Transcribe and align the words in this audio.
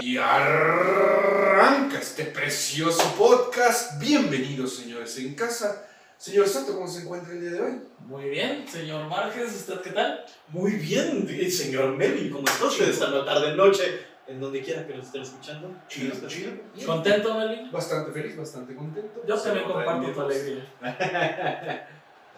Y 0.00 0.16
arranca 0.16 2.00
este 2.00 2.24
precioso 2.24 3.14
podcast. 3.16 4.00
Bienvenidos, 4.00 4.74
señores, 4.74 5.16
en 5.18 5.36
casa. 5.36 5.86
Señor 6.16 6.48
Santo, 6.48 6.74
¿cómo 6.74 6.88
se 6.88 7.02
encuentra 7.02 7.32
el 7.32 7.40
día 7.40 7.50
de 7.52 7.60
hoy? 7.60 7.80
Muy 8.00 8.28
bien, 8.28 8.66
señor 8.66 9.06
Márquez, 9.06 9.54
¿usted 9.54 9.80
qué 9.80 9.90
tal? 9.90 10.24
Muy 10.48 10.72
bien, 10.72 11.28
eh, 11.30 11.48
señor 11.48 11.96
Melvin, 11.96 12.28
¿cómo 12.32 12.44
está 12.48 12.64
usted 12.66 12.88
esta 12.88 13.24
tarde, 13.24 13.54
noche? 13.54 14.00
En 14.26 14.40
donde 14.40 14.62
quiera 14.62 14.84
que 14.84 14.96
nos 14.96 15.06
estén 15.06 15.22
escuchando. 15.22 15.70
Chido, 15.86 16.12
¿Está 16.12 16.26
chido. 16.26 16.50
bien? 16.74 16.84
¿Contento, 16.84 17.34
Melvin? 17.36 17.70
Bastante 17.70 18.10
feliz, 18.10 18.36
bastante 18.36 18.74
contento. 18.74 19.22
Yo 19.28 19.38
también 19.38 19.64
comparto 19.64 20.10
tu 20.10 20.20
alegría. 20.22 20.66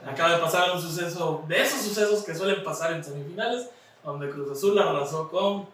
Acaba 0.06 0.34
de 0.34 0.42
pasar 0.42 0.72
un 0.72 0.82
suceso, 0.82 1.42
de 1.48 1.62
esos 1.62 1.80
sucesos 1.80 2.22
que 2.22 2.34
suelen 2.34 2.62
pasar 2.62 2.92
en 2.92 3.02
semifinales, 3.02 3.70
donde 4.04 4.28
Cruz 4.28 4.50
Azul 4.50 4.78
arrasó 4.78 5.30
con. 5.30 5.66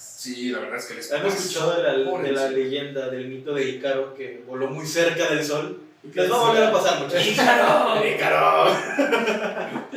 Sí, 0.00 0.50
la 0.50 0.60
verdad 0.60 0.78
es 0.78 0.86
que 0.86 0.94
les 0.94 1.12
¿Han 1.12 1.22
pasó 1.22 1.36
escuchado 1.36 1.76
de 1.76 1.82
la, 1.82 1.92
de 2.22 2.32
la 2.32 2.48
leyenda 2.48 3.08
del 3.08 3.28
mito 3.28 3.52
de 3.52 3.68
Ícaro 3.68 4.14
que 4.14 4.42
voló 4.46 4.68
muy 4.68 4.86
cerca 4.86 5.28
del 5.28 5.44
sol? 5.44 5.80
Les 6.02 6.30
va 6.30 6.36
a 6.36 6.46
volver 6.46 6.64
a 6.64 6.72
pasar, 6.72 7.00
muchachos. 7.00 7.26
¡Ícaro! 7.26 8.06
¡Ícaro! 8.06 8.70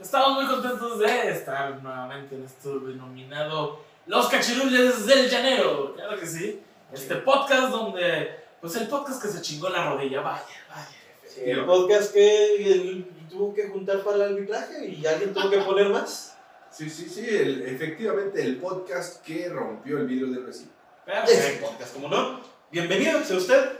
Estamos 0.00 0.42
muy 0.42 0.46
contentos 0.46 1.00
de 1.00 1.30
estar 1.30 1.82
nuevamente 1.82 2.36
en 2.36 2.44
esto 2.44 2.78
denominado 2.78 3.80
Los 4.06 4.28
Cachirules 4.28 5.06
del 5.06 5.28
Llanero. 5.28 5.94
Claro 5.94 6.18
que 6.18 6.26
sí. 6.26 6.60
Este 6.92 7.16
podcast 7.16 7.70
donde, 7.70 8.30
pues 8.60 8.76
el 8.76 8.86
podcast 8.86 9.20
que 9.20 9.28
se 9.28 9.42
chingó 9.42 9.68
la 9.68 9.90
rodilla, 9.90 10.20
vaya, 10.20 10.44
vaya. 10.68 10.88
Sí, 11.26 11.42
el 11.44 11.64
podcast 11.64 12.12
que 12.12 13.04
tuvo 13.28 13.52
que 13.52 13.68
juntar 13.68 14.00
para 14.00 14.16
el 14.16 14.22
arbitraje 14.22 14.86
y 14.86 15.04
alguien 15.06 15.34
tuvo 15.34 15.50
que 15.50 15.58
poner 15.58 15.88
más. 15.88 16.29
Sí, 16.70 16.88
sí, 16.88 17.08
sí, 17.08 17.26
el- 17.28 17.62
efectivamente 17.62 18.40
el 18.42 18.56
podcast 18.58 19.24
que 19.24 19.48
rompió 19.48 19.98
el 19.98 20.06
vidrio 20.06 20.28
del 20.28 20.44
vecino. 20.44 20.70
Ese 21.06 21.34
Perfecto. 21.34 21.66
podcast, 21.66 21.94
¿cómo 21.94 22.08
no? 22.08 22.40
Bienvenido 22.70 23.22
sea 23.24 23.36
usted 23.36 23.70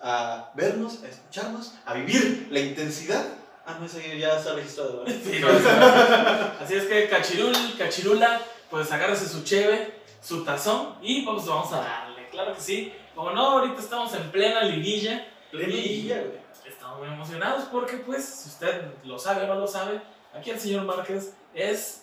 a 0.00 0.50
vernos, 0.54 1.02
a 1.04 1.08
escucharnos, 1.08 1.74
a 1.84 1.94
vivir 1.94 2.48
la 2.50 2.60
intensidad. 2.60 3.24
Ah, 3.66 3.76
no, 3.78 3.86
ese 3.86 4.18
ya 4.18 4.38
está 4.38 4.54
registrado. 4.54 5.04
Así 6.60 6.74
es 6.74 6.84
que 6.84 7.08
Cachirul, 7.08 7.54
Cachirula, 7.76 8.40
pues 8.70 8.90
agárrese 8.92 9.26
su 9.28 9.42
cheve, 9.44 9.94
su 10.22 10.44
tazón 10.44 10.94
y 11.02 11.22
pues 11.22 11.44
vamos 11.46 11.72
a 11.72 11.80
darle, 11.80 12.28
claro 12.30 12.54
que 12.54 12.60
sí. 12.60 12.92
Como 13.14 13.30
no, 13.32 13.40
ahorita 13.58 13.80
estamos 13.80 14.14
en 14.14 14.30
plena 14.30 14.62
liguilla 14.62 15.26
Plena 15.50 15.68
liguilla, 15.74 16.18
güey. 16.20 16.38
estamos 16.66 16.98
muy 16.98 17.08
emocionados 17.08 17.64
porque 17.70 17.96
pues, 17.98 18.24
si 18.24 18.48
usted 18.48 18.82
lo 19.04 19.18
sabe 19.18 19.44
o 19.44 19.46
no 19.48 19.54
lo 19.60 19.66
sabe, 19.66 20.00
aquí 20.34 20.50
el 20.50 20.58
señor 20.60 20.84
Márquez 20.84 21.34
es... 21.54 22.02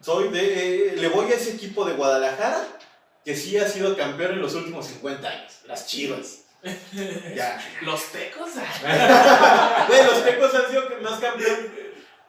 Soy 0.00 0.28
de. 0.28 0.88
eh, 0.88 0.96
le 0.96 1.08
voy 1.08 1.30
a 1.32 1.36
ese 1.36 1.52
equipo 1.52 1.84
de 1.84 1.94
Guadalajara 1.94 2.62
que 3.24 3.34
sí 3.34 3.58
ha 3.58 3.66
sido 3.68 3.96
campeón 3.96 4.32
en 4.32 4.40
los 4.42 4.54
últimos 4.54 4.86
50 4.86 5.28
años. 5.28 5.52
Las 5.66 5.86
chivas. 5.86 6.42
Ya. 7.34 7.62
Los 7.82 8.06
tecos. 8.06 8.50
Güey, 9.88 10.04
los 10.04 10.24
tecos 10.24 10.54
han 10.54 10.68
sido 10.70 10.82
más 11.02 11.20
campeón. 11.20 11.56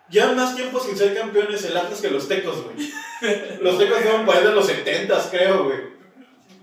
Llevan 0.09 0.35
más 0.35 0.55
tiempo 0.55 0.79
sin 0.79 0.95
ser 0.97 1.17
campeones 1.17 1.63
el 1.65 1.75
Atlas 1.75 1.99
que 2.01 2.09
los 2.09 2.27
tecos, 2.27 2.63
güey. 2.63 2.91
Los 3.61 3.77
tecos 3.77 3.99
fueron 3.99 4.25
por 4.25 4.35
ahí 4.35 4.43
de 4.43 4.51
los 4.51 4.65
70, 4.65 5.29
creo, 5.31 5.65
güey. 5.65 5.79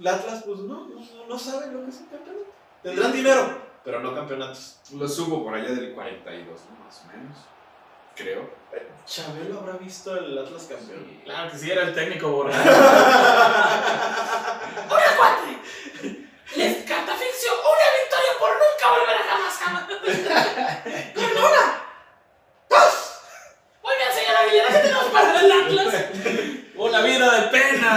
El 0.00 0.06
Atlas, 0.06 0.42
pues 0.46 0.60
no, 0.60 0.88
no, 0.88 1.26
no 1.28 1.38
saben 1.38 1.74
lo 1.74 1.84
que 1.84 1.90
es 1.90 1.96
un 1.96 2.06
campeonato. 2.06 2.46
Tendrán 2.82 3.12
dinero, 3.12 3.62
pero 3.84 4.00
no 4.00 4.14
campeonatos. 4.14 4.78
Lo 4.92 5.08
subo 5.08 5.44
por 5.44 5.54
allá 5.54 5.70
del 5.70 5.92
42, 5.94 6.46
¿no? 6.70 6.84
más 6.84 7.02
o 7.02 7.06
menos. 7.16 7.38
Creo. 8.14 8.50
Chabelo 9.06 9.60
habrá 9.60 9.74
visto 9.76 10.16
el 10.16 10.38
Atlas 10.38 10.64
campeón. 10.64 11.20
Claro 11.24 11.50
que 11.50 11.58
sí, 11.58 11.70
era 11.70 11.82
el 11.82 11.94
técnico 11.94 12.28
borracho. 12.32 12.58
¡Hola, 14.88 15.16
cuate! 15.16 15.58
Les 16.56 16.76
catafixio 16.84 17.52
una 17.52 17.88
victoria 18.00 18.32
por 18.38 18.50
nunca 18.50 18.90
volver 18.90 19.16
a 19.16 19.24
jamás, 19.28 19.54
jamás. 19.58 19.84
¡Con 21.14 21.30
una! 21.44 21.64
¡Dos! 22.70 22.94
Muy 23.82 23.94
bien, 23.96 24.12
señora 24.14 24.40
Aguilera, 24.40 24.68
¿qué 24.72 24.78
tenemos 24.78 25.04
para 25.06 25.40
el 25.40 25.52
Atlas? 25.52 25.94
Una 26.76 27.00
vida 27.02 27.40
de 27.40 27.48
pena. 27.48 27.90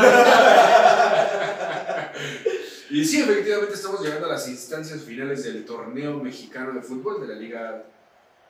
Y 2.90 3.06
sí, 3.06 3.22
efectivamente 3.22 3.76
estamos 3.76 4.02
llegando 4.02 4.26
a 4.28 4.30
las 4.30 4.48
instancias 4.48 5.02
finales 5.02 5.44
del 5.44 5.66
torneo 5.66 6.14
mexicano 6.16 6.72
de 6.74 6.82
fútbol 6.82 7.22
de 7.22 7.28
la 7.34 7.40
Liga 7.40 7.84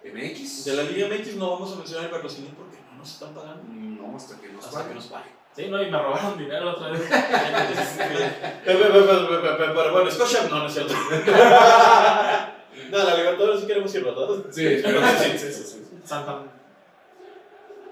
MX. 0.03 0.65
De 0.65 0.73
la 0.73 0.83
Liga 0.83 1.07
MX 1.07 1.35
no 1.35 1.51
vamos 1.51 1.73
a 1.73 1.75
mencionar 1.77 2.05
el 2.05 2.11
patrocinio 2.11 2.51
porque 2.55 2.77
no 2.91 2.97
nos 2.97 3.11
están 3.11 3.33
pagando. 3.33 3.63
No, 3.67 4.15
hasta 4.15 4.39
que 4.39 4.49
nos 4.49 4.63
Hasta 4.65 4.77
paguen. 4.77 4.89
que 4.89 4.95
nos 4.95 5.07
paguen. 5.07 5.31
Sí, 5.55 5.67
no, 5.69 5.81
y 5.81 5.89
me 5.89 5.97
robaron 6.01 6.37
dinero 6.37 6.71
otra 6.71 6.89
vez. 6.89 7.01
Pero, 8.65 9.91
bueno, 9.91 10.11
Scotia 10.11 10.43
no, 10.49 10.59
no 10.59 10.67
es 10.67 10.73
cierto. 10.73 10.93
No, 12.91 12.97
la 12.99 13.15
Libertadores 13.15 13.61
sí 13.61 13.67
queremos 13.67 13.93
ir, 13.95 14.03
¿verdad? 14.05 14.27
Sí, 14.51 14.79
pero 14.83 15.01
sí, 15.01 15.37
sí, 15.37 15.51
sí, 15.51 15.63
sí. 15.63 15.83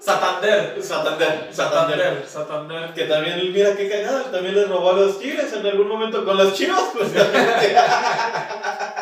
Santander. 0.06 0.80
Santander. 0.80 1.48
Santander, 1.52 2.24
Santander. 2.28 2.94
Que 2.94 3.04
también, 3.06 3.52
mira 3.52 3.74
qué 3.76 3.88
cagada, 3.90 4.30
también 4.30 4.54
les 4.54 4.68
robó 4.68 4.90
a 4.90 4.92
los 4.92 5.18
Tigres 5.18 5.52
en 5.52 5.66
algún 5.66 5.88
momento 5.88 6.24
con 6.24 6.36
las 6.38 6.54
chivas, 6.54 6.90
pues. 6.96 7.10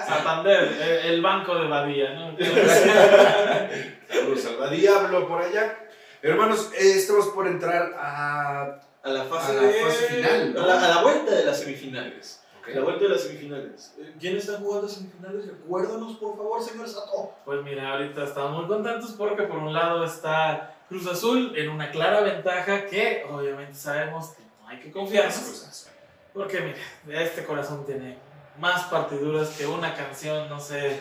Santander, 0.06 1.00
el 1.04 1.20
banco 1.20 1.56
de 1.56 1.68
Badía, 1.68 2.14
¿no? 2.14 2.34
Saludos 4.08 4.48
al 4.62 4.70
diablo 4.76 5.28
por 5.28 5.42
allá. 5.42 5.76
Hermanos, 6.22 6.70
eh, 6.74 6.92
estamos 6.96 7.26
por 7.28 7.46
entrar 7.48 7.92
a. 7.98 8.80
A 9.02 9.08
la 9.10 9.24
fase, 9.24 9.52
A 9.52 9.54
la 9.56 9.60
de- 9.68 9.74
fase 9.82 10.06
final, 10.06 10.54
¿no? 10.54 10.62
a, 10.62 10.66
la, 10.66 10.84
a 10.86 10.88
la 10.88 11.02
vuelta 11.02 11.34
de 11.34 11.44
las 11.44 11.60
semifinales. 11.60 12.40
Ok. 12.60 12.68
La 12.74 12.80
vuelta 12.80 13.02
de 13.04 13.10
las 13.10 13.20
semifinales. 13.20 13.94
Eh, 14.00 14.14
¿Quién 14.18 14.38
está 14.38 14.54
jugando 14.56 14.88
semifinales? 14.88 15.46
Recuérdanos, 15.48 16.16
por 16.16 16.34
favor, 16.38 16.62
señor 16.62 16.88
Sato. 16.88 17.34
Pues 17.44 17.62
mira, 17.62 17.90
ahorita 17.92 18.24
estamos 18.24 18.56
muy 18.60 18.66
contentos 18.66 19.10
porque 19.18 19.42
por 19.42 19.58
un 19.58 19.74
lado 19.74 20.02
está 20.06 20.73
Cruz 20.88 21.06
Azul 21.06 21.52
en 21.56 21.70
una 21.70 21.90
clara 21.90 22.20
ventaja 22.20 22.86
que 22.86 23.24
obviamente 23.30 23.74
sabemos 23.74 24.28
que 24.28 24.42
no 24.60 24.68
hay 24.68 24.78
que 24.80 24.90
confiarnos. 24.92 25.88
Porque 26.32 26.76
mira, 27.06 27.22
este 27.22 27.44
corazón 27.44 27.86
tiene 27.86 28.18
más 28.58 28.84
partiduras 28.84 29.50
que 29.50 29.66
una 29.66 29.94
canción, 29.94 30.48
no 30.48 30.60
sé, 30.60 31.00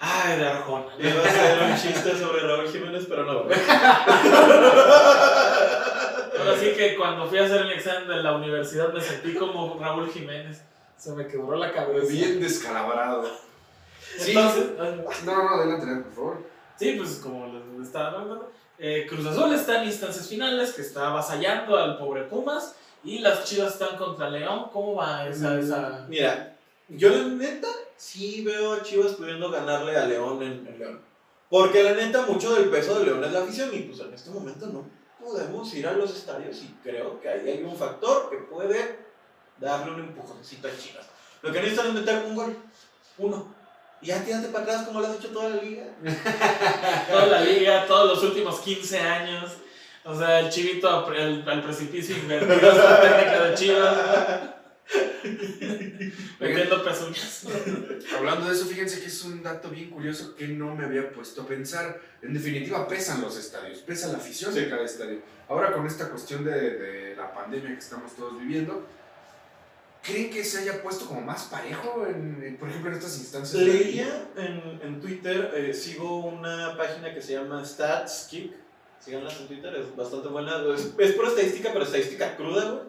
ay, 0.00 0.38
de 0.38 0.46
Arjona. 0.46 0.94
Le 0.96 1.10
iba 1.10 1.22
a 1.22 1.26
hacer 1.26 1.62
un 1.62 1.76
chiste 1.76 2.18
sobre 2.18 2.46
Raúl 2.46 2.68
Jiménez, 2.68 3.06
pero 3.08 3.24
no. 3.24 3.38
Ahora 6.38 6.56
sí 6.58 6.72
que 6.76 6.96
cuando 6.96 7.26
fui 7.26 7.38
a 7.38 7.44
hacer 7.44 7.62
el 7.62 7.72
examen 7.72 8.08
de 8.08 8.22
la 8.22 8.36
universidad 8.36 8.92
me 8.92 9.00
sentí 9.00 9.34
como 9.34 9.78
Raúl 9.80 10.10
Jiménez. 10.10 10.62
Se 10.96 11.12
me 11.12 11.26
quebró 11.26 11.56
la 11.56 11.72
cabeza. 11.72 12.12
Bien 12.12 12.40
descalabrado. 12.40 13.24
Sí. 14.18 14.32
Entonces, 14.32 14.70
ay, 14.80 15.04
No, 15.24 15.32
no, 15.36 15.42
no, 15.44 15.48
adelante, 15.50 15.86
por 16.04 16.14
favor. 16.14 16.42
Sí, 16.76 16.94
pues 16.96 17.16
como 17.16 17.46
les 17.78 17.86
estaba 17.86 18.08
hablando, 18.08 18.52
eh, 18.78 19.06
Cruz 19.08 19.26
Azul 19.26 19.52
está 19.54 19.82
en 19.82 19.88
instancias 19.88 20.28
finales, 20.28 20.72
que 20.72 20.82
está 20.82 21.08
avasallando 21.08 21.76
al 21.76 21.98
pobre 21.98 22.24
Pumas, 22.24 22.74
y 23.04 23.18
las 23.20 23.44
Chivas 23.44 23.74
están 23.74 23.96
contra 23.96 24.30
León. 24.30 24.70
¿Cómo 24.72 24.94
va 24.94 25.28
esa...? 25.28 25.58
esa... 25.58 26.06
Mira, 26.08 26.56
yo 26.88 27.10
la 27.10 27.24
neta 27.24 27.68
sí 27.96 28.42
veo 28.44 28.74
a 28.74 28.82
Chivas 28.82 29.12
pudiendo 29.12 29.50
ganarle 29.50 29.96
a 29.96 30.06
León 30.06 30.42
en, 30.42 30.66
en 30.66 30.78
León. 30.78 31.00
Porque 31.50 31.82
la 31.82 31.94
neta, 31.94 32.22
mucho 32.26 32.54
del 32.54 32.68
peso 32.68 32.98
de 32.98 33.06
León 33.06 33.24
es 33.24 33.32
la 33.32 33.40
afición 33.40 33.70
y 33.72 33.80
pues 33.80 34.00
en 34.00 34.12
este 34.12 34.30
momento 34.30 34.66
no 34.66 34.84
podemos 35.18 35.72
ir 35.74 35.86
a 35.86 35.92
los 35.92 36.14
estadios 36.14 36.62
y 36.62 36.76
creo 36.82 37.20
que 37.20 37.28
ahí 37.28 37.48
hay 37.48 37.62
un 37.62 37.76
factor 37.76 38.30
que 38.30 38.36
puede 38.36 38.98
darle 39.58 39.92
un 39.92 40.00
empujoncito 40.00 40.68
a 40.68 40.76
Chivas. 40.76 41.06
Lo 41.42 41.52
que 41.52 41.60
necesitan 41.60 41.88
es 41.88 41.94
meter 41.94 42.24
un 42.26 42.34
gol, 42.34 42.56
uno. 43.18 43.54
Y 44.00 44.06
ya 44.06 44.24
tírate 44.24 44.48
para 44.48 44.64
atrás 44.64 44.86
como 44.86 45.00
lo 45.00 45.08
has 45.08 45.16
hecho 45.16 45.28
toda 45.28 45.50
la 45.50 45.62
liga. 45.62 45.84
Toda 47.10 47.26
la 47.26 47.40
liga, 47.40 47.86
todos 47.86 48.14
los 48.16 48.24
últimos 48.30 48.60
15 48.60 48.98
años. 49.00 49.52
O 50.04 50.16
sea, 50.16 50.40
el 50.40 50.50
chivito 50.50 50.88
al, 50.88 51.48
al- 51.48 51.62
precipicio 51.64 52.16
invertido, 52.16 52.72
la 52.72 53.00
técnica 53.00 53.44
de 53.44 53.54
Chivas. 53.54 54.40
Metiendo 56.40 56.84
pezuñas. 56.84 57.44
Hablando 58.16 58.46
de 58.48 58.54
eso, 58.54 58.64
fíjense 58.66 59.00
que 59.00 59.06
es 59.06 59.24
un 59.24 59.42
dato 59.42 59.68
bien 59.68 59.90
curioso 59.90 60.34
que 60.34 60.48
no 60.48 60.74
me 60.74 60.84
había 60.84 61.10
puesto 61.12 61.42
a 61.42 61.46
pensar. 61.46 62.00
En 62.22 62.32
definitiva, 62.34 62.86
pesan 62.88 63.20
los 63.20 63.36
estadios, 63.36 63.78
pesa 63.80 64.08
la 64.08 64.18
afición 64.18 64.54
de 64.54 64.68
cada 64.70 64.84
estadio. 64.84 65.20
Ahora 65.48 65.72
con 65.72 65.86
esta 65.86 66.08
cuestión 66.08 66.44
de, 66.44 66.52
de 66.52 67.16
la 67.16 67.32
pandemia 67.34 67.70
que 67.70 67.78
estamos 67.78 68.14
todos 68.16 68.38
viviendo, 68.38 68.86
¿creen 70.08 70.30
que 70.30 70.42
se 70.42 70.60
haya 70.60 70.82
puesto 70.82 71.06
como 71.06 71.20
más 71.20 71.44
parejo, 71.44 72.06
en, 72.06 72.42
en, 72.42 72.56
por 72.56 72.68
ejemplo, 72.68 72.90
en 72.90 72.96
estas 72.96 73.18
instancias? 73.18 73.62
Leía 73.62 74.30
en, 74.36 74.80
en 74.82 75.00
Twitter, 75.00 75.52
eh, 75.54 75.74
sigo 75.74 76.20
una 76.24 76.76
página 76.76 77.12
que 77.14 77.20
se 77.20 77.34
llama 77.34 77.64
StatsKick. 77.64 78.52
Síganlas 78.98 79.38
en 79.40 79.46
Twitter, 79.46 79.74
es 79.76 79.94
bastante 79.94 80.28
buena. 80.28 80.60
Es, 80.74 80.92
es 80.98 81.12
pura 81.12 81.28
estadística, 81.28 81.70
pero 81.72 81.84
estadística 81.84 82.36
cruda, 82.36 82.70
güey. 82.70 82.88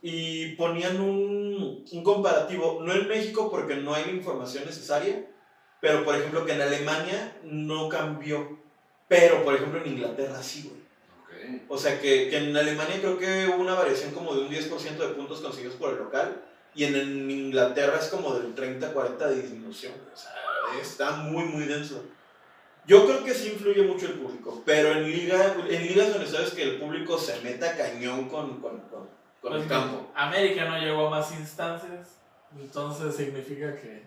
Y 0.00 0.54
ponían 0.54 1.00
un, 1.00 1.84
un 1.90 2.04
comparativo, 2.04 2.80
no 2.82 2.92
en 2.92 3.08
México 3.08 3.50
porque 3.50 3.74
no 3.76 3.94
hay 3.94 4.04
la 4.04 4.12
información 4.12 4.64
necesaria, 4.64 5.26
pero 5.80 6.04
por 6.04 6.14
ejemplo 6.14 6.46
que 6.46 6.52
en 6.52 6.62
Alemania 6.62 7.36
no 7.42 7.88
cambió. 7.88 8.58
Pero 9.08 9.44
por 9.44 9.54
ejemplo 9.54 9.80
en 9.82 9.92
Inglaterra 9.94 10.40
sí, 10.42 10.68
güey. 10.68 10.77
O 11.68 11.78
sea 11.78 12.00
que, 12.00 12.28
que 12.30 12.36
en 12.38 12.56
Alemania 12.56 12.96
creo 13.00 13.18
que 13.18 13.46
hubo 13.48 13.62
una 13.62 13.74
variación 13.74 14.12
como 14.12 14.34
de 14.34 14.42
un 14.42 14.50
10% 14.50 14.96
de 14.96 15.08
puntos 15.14 15.40
conseguidos 15.40 15.76
por 15.76 15.90
el 15.92 15.98
local. 15.98 16.42
Y 16.74 16.84
en, 16.84 16.94
en 16.94 17.30
Inglaterra 17.30 17.98
es 18.00 18.08
como 18.08 18.34
del 18.34 18.54
30-40 18.54 19.16
de 19.18 19.42
disminución. 19.42 19.92
O 20.12 20.16
sea, 20.16 20.32
está 20.80 21.12
muy, 21.12 21.44
muy 21.44 21.64
denso. 21.64 22.04
Yo 22.86 23.04
creo 23.06 23.22
que 23.24 23.34
sí 23.34 23.50
influye 23.52 23.82
mucho 23.82 24.06
el 24.06 24.14
público. 24.14 24.62
Pero 24.64 24.92
en, 24.92 25.10
liga, 25.10 25.56
en 25.68 25.86
ligas 25.86 26.12
donde 26.12 26.26
sabes 26.26 26.50
que 26.50 26.62
el 26.62 26.76
público 26.78 27.18
se 27.18 27.40
meta 27.42 27.76
cañón 27.76 28.28
con, 28.28 28.60
con, 28.60 28.80
con, 28.82 29.08
con 29.40 29.52
el 29.52 29.58
Pues, 29.58 29.66
campo. 29.68 30.10
América 30.14 30.64
no 30.64 30.78
llegó 30.78 31.08
a 31.08 31.10
más 31.10 31.32
instancias, 31.32 32.16
entonces 32.58 33.14
significa 33.14 33.74
que, 33.74 34.04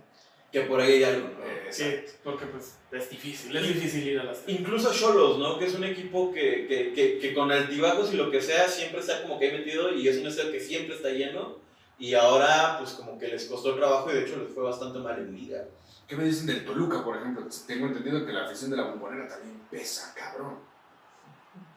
Que 0.51 0.61
por 0.61 0.81
ahí 0.81 0.93
hay 0.95 1.03
algo, 1.05 1.29
¿no? 1.29 1.45
Eh, 1.45 1.69
que- 1.75 2.11
porque 2.23 2.45
pues 2.47 2.75
es 2.91 3.09
difícil, 3.09 3.55
es 3.55 3.63
difícil 3.67 4.05
ir 4.07 4.19
a 4.19 4.23
las 4.25 4.43
Incluso 4.47 4.93
Cholos, 4.93 5.37
¿no? 5.37 5.57
Que 5.57 5.65
es 5.65 5.73
un 5.75 5.83
equipo 5.85 6.33
que, 6.33 6.67
que, 6.67 6.91
que, 6.93 7.19
que 7.19 7.33
con 7.33 7.51
altibajos 7.51 8.13
y 8.13 8.17
lo 8.17 8.29
que 8.29 8.41
sea 8.41 8.67
siempre 8.67 8.99
está 8.99 9.21
como 9.21 9.39
que 9.39 9.45
ahí 9.49 9.57
metido 9.57 9.93
y 9.93 10.07
es 10.09 10.17
un 10.17 10.27
estadio 10.27 10.51
que 10.51 10.59
siempre 10.59 10.95
está 10.95 11.09
lleno. 11.09 11.59
Y 11.97 12.15
ahora, 12.15 12.77
pues 12.79 12.91
como 12.93 13.17
que 13.19 13.27
les 13.27 13.45
costó 13.45 13.69
el 13.69 13.75
trabajo 13.77 14.09
y 14.11 14.15
de 14.15 14.21
hecho 14.23 14.35
les 14.37 14.53
fue 14.53 14.63
bastante 14.63 14.99
mal 14.99 15.19
en 15.19 15.33
liga. 15.35 15.65
¿Qué 16.07 16.15
me 16.17 16.25
dicen 16.25 16.47
del 16.47 16.65
Toluca, 16.65 17.03
por 17.03 17.15
ejemplo? 17.15 17.45
Tengo 17.67 17.85
entendido 17.87 18.25
que 18.25 18.33
la 18.33 18.45
afición 18.45 18.71
de 18.71 18.77
la 18.77 18.83
bombonera 18.83 19.27
también 19.29 19.61
pesa, 19.69 20.13
cabrón. 20.17 20.57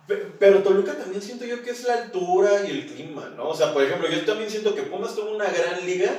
Pe- 0.08 0.32
Pero 0.38 0.62
Toluca 0.62 0.94
también 0.96 1.22
siento 1.22 1.44
yo 1.44 1.62
que 1.62 1.70
es 1.70 1.84
la 1.84 1.94
altura 1.94 2.66
y 2.66 2.70
el 2.70 2.86
clima, 2.86 3.30
¿no? 3.36 3.48
O 3.50 3.54
sea, 3.54 3.72
por 3.72 3.82
ejemplo, 3.84 4.08
yo 4.10 4.24
también 4.24 4.50
siento 4.50 4.74
que 4.74 4.82
Pumas 4.82 5.14
tuvo 5.14 5.30
una 5.34 5.48
gran 5.50 5.84
liga 5.86 6.10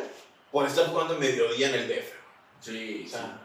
por 0.52 0.66
estar 0.66 0.88
jugando 0.88 1.16
en 1.16 1.20
mediodía 1.20 1.70
en 1.70 1.76
el 1.76 1.88
DF. 1.90 2.15
Sí, 2.66 3.04
O 3.06 3.10
sea, 3.10 3.42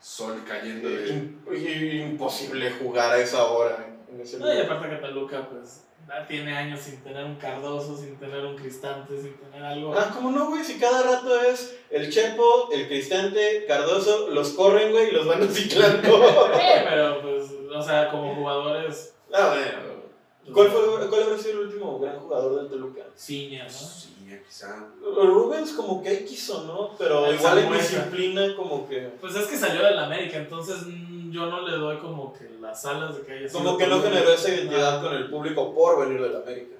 Sol 0.00 0.42
cayendo 0.46 0.88
de... 0.88 1.08
im- 1.08 2.10
imposible 2.10 2.70
jugar 2.72 3.12
a 3.12 3.18
esa 3.18 3.44
hora 3.46 3.86
en 4.12 4.20
ese 4.20 4.38
No, 4.38 4.52
y 4.52 4.60
aparte 4.60 4.90
que 4.90 4.96
Toluca 4.96 5.48
pues 5.48 5.84
tiene 6.28 6.54
años 6.54 6.80
sin 6.80 7.02
tener 7.02 7.24
un 7.24 7.36
Cardoso, 7.36 7.96
sin 7.96 8.16
tener 8.18 8.44
un 8.44 8.54
Cristante, 8.56 9.18
sin 9.18 9.34
tener 9.38 9.62
algo. 9.64 9.94
Ah, 9.96 10.10
¿cómo 10.12 10.30
no, 10.30 10.48
güey? 10.50 10.62
Si 10.62 10.78
cada 10.78 11.02
rato 11.02 11.40
es 11.40 11.78
el 11.90 12.10
Chepo, 12.12 12.68
el 12.72 12.86
Cristante, 12.88 13.64
Cardoso, 13.66 14.28
los 14.28 14.50
corren, 14.50 14.92
güey, 14.92 15.08
y 15.08 15.12
los 15.12 15.26
van 15.26 15.48
ciclando. 15.48 16.52
Eh, 16.54 16.84
pero 16.86 17.22
pues, 17.22 17.44
o 17.74 17.82
sea, 17.82 18.10
como 18.10 18.34
jugadores, 18.34 19.14
ah, 19.32 19.54
bueno. 19.54 20.03
¿Cuál, 20.52 20.70
fue, 20.70 21.08
¿Cuál 21.08 21.22
habrá 21.22 21.38
sido 21.38 21.60
el 21.60 21.66
último 21.68 21.98
gran 21.98 22.18
jugador 22.20 22.60
del 22.60 22.68
Toluca? 22.68 23.02
ciña, 23.16 23.64
¿no? 23.64 23.70
Sí, 23.70 24.14
quizá. 24.46 24.88
Rubens 25.00 25.72
como 25.72 26.02
que 26.02 26.08
ahí 26.08 26.24
quiso, 26.24 26.64
¿no? 26.64 26.96
Pero 26.98 27.26
El 27.26 27.36
igual 27.36 27.58
en 27.58 27.72
disciplina 27.72 28.56
como 28.56 28.88
que... 28.88 29.12
Pues 29.20 29.34
es 29.36 29.46
que 29.46 29.56
salió 29.56 29.82
del 29.84 29.98
América, 29.98 30.36
entonces 30.36 30.82
mm, 30.86 31.30
yo 31.30 31.46
no 31.46 31.66
le 31.66 31.76
doy 31.76 31.98
como 31.98 32.32
que 32.32 32.48
las 32.60 32.84
alas 32.84 33.16
de 33.16 33.22
que 33.22 33.32
haya 33.32 33.48
sido 33.48 33.62
Como 33.62 33.78
que 33.78 33.86
no 33.86 34.02
generó 34.02 34.32
esa 34.32 34.48
identidad 34.48 35.02
con 35.02 35.14
el 35.14 35.30
público 35.30 35.74
por 35.74 36.06
venir 36.06 36.20
del 36.20 36.36
América. 36.36 36.76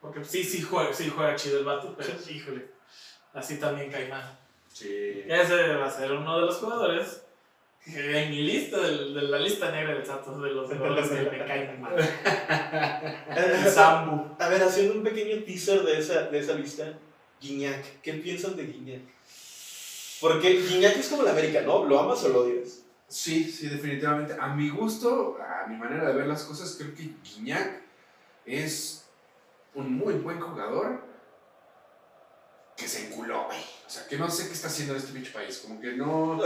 Porque 0.00 0.24
sí, 0.24 0.42
sí 0.42 0.62
juega, 0.62 0.92
sí 0.92 1.12
juega 1.14 1.36
chido 1.36 1.58
el 1.58 1.64
vato, 1.64 1.94
pero 1.96 2.10
híjole, 2.30 2.66
así 3.34 3.58
también 3.58 3.90
cae 3.90 4.08
mal. 4.08 4.38
Sí. 4.72 5.22
Ese 5.28 5.74
va 5.74 5.86
a 5.86 5.90
ser 5.90 6.12
uno 6.12 6.40
de 6.40 6.46
los 6.46 6.56
jugadores 6.56 7.22
en 7.86 8.30
mi 8.30 8.42
lista, 8.42 8.78
del- 8.80 9.14
de, 9.14 9.22
la 9.22 9.38
lista 9.38 9.70
negra 9.72 9.94
del 9.94 10.06
Santos, 10.06 10.40
de 10.40 10.50
los 10.50 10.70
jugadores 10.70 11.08
que 11.08 11.30
me 11.30 11.46
caen 11.46 11.80
mal. 11.80 11.94
El 13.36 13.70
Zambu. 13.70 14.36
A 14.38 14.48
ver, 14.48 14.62
haciendo 14.62 14.94
un 14.94 15.02
pequeño 15.02 15.42
teaser 15.44 15.82
de 15.82 15.98
esa, 15.98 16.22
de 16.28 16.38
esa 16.38 16.54
lista, 16.54 16.92
Guiñac. 17.40 18.00
¿Qué 18.02 18.14
piensan 18.14 18.56
de 18.56 18.66
Guiñac? 18.66 19.02
Porque 20.20 20.50
Guiñac 20.62 20.96
es 20.96 21.08
como 21.08 21.22
el 21.22 21.28
América, 21.28 21.62
¿no? 21.62 21.84
¿Lo 21.84 21.98
amas 21.98 22.22
o 22.24 22.28
lo 22.28 22.40
odias? 22.44 22.82
Sí, 23.08 23.44
sí, 23.50 23.68
definitivamente. 23.68 24.36
A 24.38 24.48
mi 24.54 24.70
gusto, 24.70 25.36
a 25.40 25.66
mi 25.66 25.76
manera 25.76 26.06
de 26.08 26.14
ver 26.14 26.26
las 26.26 26.44
cosas, 26.44 26.76
creo 26.78 26.94
que 26.94 27.10
Guiñac 27.24 27.82
es 28.46 29.06
un 29.74 29.92
muy 29.92 30.14
buen 30.14 30.40
jugador 30.40 31.02
que 32.76 32.86
se 32.86 33.06
enculó, 33.08 33.46
güey. 33.46 33.58
O 33.86 33.90
sea, 33.90 34.06
que 34.06 34.16
no 34.16 34.30
sé 34.30 34.46
qué 34.46 34.52
está 34.54 34.68
haciendo 34.68 34.94
en 34.94 35.00
este 35.00 35.12
pinche 35.12 35.32
país. 35.32 35.58
Como 35.58 35.80
que 35.80 35.92
no... 35.92 36.40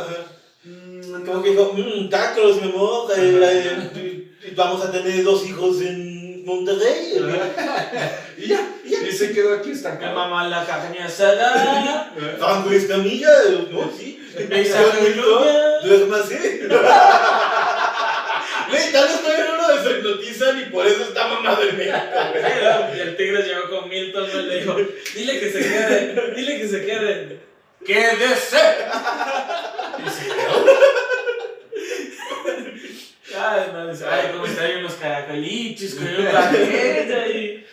mm, 0.66 1.24
Como 1.24 1.42
que 1.42 1.50
dijo, 1.50 1.72
mmm, 1.76 2.08
tacos, 2.10 2.60
mi 2.60 2.68
amor, 2.70 3.10
eh, 3.16 3.90
eh, 3.94 4.52
vamos 4.56 4.84
a 4.84 4.90
tener 4.90 5.22
dos 5.24 5.46
hijos 5.46 5.80
en 5.80 6.44
Monterrey. 6.44 7.14
Y 8.38 8.48
ya, 8.48 8.68
y 8.84 8.90
ya. 8.90 8.98
Y 9.00 9.12
se 9.12 9.32
quedó 9.32 9.54
aquí 9.54 9.70
estancado. 9.70 10.14
mamá 10.14 10.46
la 10.46 10.66
carne 10.66 10.98
asada, 10.98 12.12
Franco 12.38 12.70
Escamilla, 12.70 13.30
¿no? 13.70 13.90
Sí. 13.98 14.22
Esa. 14.36 14.82
Duérmase. 15.84 16.68
Güey, 18.68 18.92
tal 18.92 19.08
vez 19.08 19.22
todavía 19.22 19.46
no 19.46 19.56
lo 19.56 19.82
deshipnotizan 19.82 20.60
y 20.60 20.64
por 20.66 20.86
eso 20.86 21.02
está 21.04 21.28
mamado 21.28 21.62
en 21.62 21.78
México. 21.78 21.96
Y 22.94 23.00
el 23.00 23.16
Tigres 23.16 23.46
llegó 23.46 23.70
con 23.70 23.88
Milton 23.88 24.28
y 24.30 24.42
le 24.42 24.60
dijo, 24.60 24.76
dile 25.14 25.40
que 25.40 25.52
se 25.52 25.58
quede, 25.60 26.34
dile 26.36 26.58
que 26.58 26.68
se 26.68 26.84
quede. 26.84 27.40
¡Quédese! 27.86 28.56
Y 30.04 30.10
se 30.10 30.24
quedó. 30.26 30.66
Ay, 33.38 33.70
no, 33.72 33.88
dice, 33.88 34.06
ay, 34.06 34.32
como 34.32 34.46
está 34.46 34.62
hay 34.62 34.76
unos 34.76 34.94
caracolitos 34.94 35.94
con 35.94 36.06
un 36.06 36.32
paquete 36.32 37.38
y... 37.38 37.66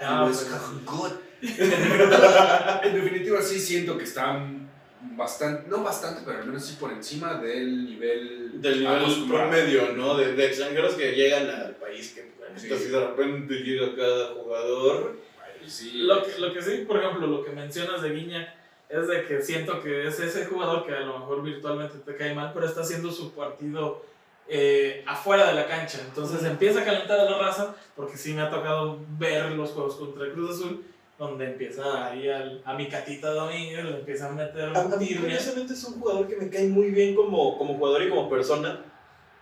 Was 0.00 0.46
pues, 0.46 1.12
en 2.82 2.94
definitiva, 2.94 3.42
sí 3.42 3.58
siento 3.60 3.96
que 3.96 4.04
están 4.04 4.70
bastante, 5.16 5.68
no 5.68 5.82
bastante, 5.82 6.22
pero 6.24 6.38
al 6.38 6.46
menos 6.46 6.64
sí 6.64 6.76
por 6.80 6.92
encima 6.92 7.34
del 7.34 7.84
nivel. 7.84 8.60
Del 8.60 8.80
nivel 8.80 9.26
promedio, 9.28 9.92
¿no? 9.92 10.16
De, 10.16 10.34
de 10.34 10.46
extranjeros 10.46 10.94
que 10.94 11.12
llegan 11.12 11.48
al 11.48 11.76
país, 11.76 12.12
que 12.14 12.36
Sí. 12.56 12.66
esto 12.66 12.78
sí 12.78 12.88
de 12.88 13.00
repente 13.06 13.54
llega 13.56 13.94
cada 13.94 14.28
jugador. 14.28 15.20
Ay, 15.42 15.68
sí. 15.68 15.90
Lo 15.94 16.24
que, 16.24 16.38
lo 16.38 16.52
que 16.54 16.62
sí, 16.62 16.84
por 16.86 16.96
ejemplo, 16.96 17.26
lo 17.26 17.44
que 17.44 17.50
mencionas 17.50 18.00
de 18.02 18.10
Guiña 18.10 18.54
es 18.88 19.08
de 19.08 19.24
que 19.26 19.42
siento 19.42 19.80
que 19.82 20.06
es 20.06 20.20
ese 20.20 20.46
jugador 20.46 20.86
que 20.86 20.94
a 20.94 21.00
lo 21.00 21.18
mejor 21.18 21.42
virtualmente 21.42 21.98
te 21.98 22.16
cae 22.16 22.34
mal, 22.34 22.52
pero 22.54 22.66
está 22.66 22.82
haciendo 22.82 23.10
su 23.10 23.32
partido 23.32 24.02
eh, 24.48 25.02
afuera 25.06 25.46
de 25.48 25.54
la 25.54 25.66
cancha. 25.66 25.98
Entonces 26.06 26.44
empieza 26.44 26.80
a 26.82 26.84
calentar 26.84 27.18
a 27.18 27.24
la 27.30 27.38
raza, 27.38 27.74
porque 27.96 28.16
sí 28.16 28.32
me 28.32 28.42
ha 28.42 28.50
tocado 28.50 28.98
ver 29.18 29.50
los 29.52 29.70
juegos 29.70 29.96
contra 29.96 30.24
el 30.24 30.32
Cruz 30.32 30.56
Azul, 30.56 30.84
donde 31.18 31.46
empieza 31.46 32.06
ahí 32.06 32.28
al- 32.28 32.62
a 32.64 32.74
mi 32.74 32.88
catita 32.88 33.30
Domínguez, 33.32 33.84
le 33.84 33.90
empiezan 33.98 34.32
a 34.38 34.44
meter 34.44 34.68
A, 34.76 34.80
a 34.82 34.96
mí, 34.96 35.14
curiosamente, 35.16 35.72
es 35.72 35.82
un 35.84 35.98
jugador 36.00 36.28
que 36.28 36.36
me 36.36 36.48
cae 36.50 36.68
muy 36.68 36.90
bien 36.90 37.14
como, 37.16 37.56
como 37.58 37.74
jugador 37.74 38.02
y 38.02 38.08
como 38.10 38.28
persona 38.30 38.84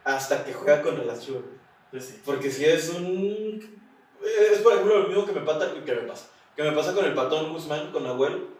hasta 0.05 0.45
que 0.45 0.53
juega 0.53 0.81
con 0.83 0.95
el 0.95 1.19
Chivas. 1.19 1.43
Pues 1.91 2.05
sí. 2.07 2.21
Porque 2.25 2.51
si 2.51 2.65
es 2.65 2.91
un. 2.91 3.61
Es 4.53 4.59
por 4.61 4.73
ejemplo 4.73 5.01
lo 5.01 5.09
mismo 5.09 5.27
que 5.27 5.33
me, 5.33 5.41
pasa, 5.43 5.71
que 5.85 5.93
me 5.95 6.03
pasa. 6.03 6.29
Que 6.57 6.63
me 6.63 6.73
pasa 6.73 6.95
con 6.95 7.05
el 7.05 7.13
patón 7.15 7.53
Guzmán, 7.53 7.91
con 7.93 8.07
Abuelo. 8.07 8.54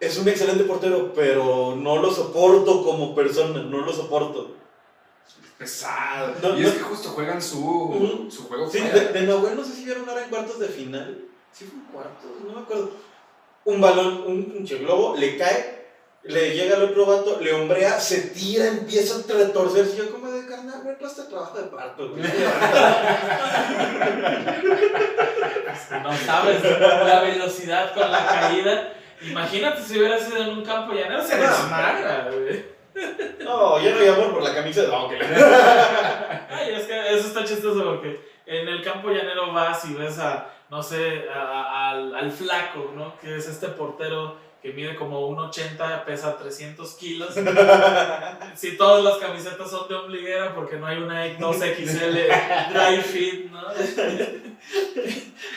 Es 0.00 0.16
un 0.16 0.28
excelente 0.28 0.64
portero, 0.64 1.12
pero 1.14 1.74
no 1.76 1.96
lo 2.00 2.10
soporto 2.12 2.84
como 2.84 3.14
persona, 3.14 3.60
no 3.62 3.78
lo 3.80 3.92
soporto. 3.92 4.52
Pesado. 5.58 6.34
No, 6.40 6.56
y 6.56 6.62
no. 6.62 6.68
es 6.68 6.74
que 6.74 6.82
justo 6.84 7.08
juegan 7.08 7.42
su, 7.42 7.58
Ujú. 7.58 8.30
su 8.30 8.46
juego 8.46 8.70
Sí, 8.70 8.78
de, 8.78 9.06
de 9.12 9.22
Nahuel 9.22 9.56
no 9.56 9.64
sé 9.64 9.72
si 9.74 9.84
vieron 9.84 10.08
ahora 10.08 10.22
en 10.22 10.30
cuartos 10.30 10.60
de 10.60 10.68
final. 10.68 11.24
Sí, 11.52 11.64
fue 11.64 11.78
en 11.80 11.86
cuartos, 11.86 12.30
no 12.46 12.52
me 12.52 12.60
acuerdo. 12.60 12.90
Un 13.64 13.80
balón, 13.80 14.22
un 14.24 14.44
pinche 14.52 14.78
globo, 14.78 15.16
le 15.16 15.36
cae, 15.36 15.86
le 16.22 16.54
llega 16.54 16.76
al 16.76 16.84
otro 16.84 17.06
vato, 17.06 17.40
le 17.40 17.52
hombrea, 17.52 17.98
se 17.98 18.20
tira, 18.20 18.68
empieza 18.68 19.16
a 19.16 19.32
retorcerse. 19.36 19.94
Y 19.94 19.98
yo, 19.98 20.12
como 20.12 20.30
de 20.30 20.46
carnal, 20.46 20.80
güey, 20.84 20.96
clase 20.96 21.22
de 21.22 21.28
trabajo 21.28 21.58
de 21.58 21.64
parto, 21.64 22.08
güey. 22.10 22.22
No 26.02 26.16
sabes 26.16 26.62
la 26.62 27.20
velocidad 27.22 27.94
con 27.94 28.10
la 28.10 28.26
caída. 28.26 28.92
Imagínate 29.22 29.82
si 29.82 29.98
hubiera 29.98 30.18
sido 30.18 30.38
en 30.42 30.48
un 30.50 30.64
campo 30.64 30.92
llanero, 30.92 31.22
se 31.22 31.36
desmagra, 31.36 32.30
güey. 32.32 32.64
No, 33.44 33.80
yo 33.80 33.90
no 33.94 34.00
llamo 34.00 34.32
por 34.34 34.42
la 34.42 34.54
camisa 34.54 34.82
de 34.82 34.88
Ay, 36.50 36.74
es 36.74 36.86
que 36.86 37.14
eso 37.14 37.28
está 37.28 37.44
chistoso 37.44 37.84
porque 37.84 38.20
en 38.46 38.68
el 38.68 38.82
campo 38.82 39.10
llanero 39.10 39.52
vas 39.52 39.84
y 39.84 39.94
ves 39.94 40.18
a, 40.18 40.48
no 40.70 40.82
sé, 40.82 41.26
a- 41.32 41.38
a- 41.40 41.90
al, 41.90 42.14
al 42.14 42.30
flaco, 42.32 42.92
¿no? 42.94 43.16
Que 43.18 43.36
es 43.36 43.48
este 43.48 43.68
portero 43.68 44.36
que 44.62 44.72
mide 44.72 44.96
como 44.96 45.28
1,80, 45.30 46.04
pesa 46.04 46.36
300 46.36 46.94
kilos. 46.94 47.34
Si 48.54 48.76
todas 48.76 49.04
las 49.04 49.18
camisetas 49.18 49.70
son 49.70 49.88
de 49.88 49.94
ombliguera 49.94 50.54
porque 50.54 50.76
no 50.76 50.86
hay 50.86 50.98
una 50.98 51.26
2XL 51.38 52.72
dry 52.72 53.02
fit, 53.02 53.50
¿no? 53.52 53.60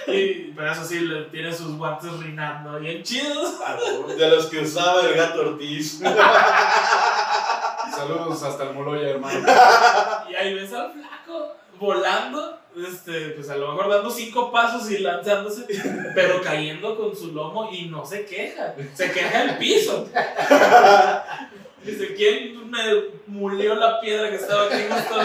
Y, 0.07 0.51
pero 0.55 0.71
eso 0.71 0.85
sí, 0.85 0.99
le, 0.99 1.23
tiene 1.25 1.51
sus 1.53 1.77
guantes 1.77 2.11
rinando 2.19 2.79
bien 2.79 3.03
chidos. 3.03 3.55
De 4.17 4.29
los 4.29 4.45
que 4.47 4.59
usaba 4.59 5.01
el 5.01 5.15
gato 5.15 5.41
Ortiz. 5.41 5.99
Saludos 7.95 8.43
hasta 8.43 8.63
el 8.63 8.73
Moloya, 8.73 9.09
hermano. 9.09 9.45
Y 10.29 10.35
ahí 10.35 10.53
ves 10.53 10.73
al 10.73 10.93
flaco 10.93 11.55
volando, 11.79 12.59
este, 12.75 13.29
pues 13.31 13.49
a 13.49 13.57
lo 13.57 13.73
mejor 13.73 13.89
dando 13.89 14.09
cinco 14.09 14.51
pasos 14.51 14.89
y 14.91 14.99
lanzándose, 14.99 15.65
pero 16.15 16.41
cayendo 16.41 16.95
con 16.95 17.15
su 17.15 17.33
lomo 17.33 17.69
y 17.71 17.85
no 17.85 18.05
se 18.05 18.25
queja, 18.25 18.75
se 18.93 19.11
queja 19.11 19.43
el 19.43 19.57
piso. 19.57 20.07
Dice, 21.83 22.13
¿quién 22.13 22.69
me 22.69 22.79
mulió 23.25 23.73
la 23.75 23.99
piedra 23.99 24.29
que 24.29 24.35
estaba 24.35 24.65
aquí 24.65 24.83
justo? 24.87 25.15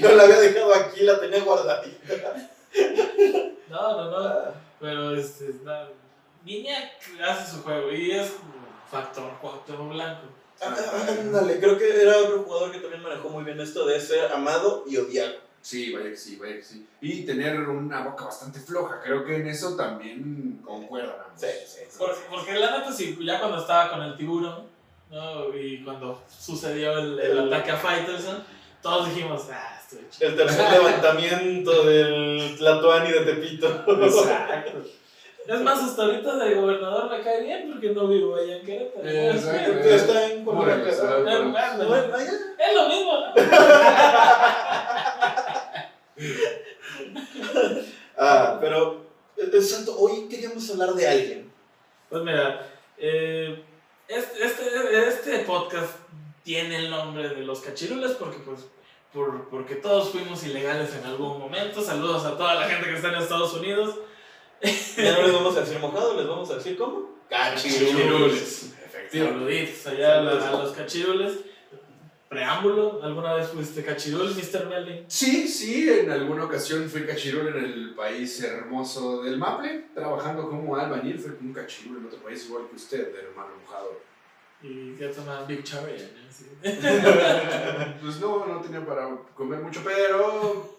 Yo 0.00 0.16
la 0.16 0.24
había 0.24 0.40
dejado 0.40 0.74
aquí, 0.74 1.02
la 1.02 1.20
tenía 1.20 1.40
guardadita. 1.42 2.34
No, 3.68 3.96
no, 3.96 4.10
no. 4.10 4.40
Pero 4.80 5.14
este, 5.14 5.54
no. 5.62 6.00
Guiñac 6.44 6.90
hace 7.22 7.52
su 7.52 7.62
juego 7.62 7.92
y 7.92 8.12
es 8.12 8.32
factor 8.90 9.30
Cuauhtémoc 9.40 9.92
Blanco. 9.92 10.22
Ah, 10.60 10.74
Ándale, 11.08 11.60
creo 11.60 11.78
que 11.78 12.02
era 12.02 12.18
otro 12.18 12.42
jugador 12.42 12.72
que 12.72 12.78
también 12.78 13.02
manejó 13.02 13.28
muy 13.28 13.44
bien 13.44 13.60
esto 13.60 13.86
de 13.86 14.00
ser 14.00 14.32
amado 14.32 14.84
y 14.86 14.96
odiado. 14.96 15.49
Sí, 15.62 15.92
vaya 15.92 16.10
que 16.10 16.16
sí, 16.16 16.36
vaya 16.36 16.56
que 16.56 16.62
sí. 16.62 16.86
Y 17.02 17.24
tener 17.26 17.60
una 17.60 18.02
boca 18.02 18.24
bastante 18.24 18.58
floja. 18.60 19.00
Creo 19.02 19.24
que 19.24 19.36
en 19.36 19.46
eso 19.46 19.76
también 19.76 20.60
concuerdan. 20.64 21.16
ambos. 21.26 21.40
Sí, 21.40 21.46
sí, 21.66 21.78
sí. 21.90 21.98
Por- 21.98 22.16
porque 22.30 22.54
la 22.54 22.78
neta, 22.78 22.90
sí, 22.92 23.18
ya 23.20 23.38
cuando 23.38 23.58
estaba 23.58 23.90
con 23.90 24.02
el 24.02 24.16
tiburón, 24.16 24.64
¿no? 25.10 25.54
Y 25.56 25.82
cuando 25.84 26.22
sucedió 26.28 26.98
el, 26.98 27.20
el 27.20 27.30
El- 27.38 27.52
ataque 27.52 27.72
a 27.72 27.76
Faitelson, 27.76 28.42
todos 28.82 29.14
dijimos, 29.14 29.48
ah, 29.52 29.78
estoy 29.82 30.06
chido. 30.10 30.30
El 30.30 30.36
tercer 30.36 30.70
levantamiento 30.78 31.84
del 31.84 32.54
Tlatoani 32.56 33.12
de 33.12 33.20
Tepito. 33.20 33.84
Exacto. 33.86 34.78
Es 35.46 35.60
más, 35.62 35.82
hasta 35.82 36.02
ahorita 36.04 36.36
de 36.36 36.54
gobernador 36.54 37.10
me 37.10 37.22
cae 37.24 37.42
bien 37.42 37.70
porque 37.72 37.90
no 37.90 38.06
vivo 38.06 38.36
allá 38.36 38.56
en 38.58 38.64
Querétaro. 38.64 39.08
Exacto. 39.08 39.72
Es 42.58 42.74
lo 42.74 42.88
mismo, 42.88 43.12
¿no? 43.18 43.34
Ah, 48.22 48.58
pero, 48.60 49.06
eh, 49.36 49.62
Santo, 49.62 49.98
hoy 49.98 50.28
queríamos 50.28 50.68
hablar 50.70 50.92
de 50.92 51.08
alguien. 51.08 51.52
Pues 52.10 52.22
mira, 52.22 52.70
eh, 52.98 53.64
este, 54.08 54.44
este, 54.44 55.08
este 55.08 55.38
podcast 55.40 55.96
tiene 56.42 56.76
el 56.76 56.90
nombre 56.90 57.28
de 57.30 57.42
los 57.42 57.60
cachirules 57.60 58.12
porque 58.12 58.38
pues 58.38 58.66
por, 59.12 59.48
porque 59.48 59.76
todos 59.76 60.10
fuimos 60.10 60.44
ilegales 60.44 60.94
en 60.94 61.04
algún 61.06 61.38
momento. 61.38 61.82
Saludos 61.82 62.24
a 62.24 62.36
toda 62.36 62.54
la 62.54 62.68
gente 62.68 62.88
que 62.90 62.96
está 62.96 63.08
en 63.08 63.22
Estados 63.22 63.54
Unidos. 63.54 63.96
Ya 64.96 65.12
no 65.16 65.22
les 65.22 65.32
vamos 65.32 65.56
a 65.56 65.60
decir 65.60 65.78
mojado, 65.78 66.16
les 66.16 66.26
vamos 66.26 66.50
a 66.50 66.56
decir 66.56 66.76
cómo. 66.76 67.18
Cachirules. 67.28 68.74
Efectivamente. 68.84 69.74
Saluditos 69.74 69.86
allá 69.86 70.14
Saludos. 70.16 70.44
a 70.44 70.50
los 70.52 70.72
cachirules. 70.72 71.32
Preámbulo, 72.30 73.02
¿alguna 73.02 73.34
vez 73.34 73.48
fuiste 73.48 73.84
cachirul, 73.84 74.32
Mr. 74.32 74.68
Melvin? 74.68 75.04
Sí, 75.08 75.48
sí, 75.48 75.90
en 75.90 76.12
alguna 76.12 76.44
ocasión 76.44 76.88
fui 76.88 77.04
cachirul 77.04 77.48
en 77.48 77.56
el 77.56 77.94
país 77.96 78.40
hermoso 78.40 79.20
del 79.24 79.36
Maple, 79.36 79.86
trabajando 79.92 80.48
como 80.48 80.76
albañil, 80.76 81.18
fui 81.18 81.32
un 81.40 81.52
cachirul 81.52 81.98
en 81.98 82.06
otro 82.06 82.20
país 82.20 82.46
igual 82.46 82.68
que 82.70 82.76
usted, 82.76 83.12
hermano 83.16 83.50
mojado. 83.60 83.98
Y 84.62 84.94
ya 84.94 85.10
tomaban 85.10 85.44
Big 85.48 85.64
Cherry. 85.64 85.98
¿no? 85.98 86.30
Sí. 86.30 86.44
Pues 88.00 88.20
no, 88.20 88.46
no 88.46 88.60
tenía 88.60 88.86
para 88.86 89.08
comer 89.34 89.58
mucho, 89.58 89.80
pero 89.84 90.78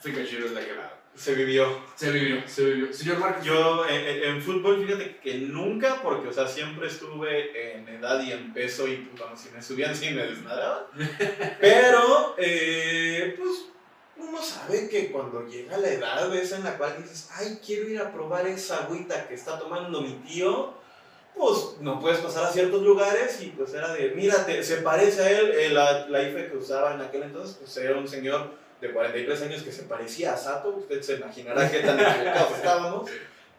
fui 0.00 0.12
cachirul 0.12 0.54
de 0.54 0.60
aquel 0.60 0.76
lado. 0.76 1.03
Se 1.16 1.34
vivió. 1.34 1.80
Se 1.94 2.10
vivió, 2.10 2.42
se 2.48 2.64
vivió. 2.64 2.92
Señor 2.92 3.18
Márquez. 3.18 3.44
Yo 3.44 3.86
en, 3.88 4.00
en- 4.04 4.24
en 4.24 4.42
fútbol, 4.42 4.84
fíjate 4.84 5.16
que 5.22 5.34
nunca, 5.34 6.00
porque, 6.02 6.28
o 6.28 6.32
sea, 6.32 6.46
siempre 6.48 6.88
estuve 6.88 7.76
en 7.76 7.88
edad 7.88 8.20
y 8.22 8.32
en 8.32 8.52
peso 8.52 8.88
y, 8.88 8.96
pues, 8.96 9.20
bueno, 9.20 9.36
si 9.36 9.48
me 9.50 9.62
subían, 9.62 9.94
sí 9.94 10.10
me 10.10 10.26
desmadraban. 10.26 10.84
Pero, 11.60 12.34
eh, 12.38 13.36
pues, 13.38 13.66
uno 14.16 14.42
sabe 14.42 14.88
que 14.88 15.12
cuando 15.12 15.46
llega 15.46 15.76
la 15.78 15.88
edad 15.88 16.34
esa 16.34 16.56
en 16.56 16.64
la 16.64 16.76
cual 16.78 16.96
dices, 17.00 17.30
ay, 17.36 17.58
quiero 17.64 17.88
ir 17.88 18.00
a 18.00 18.12
probar 18.12 18.46
esa 18.46 18.84
agüita 18.84 19.28
que 19.28 19.34
está 19.34 19.58
tomando 19.58 20.00
mi 20.00 20.14
tío, 20.26 20.74
pues 21.36 21.76
no 21.80 22.00
puedes 22.00 22.18
pasar 22.20 22.44
a 22.44 22.52
ciertos 22.52 22.82
lugares 22.82 23.40
y 23.42 23.46
pues 23.50 23.72
era 23.74 23.92
de, 23.92 24.10
mira, 24.16 24.44
te- 24.46 24.62
se 24.62 24.78
parece 24.78 25.22
a 25.22 25.30
él, 25.30 25.50
eh, 25.52 25.68
la, 25.70 26.08
la 26.08 26.22
IFE 26.22 26.48
que 26.50 26.56
usaba 26.56 26.94
en 26.94 27.00
aquel 27.02 27.24
entonces, 27.24 27.56
pues 27.60 27.76
era 27.76 27.96
un 27.96 28.06
señor 28.08 28.52
de 28.88 28.92
43 28.92 29.42
años 29.42 29.62
que 29.62 29.72
se 29.72 29.82
parecía 29.84 30.34
a 30.34 30.36
Sato, 30.36 30.68
usted 30.76 31.00
se 31.02 31.14
imaginará 31.16 31.70
qué 31.70 31.80
tan 31.80 31.98
equivocados 32.00 32.52
estábamos, 32.56 33.10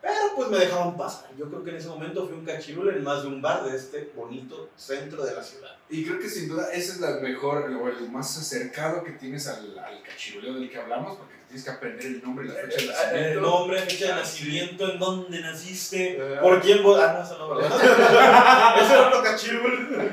pero 0.01 0.13
pues 0.35 0.49
me 0.49 0.59
dejaban 0.59 0.95
pasar. 0.95 1.29
Yo 1.37 1.45
creo 1.49 1.63
que 1.63 1.71
en 1.71 1.77
ese 1.77 1.87
momento 1.87 2.27
fui 2.27 2.37
un 2.37 2.45
cachirul 2.45 2.89
en 2.89 3.03
más 3.03 3.23
de 3.23 3.29
un 3.29 3.41
bar 3.41 3.63
de 3.63 3.75
este 3.75 4.11
bonito 4.15 4.69
centro 4.75 5.25
de 5.25 5.33
la 5.33 5.41
ciudad. 5.41 5.75
Y 5.89 6.05
creo 6.05 6.19
que 6.19 6.29
sin 6.29 6.47
duda 6.47 6.71
ese 6.71 6.93
es 6.93 6.99
la 6.99 7.19
mejor, 7.21 7.63
o 7.71 7.87
el 7.89 8.09
más 8.11 8.37
acercado 8.37 9.03
que 9.03 9.13
tienes 9.13 9.47
al, 9.47 9.77
al 9.79 10.01
cachiruleo 10.03 10.53
del 10.55 10.69
que 10.69 10.77
hablamos, 10.77 11.17
porque 11.17 11.33
tienes 11.47 11.63
que 11.63 11.71
aprender 11.71 12.05
el 12.05 12.21
nombre 12.23 12.45
y 12.45 12.49
la 12.49 12.53
fecha 12.55 12.77
de 12.77 12.83
El 12.83 12.91
nacimiento. 12.91 13.41
nombre, 13.41 13.81
fecha 13.81 14.05
de 14.05 14.11
Ah, 14.11 14.15
nacimiento, 14.17 14.91
en 14.91 14.99
dónde 14.99 15.41
naciste, 15.41 16.17
Eh, 16.19 16.37
por 16.41 16.61
quién 16.61 16.83
vos... 16.83 16.99
Ah, 17.01 17.13
no, 17.17 17.23
eso 17.25 17.37
no, 17.39 17.55
¿verdad? 17.55 17.71
Ese 18.81 18.93
era 18.93 19.07
otro 19.07 19.23
cachirul. 19.23 20.11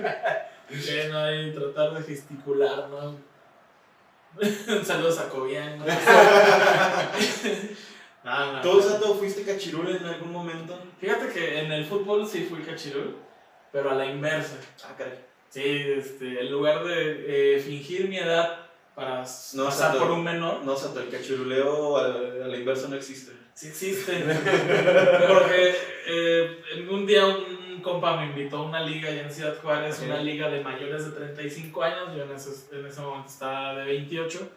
Que 0.69 1.09
no 1.11 1.19
hay 1.19 1.53
tratar 1.53 1.93
de 1.99 2.03
gesticular, 2.03 2.89
¿no? 2.89 3.32
Saludos 4.85 5.19
a 5.19 5.29
Cobian, 5.29 5.79
¿no? 5.81 5.85
No, 8.25 8.53
no. 8.53 8.61
¿Tú, 8.61 8.81
Sato, 8.81 9.15
fuiste 9.15 9.43
cachirul 9.43 9.97
en 9.97 10.05
algún 10.05 10.33
momento? 10.33 10.79
Fíjate 11.01 11.29
que 11.33 11.59
en 11.61 11.73
el 11.73 11.85
fútbol 11.85 12.27
sí 12.27 12.47
fui 12.49 12.61
cachirul, 12.61 13.17
pero 13.73 13.91
a 13.91 13.95
la 13.95 14.07
inversa. 14.07 14.57
Ah, 14.85 14.95
caray. 14.97 15.19
Sí, 15.51 15.63
este, 15.99 16.41
en 16.41 16.51
lugar 16.51 16.85
de 16.85 17.57
eh, 17.57 17.61
fingir 17.61 18.09
mi 18.09 18.19
edad 18.19 18.61
para 18.95 19.25
No, 19.55 19.65
pasar 19.65 19.73
Sato. 19.93 19.99
por 19.99 20.11
un 20.13 20.23
menor, 20.25 20.63
No, 20.65 20.77
Sato, 20.77 21.01
el 21.01 21.09
cachiruleo 21.11 21.97
a, 21.99 22.05
a 22.07 22.49
la 22.49 22.57
inversa 22.57 22.89
no 22.89 22.97
existe. 22.97 23.33
sí 23.55 23.69
existe. 23.69 24.13
Porque 25.29 25.75
eh, 26.07 26.87
un 26.91 27.05
día 27.07 27.27
un 27.27 27.62
compa 27.83 28.17
me 28.17 28.27
invitó 28.27 28.59
a 28.59 28.63
una 28.63 28.81
liga 28.81 29.09
allá 29.09 29.23
en 29.23 29.33
Ciudad 29.33 29.57
Juárez, 29.61 30.01
una 30.05 30.19
liga 30.19 30.49
de 30.49 30.61
mayores 30.61 31.05
de 31.05 31.13
35 31.13 31.83
años, 31.83 32.17
yo 32.17 32.23
en 32.23 32.33
ese, 32.33 32.77
en 32.77 32.87
ese 32.87 33.01
momento 33.01 33.29
estaba 33.29 33.75
de 33.75 33.85
28, 33.85 34.49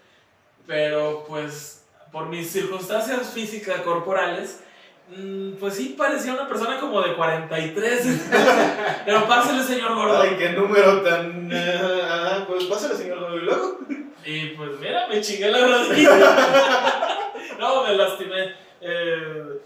pero 0.66 1.26
pues 1.28 1.86
por 2.12 2.28
mis 2.28 2.50
circunstancias 2.50 3.30
físicas 3.34 3.82
corporales, 3.82 4.64
mm, 5.10 5.56
pues 5.60 5.74
sí 5.74 5.96
parecía 5.98 6.34
una 6.34 6.48
persona 6.48 6.80
como 6.80 7.02
de 7.02 7.14
43. 7.14 8.30
pero 9.06 9.28
pásale, 9.28 9.62
señor 9.64 9.96
gordo. 9.96 10.22
Ay, 10.22 10.36
qué 10.38 10.50
número 10.52 11.02
tan... 11.02 11.52
ah, 11.54 12.46
pues 12.48 12.64
pásale, 12.66 12.96
señor 12.96 13.20
Gordo, 13.20 13.38
y 13.38 13.42
luego. 13.42 13.80
Y 14.24 14.48
pues 14.50 14.80
mira, 14.80 15.08
me 15.08 15.22
chingué 15.22 15.52
la 15.52 15.68
rodilla. 15.68 16.10
no, 17.60 17.84
me 17.84 17.96
lastimé. 17.96 18.56
Eh, 18.82 19.62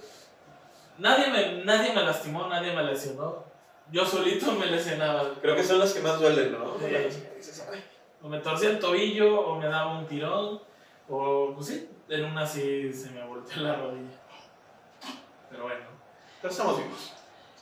nadie, 0.98 1.28
me, 1.28 1.64
nadie 1.64 1.94
me 1.94 2.04
lastimó, 2.04 2.48
nadie 2.48 2.74
me 2.74 2.84
lesionó. 2.84 3.49
Yo 3.92 4.06
solito 4.06 4.52
me 4.54 4.68
lesionaba. 4.68 5.34
Creo 5.42 5.56
que 5.56 5.64
son 5.64 5.80
las 5.80 5.94
que 5.94 6.02
más 6.02 6.20
duelen, 6.20 6.52
¿no? 6.52 6.76
Sí. 6.80 7.62
O 8.22 8.28
me 8.28 8.40
torcía 8.40 8.70
el 8.70 8.80
tobillo, 8.80 9.40
o 9.42 9.56
me 9.58 9.68
daba 9.68 9.98
un 9.98 10.06
tirón, 10.06 10.62
o 11.08 11.54
pues 11.56 11.68
sí, 11.68 11.90
en 12.10 12.26
una 12.26 12.46
sí 12.46 12.92
se 12.94 13.12
me 13.12 13.26
volteó 13.26 13.64
la 13.64 13.76
rodilla. 13.78 14.20
Pero 15.50 15.64
bueno. 15.64 15.86
Pero 16.42 16.52
estamos 16.52 16.78
vivos. 16.78 17.14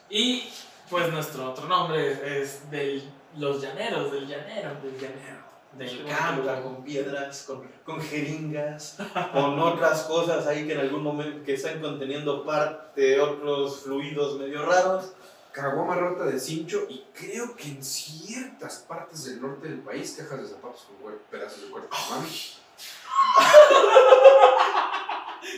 Y 0.10 0.50
pues 0.90 1.12
nuestro 1.12 1.52
otro 1.52 1.68
nombre 1.68 2.42
es 2.42 2.70
del 2.72 3.04
Los 3.38 3.62
Llaneros, 3.62 4.12
del 4.12 4.28
llanero, 4.28 4.76
del 4.82 4.94
llanero, 5.00 5.44
del 5.74 6.06
campo. 6.06 6.64
con 6.64 6.84
piedras, 6.84 7.44
con, 7.44 7.68
con 7.84 8.02
jeringas, 8.02 8.98
con 9.34 9.60
otras 9.60 10.04
cosas 10.04 10.48
ahí 10.48 10.66
que 10.66 10.74
en 10.74 10.80
algún 10.80 11.04
momento 11.04 11.44
que 11.46 11.54
están 11.54 11.80
conteniendo 11.82 12.44
parte, 12.46 13.20
otros 13.20 13.82
fluidos 13.82 14.40
medio 14.40 14.66
raros. 14.66 15.14
Caguama 15.52 15.96
rota 15.96 16.26
de 16.26 16.40
cincho 16.40 16.86
y 16.90 17.04
creo 17.14 17.56
que 17.56 17.68
en 17.70 17.84
ciertas 17.84 18.86
partes 18.88 19.26
del 19.26 19.42
norte 19.42 19.68
del 19.68 19.80
país 19.80 20.16
cajas 20.20 20.42
de 20.44 20.48
zapatos 20.48 20.86
con 21.02 21.14
pedazos 21.32 21.62
de 21.64 21.68
cuerpo. 21.70 21.96
Mami. 22.12 22.28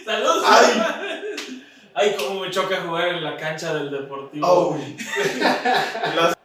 ¡Salud! 0.06 0.44
¡Ay! 0.46 1.64
Ay, 1.96 2.16
cómo 2.18 2.40
me 2.42 2.52
choca 2.52 2.82
jugar 2.82 3.08
en 3.10 3.24
la 3.24 3.36
cancha 3.36 3.74
del 3.74 3.90
Deportivo. 3.92 4.78
¡Ay! 4.80 4.98
Las- 6.16 6.38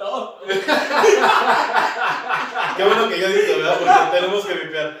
No. 0.00 0.34
Qué 2.76 2.84
bueno 2.84 3.08
que 3.08 3.18
yo 3.20 3.28
dije, 3.28 3.56
¿verdad? 3.56 3.78
Porque 3.78 4.18
tenemos 4.18 4.46
que 4.46 4.54
vipear. 4.54 4.98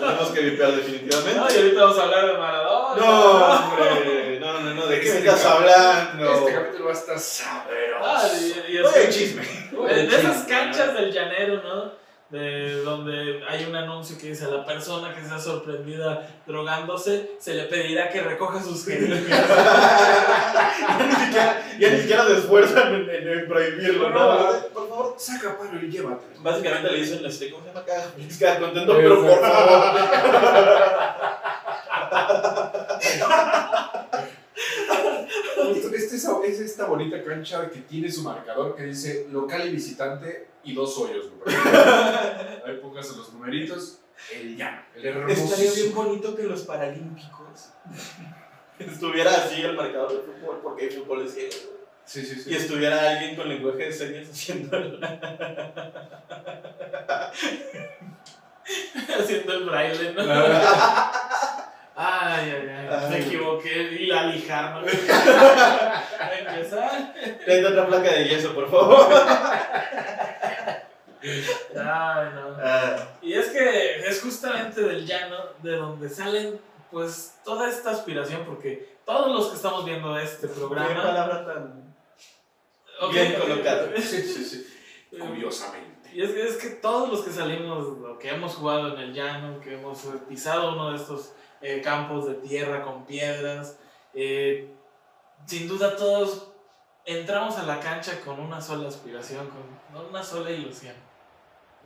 tenemos 0.00 0.28
que 0.30 0.40
vipear 0.40 0.72
definitivamente. 0.72 1.40
No, 1.40 1.50
y 1.50 1.56
ahorita 1.56 1.80
vamos 1.82 1.98
a 1.98 2.02
hablar 2.02 2.26
de 2.26 2.38
Maradona. 2.38 2.69
No, 2.96 3.46
hombre, 3.56 4.38
no, 4.40 4.60
no, 4.60 4.74
no, 4.74 4.86
¿de 4.86 5.00
qué 5.00 5.12
me 5.12 5.18
estás 5.18 5.44
hablando? 5.44 6.32
Este 6.32 6.52
capítulo 6.54 6.84
va 6.86 6.90
a 6.90 6.94
estar 6.94 7.18
sabroso. 7.18 7.76
Ah, 8.02 8.22
y, 8.40 8.72
y 8.72 8.78
es 8.78 8.86
Oye, 8.86 9.08
chisme. 9.10 9.42
de, 9.88 10.06
de 10.06 10.16
esas 10.16 10.44
canchas 10.44 10.94
del 10.94 11.12
llanero, 11.12 11.62
¿no? 11.62 12.00
De 12.30 12.82
donde 12.82 13.42
hay 13.48 13.64
un 13.64 13.74
anuncio 13.74 14.16
que 14.16 14.28
dice 14.28 14.44
a 14.44 14.48
la 14.48 14.64
persona 14.64 15.12
que 15.12 15.20
sea 15.24 15.38
sorprendida 15.40 16.28
drogándose, 16.46 17.32
se 17.40 17.54
le 17.54 17.64
pedirá 17.64 18.08
que 18.08 18.20
recoja 18.20 18.62
sus 18.62 18.84
jeringas. 18.86 19.20
ya, 19.28 21.06
ni 21.08 21.12
siquiera, 21.24 21.62
ya 21.80 21.90
ni 21.90 21.98
siquiera 22.00 22.24
se 22.26 22.32
esfuerzan 22.34 22.94
en, 22.94 23.10
en- 23.10 23.28
en 23.40 23.48
prohibirlo, 23.48 24.10
¿no? 24.10 24.16
Por 24.72 24.88
favor. 24.88 25.14
Saca 25.18 25.58
palo 25.58 25.80
y 25.82 25.90
llévate. 25.90 26.24
Básicamente 26.38 26.90
le 26.92 26.98
dicen, 26.98 27.24
este, 27.26 27.50
¿cómo 27.50 27.64
se 27.64 27.68
llama 27.70 27.80
acá? 27.80 27.94
Queda 28.38 28.58
contento, 28.60 28.96
pero 28.96 29.22
por 29.22 29.40
favor. 29.40 29.94
Esto- 35.74 35.94
Este 35.94 36.16
es 36.16 36.60
esta 36.60 36.86
bonita 36.86 37.22
cancha 37.22 37.68
que 37.70 37.80
tiene 37.80 38.10
su 38.10 38.22
marcador 38.22 38.74
que 38.74 38.84
dice 38.84 39.26
local 39.30 39.66
y 39.68 39.72
visitante 39.72 40.48
y 40.64 40.74
dos 40.74 40.96
hoyos, 40.98 41.30
güey. 41.30 41.56
Ahí 42.66 42.76
pongas 42.82 43.08
los 43.16 43.32
numeritos. 43.32 43.98
El 44.34 44.56
llano. 44.56 44.82
El 44.94 45.30
Estaría 45.30 45.72
bien 45.72 45.94
bonito 45.94 46.34
que 46.36 46.42
los 46.42 46.62
paralímpicos 46.62 47.70
estuviera 48.78 49.30
así 49.30 49.62
el 49.62 49.74
marcador 49.76 50.12
de 50.12 50.18
fútbol, 50.32 50.60
porque 50.62 50.84
hay 50.84 50.90
fútbol 50.90 51.24
de 51.24 51.30
ciego. 51.30 51.54
Sí, 52.04 52.22
sí, 52.26 52.34
sí. 52.40 52.50
Y 52.50 52.56
estuviera 52.56 53.10
alguien 53.12 53.36
con 53.36 53.48
lenguaje 53.48 53.84
de 53.84 53.92
señas 53.92 54.28
haciendo 54.30 54.76
el... 54.76 55.00
Haciendo 59.18 59.52
el 59.54 59.64
braille, 59.64 60.12
¿no? 60.12 60.22
Ay, 61.96 62.50
ay, 62.50 62.68
ay. 62.68 63.10
Me 63.10 63.18
equivoqué. 63.18 63.82
Y 64.00 64.06
la 64.06 64.26
lijar, 64.26 64.72
¿no? 64.72 64.80
Empezar. 66.38 67.14
Trae 67.44 67.66
otra 67.66 67.86
placa 67.86 68.12
de 68.12 68.28
yeso, 68.28 68.54
por 68.54 68.70
favor. 68.70 69.08
Ay, 71.22 72.28
no. 72.34 72.56
Ah, 72.62 72.96
Y 73.20 73.34
es 73.34 73.48
que 73.48 74.00
es 74.06 74.22
justamente 74.22 74.80
del 74.82 75.06
llano 75.06 75.36
de 75.62 75.76
donde 75.76 76.08
salen, 76.08 76.60
pues, 76.90 77.34
toda 77.44 77.68
esta 77.68 77.90
aspiración, 77.90 78.44
porque 78.46 78.96
todos 79.04 79.28
los 79.28 79.48
que 79.48 79.56
estamos 79.56 79.84
viendo 79.84 80.18
este 80.18 80.46
qué 80.48 80.54
programa. 80.54 81.02
palabra 81.02 81.44
tan... 81.44 81.94
Bien 83.12 83.36
ok. 83.36 83.96
Sí, 83.96 84.22
sí, 84.22 84.44
sí. 84.44 84.66
Curiosamente. 85.18 86.10
Y 86.12 86.22
es 86.22 86.30
que, 86.30 86.46
es 86.46 86.56
que 86.56 86.70
todos 86.70 87.08
los 87.10 87.22
que 87.22 87.30
salimos, 87.30 87.86
o 87.86 88.18
que 88.18 88.30
hemos 88.30 88.54
jugado 88.54 88.94
en 88.94 89.00
el 89.00 89.12
llano, 89.14 89.60
que 89.60 89.74
hemos 89.74 89.98
pisado 90.28 90.72
uno 90.72 90.90
de 90.90 90.96
estos 90.96 91.32
eh, 91.62 91.80
campos 91.82 92.26
de 92.26 92.34
tierra 92.34 92.82
con 92.82 93.04
piedras, 93.06 93.76
eh, 94.14 94.72
sin 95.46 95.68
duda 95.68 95.96
todos 95.96 96.48
entramos 97.04 97.56
a 97.58 97.62
la 97.64 97.80
cancha 97.80 98.20
con 98.24 98.38
una 98.40 98.60
sola 98.60 98.88
aspiración, 98.88 99.48
con 99.92 100.06
una 100.06 100.22
sola 100.22 100.50
ilusión. 100.50 100.94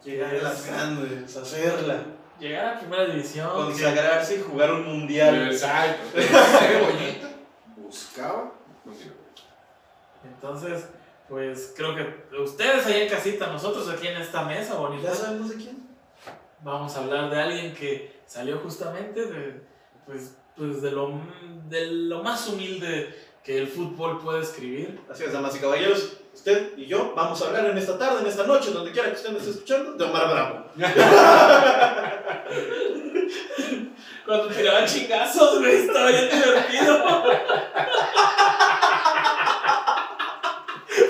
Llegar 0.03 0.35
a 0.35 0.43
las 0.43 0.67
grandes, 0.67 1.37
hacerla, 1.37 2.03
Llegar 2.39 2.75
a 2.75 2.79
primera 2.81 3.05
división. 3.07 3.49
que- 3.49 3.55
consagrarse 3.55 4.37
y 4.37 4.43
jugar 4.43 4.73
un 4.73 4.85
mundial. 4.85 5.51
Exacto. 5.51 6.19
Buscaba. 7.77 8.53
Entonces, 10.25 10.89
pues 11.29 11.73
creo 11.77 11.95
que 11.95 12.37
ustedes 12.39 12.87
ahí 12.87 13.03
en 13.03 13.09
casita, 13.09 13.47
nosotros 13.49 13.89
aquí 13.89 14.09
en 14.09 14.17
esta 14.17 14.43
mesa 14.45 14.75
bonita, 14.75 15.09
¿Ya 15.11 15.15
sabemos 15.15 15.51
de 15.51 15.57
quién? 15.57 15.89
vamos 16.63 16.97
a 16.97 17.01
hablar 17.01 17.31
de 17.31 17.41
alguien 17.41 17.75
que 17.75 18.14
salió 18.35 18.59
justamente 18.59 19.25
de, 19.27 19.63
pues, 20.07 20.35
pues 20.57 20.83
de, 20.83 20.91
lo, 20.91 21.21
de 21.69 21.87
lo 21.87 22.25
más 22.25 22.49
humilde 22.49 23.15
que 23.45 23.59
el 23.59 23.69
fútbol 23.69 24.21
puede 24.21 24.43
escribir. 24.43 25.01
Así 25.09 25.23
es, 25.23 25.33
damas 25.33 25.55
y 25.55 25.61
caballeros, 25.61 26.15
usted 26.35 26.77
y 26.77 26.87
yo 26.87 27.13
vamos 27.15 27.41
a 27.41 27.47
hablar 27.47 27.67
en 27.67 27.79
esta 27.79 27.97
tarde, 27.97 28.23
en 28.23 28.27
esta 28.27 28.45
noche, 28.45 28.73
donde 28.73 28.91
quiera 28.91 29.11
que 29.11 29.15
usted 29.15 29.31
me 29.31 29.39
esté 29.39 29.53
escuchando, 29.53 29.93
de 29.93 30.05
Omar 30.05 30.29
Bravo. 30.29 30.65
Cuando 34.27 34.49
tiraba 34.49 34.85
chingazos, 34.85 35.61
güey, 35.61 35.87
estaba 35.87 36.09
bien 36.09 36.29
divertido. 36.29 37.05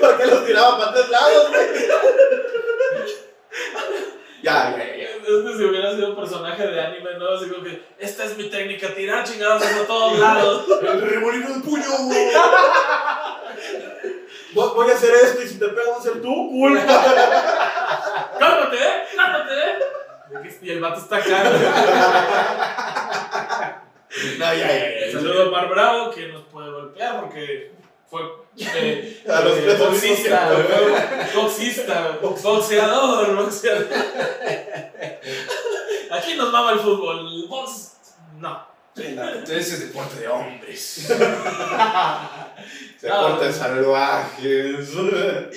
Porque 0.01 0.27
los 0.27 0.45
tiraba 0.45 0.79
para 0.79 0.93
todos 0.93 1.09
lados, 1.09 1.49
güey. 1.49 1.69
Ya, 4.43 4.75
ya, 4.77 4.77
ya, 4.77 4.85
ya. 4.85 4.94
Es 5.41 5.51
que 5.51 5.57
si 5.57 5.65
hubiera 5.65 5.95
sido 5.95 6.11
un 6.11 6.17
personaje 6.17 6.67
de 6.67 6.81
anime, 6.81 7.19
¿no? 7.19 7.29
Así 7.35 7.49
como 7.49 7.65
que, 7.65 7.83
esta 7.99 8.25
es 8.25 8.37
mi 8.37 8.51
técnica, 8.51 8.95
tirar 8.95 9.25
chingados 9.25 9.63
a 9.63 9.87
todos 9.87 10.19
lados. 10.19 10.67
El 10.83 11.01
remolino 11.01 11.49
de 11.55 11.61
puño, 11.61 11.85
güey. 12.05 12.29
Voy 14.55 14.91
a 14.91 14.95
hacer 14.95 15.15
esto 15.15 15.43
y 15.43 15.49
si 15.49 15.59
te 15.59 15.69
pego 15.69 15.93
va 15.93 15.99
a 15.99 16.03
ser 16.03 16.23
tu 16.23 16.51
culpa. 16.51 17.05
¡Cálmate, 18.39 18.77
eh! 18.77 19.05
¡Cálmate, 19.17 19.55
eh! 19.55 19.75
Y 20.63 20.71
el 20.71 20.81
vato 20.81 21.01
está 21.01 21.17
acá. 21.17 21.43
No, 24.39 24.45
ya, 24.45 24.55
ya, 24.55 25.07
ya. 25.07 25.13
Saludo 25.13 25.49
a 25.49 25.51
Mar 25.51 25.69
Bravo, 25.69 26.11
que 26.11 26.29
nos 26.29 26.43
puede 26.45 26.71
golpear 26.71 27.21
porque 27.21 27.73
fue 28.09 28.23
eh, 28.57 29.25
A 29.29 29.41
los 29.41 29.59
eh, 29.59 29.77
boxista, 31.35 32.19
boxeador, 32.23 33.37
boxeador. 33.37 33.89
Aquí 36.11 36.35
nos 36.37 36.53
mama 36.53 36.73
el 36.73 36.81
fútbol, 36.81 37.27
el 37.27 37.49
box, 37.49 37.97
no. 38.39 38.75
Ese 38.97 39.59
es 39.59 39.81
deporte 39.89 40.21
de 40.21 40.29
hombres. 40.29 41.09
Deportes 43.03 43.57
salvajes. 43.57 44.89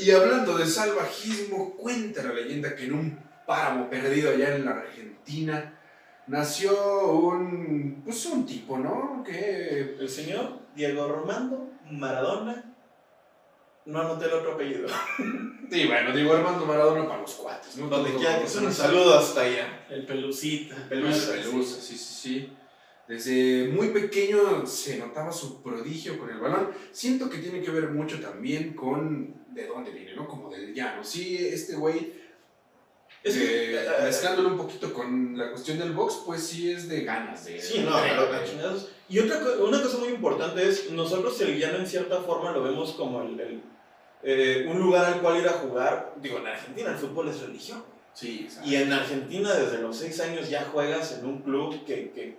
Y 0.02 0.12
hablando 0.12 0.58
de 0.58 0.66
salvajismo, 0.66 1.76
cuenta 1.76 2.24
la 2.24 2.34
leyenda 2.34 2.76
que 2.76 2.86
en 2.86 2.94
un 2.94 3.20
páramo 3.46 3.88
perdido 3.90 4.32
allá 4.32 4.56
en 4.56 4.66
la 4.66 4.72
Argentina 4.72 5.78
nació 6.26 7.08
un, 7.10 8.02
pues 8.04 8.26
un 8.26 8.44
tipo, 8.46 8.78
¿no? 8.80 9.24
Que 9.24 9.98
El 10.00 10.10
señor 10.10 10.60
Diego 10.76 11.08
Romando 11.08 11.77
Maradona. 11.92 12.74
No 13.86 14.02
anoté 14.02 14.26
el 14.26 14.34
otro 14.34 14.54
apellido. 14.54 14.88
Sí, 15.70 15.86
bueno, 15.86 16.16
digo 16.16 16.32
Armando 16.34 16.66
Maradona 16.66 17.06
para 17.10 17.20
los 17.24 17.34
cuates, 17.34 17.76
¿no? 17.76 17.90
Donde 17.90 18.14
quiera 18.16 18.38
que 18.38 18.44
los- 18.44 18.52
sea, 18.54 18.62
un 18.62 18.72
saludo 18.72 19.20
hasta 19.20 19.42
allá. 19.42 19.86
El 19.90 20.06
pelucita. 20.06 20.78
Pelusa. 20.88 21.34
Pelusa, 21.34 21.82
sí, 21.82 21.98
sí, 21.98 22.14
sí. 22.22 22.54
Desde 23.06 23.68
muy 23.68 23.90
pequeño 23.90 24.66
se 24.66 24.98
notaba 24.98 25.30
su 25.30 25.62
prodigio 25.62 26.18
con 26.18 26.30
el 26.30 26.38
balón. 26.40 26.70
Siento 26.94 27.30
que 27.30 27.40
tiene 27.40 27.62
que 27.62 27.70
ver 27.72 27.90
mucho 27.90 28.22
también 28.22 28.76
con 28.76 29.44
de 29.54 29.68
dónde 29.68 29.92
viene, 29.92 30.16
¿no? 30.16 30.26
Como 30.26 30.50
del 30.50 30.74
llano. 30.74 31.04
Sí, 31.04 31.36
este 31.38 31.76
güey, 31.76 32.14
Es 33.22 33.34
que, 33.36 33.76
eh, 33.76 33.84
eh, 33.84 34.04
mezclándolo 34.06 34.48
un 34.48 34.58
poquito 34.58 34.94
con 34.94 35.38
la 35.38 35.50
cuestión 35.50 35.80
del 35.80 35.92
box, 35.92 36.22
pues 36.26 36.44
sí 36.48 36.72
es 36.72 36.88
de 36.88 37.02
ganas. 37.04 37.44
De, 37.44 37.62
Sí, 37.62 37.80
no, 37.80 37.94
de- 37.98 38.04
pero. 38.10 38.78
Y 39.10 39.20
otra 39.20 39.40
una 39.60 39.82
cosa 39.82 39.98
muy 40.00 40.10
importante 40.10 40.68
es, 40.68 40.92
nosotros 40.92 41.40
el 41.42 41.58
llano 41.58 41.78
en 41.78 41.88
cierta 41.88 42.22
forma 42.22 42.52
lo 42.52 42.64
vemos 42.64 42.92
como 42.94 43.22
el, 43.22 43.40
el, 43.40 43.62
eh, 44.24 44.68
un 44.70 44.80
lugar 44.80 45.06
al 45.06 45.22
cual 45.22 45.40
ir 45.40 45.48
a 45.48 45.54
jugar. 45.54 46.14
Digo, 46.22 46.40
en 46.40 46.48
Argentina 46.48 46.92
el 46.92 46.98
fútbol 46.98 47.30
es 47.30 47.42
religión. 47.42 47.84
Sí. 48.14 48.48
Y 48.66 48.76
en 48.76 48.92
Argentina 48.92 49.54
desde 49.54 49.78
los 49.78 49.98
6 49.98 50.20
años 50.22 50.50
ya 50.50 50.66
juegas 50.66 51.20
en 51.20 51.26
un 51.26 51.42
club 51.42 51.86
que, 51.86 52.12
que, 52.12 52.38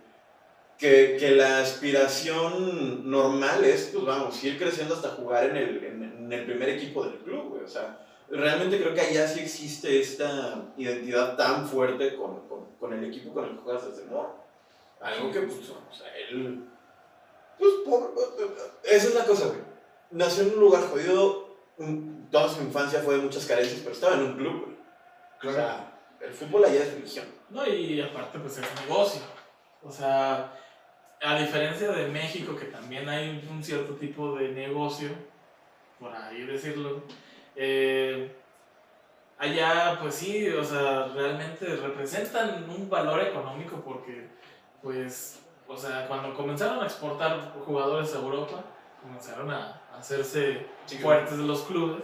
que, 0.77 1.17
que 1.19 1.31
la 1.31 1.61
aspiración 1.61 3.09
normal 3.09 3.63
es, 3.63 3.89
pues 3.93 4.05
vamos, 4.05 4.43
ir 4.43 4.59
creciendo 4.59 4.95
hasta 4.95 5.09
jugar 5.09 5.45
en 5.45 5.57
el, 5.57 5.83
en, 5.83 6.03
en 6.03 6.33
el 6.33 6.45
primer 6.45 6.69
equipo 6.69 7.03
del 7.05 7.19
club, 7.19 7.49
güey. 7.49 7.63
O 7.63 7.67
sea, 7.67 8.05
realmente 8.29 8.79
creo 8.79 8.93
que 8.93 9.01
allá 9.01 9.27
sí 9.27 9.39
existe 9.39 9.99
esta 9.99 10.71
identidad 10.77 11.35
tan 11.35 11.67
fuerte 11.67 12.15
con, 12.15 12.47
con, 12.47 12.65
con 12.79 12.93
el 12.93 13.05
equipo 13.05 13.33
con 13.33 13.45
el 13.45 13.51
que 13.51 13.61
juegas 13.61 13.89
desde 13.89 14.09
morro. 14.09 14.48
Algo 15.01 15.31
que, 15.31 15.39
pues, 15.41 15.69
o 15.69 15.93
sea, 15.93 16.07
él... 16.17 16.65
Pues, 17.57 17.71
por- 17.85 18.13
esa 18.83 19.07
es 19.07 19.15
la 19.15 19.25
cosa, 19.25 19.47
güey. 19.47 19.59
Nació 20.11 20.43
en 20.43 20.53
un 20.55 20.59
lugar 20.59 20.83
jodido, 20.83 21.55
toda 22.31 22.49
su 22.49 22.61
infancia 22.61 22.99
fue 23.01 23.15
de 23.17 23.21
muchas 23.23 23.45
carencias, 23.45 23.79
pero 23.81 23.93
estaba 23.93 24.15
en 24.15 24.21
un 24.23 24.37
club, 24.37 24.63
güey. 24.65 24.75
O 24.75 25.39
Claro. 25.39 25.55
sea, 25.57 25.99
el 26.21 26.33
fútbol 26.33 26.65
allá 26.65 26.83
es 26.83 26.93
religión. 26.93 27.25
No, 27.49 27.65
y 27.65 28.01
aparte 28.01 28.39
pues 28.39 28.57
es 28.57 28.81
negocio. 28.87 29.21
O 29.83 29.91
sea, 29.91 30.53
a 31.21 31.39
diferencia 31.39 31.91
de 31.91 32.07
México, 32.09 32.55
que 32.55 32.65
también 32.65 33.07
hay 33.07 33.45
un 33.49 33.63
cierto 33.63 33.93
tipo 33.95 34.35
de 34.35 34.49
negocio, 34.49 35.09
por 35.99 36.13
ahí 36.13 36.45
decirlo, 36.45 37.03
eh, 37.55 38.35
allá 39.37 39.97
pues 40.01 40.15
sí, 40.15 40.49
o 40.49 40.63
sea, 40.63 41.07
realmente 41.07 41.65
representan 41.77 42.69
un 42.69 42.89
valor 42.89 43.21
económico 43.21 43.77
porque 43.85 44.27
pues, 44.81 45.39
o 45.67 45.75
sea, 45.77 46.07
cuando 46.07 46.33
comenzaron 46.33 46.79
a 46.81 46.85
exportar 46.85 47.53
jugadores 47.65 48.13
a 48.15 48.19
Europa, 48.19 48.63
comenzaron 49.01 49.51
a 49.51 49.81
hacerse 49.97 50.67
fuertes 51.01 51.37
de 51.37 51.43
los 51.43 51.61
clubes. 51.63 52.03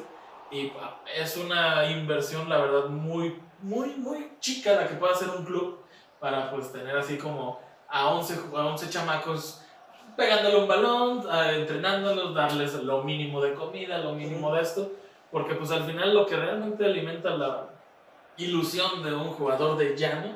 Y 0.52 0.72
ah, 0.82 0.98
es 1.16 1.38
una 1.38 1.90
inversión 1.90 2.48
la 2.50 2.58
verdad 2.60 2.86
muy 2.88 3.42
muy 3.62 3.88
muy 3.96 4.32
chica 4.40 4.74
la 4.76 4.88
que 4.88 4.94
puede 4.96 5.14
hacer 5.14 5.30
un 5.30 5.44
club 5.44 5.80
para 6.20 6.52
pues 6.52 6.72
tener 6.72 6.96
así 6.96 7.18
como 7.18 7.60
a 7.90 8.10
11, 8.10 8.36
ju- 8.36 8.58
a 8.58 8.66
11 8.68 8.90
chamacos 8.90 9.62
pegándole 10.16 10.58
un 10.58 10.68
balón, 10.68 11.26
a- 11.30 11.52
entrenándolos, 11.52 12.36
darles 12.36 12.74
lo 12.76 13.04
mínimo 13.04 13.42
de 13.42 13.54
comida, 13.54 13.98
lo 13.98 14.14
mínimo 14.14 14.54
de 14.54 14.62
esto, 14.62 14.92
porque 15.32 15.56
pues 15.56 15.72
al 15.72 15.84
final 15.84 16.14
lo 16.14 16.26
que 16.26 16.36
realmente 16.36 16.86
alimenta 16.86 17.32
la 17.32 17.70
ilusión 18.38 19.02
de 19.04 19.14
un 19.14 19.30
jugador 19.32 19.78
de 19.78 19.96
llano 19.98 20.30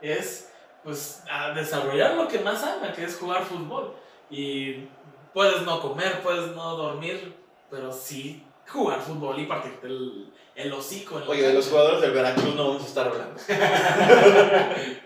es 0.00 0.47
pues 0.88 1.22
a 1.30 1.50
desarrollar 1.50 2.14
lo 2.14 2.26
que 2.26 2.38
más 2.38 2.64
ama, 2.64 2.94
que 2.94 3.04
es 3.04 3.14
jugar 3.16 3.44
fútbol. 3.44 3.94
Y 4.30 4.88
puedes 5.34 5.60
no 5.60 5.82
comer, 5.82 6.22
puedes 6.22 6.56
no 6.56 6.78
dormir, 6.78 7.36
pero 7.70 7.92
sí 7.92 8.42
jugar 8.66 9.02
fútbol 9.02 9.38
y 9.38 9.44
partirte 9.44 9.86
el, 9.86 10.32
el 10.54 10.72
hocico. 10.72 11.20
en 11.20 11.28
Oye, 11.28 11.42
de 11.42 11.52
los 11.52 11.68
jugadores 11.68 12.00
del 12.00 12.12
Veracruz 12.12 12.54
no 12.54 12.68
vamos 12.68 12.84
a 12.84 12.86
estar 12.86 13.06
hablando. 13.06 13.38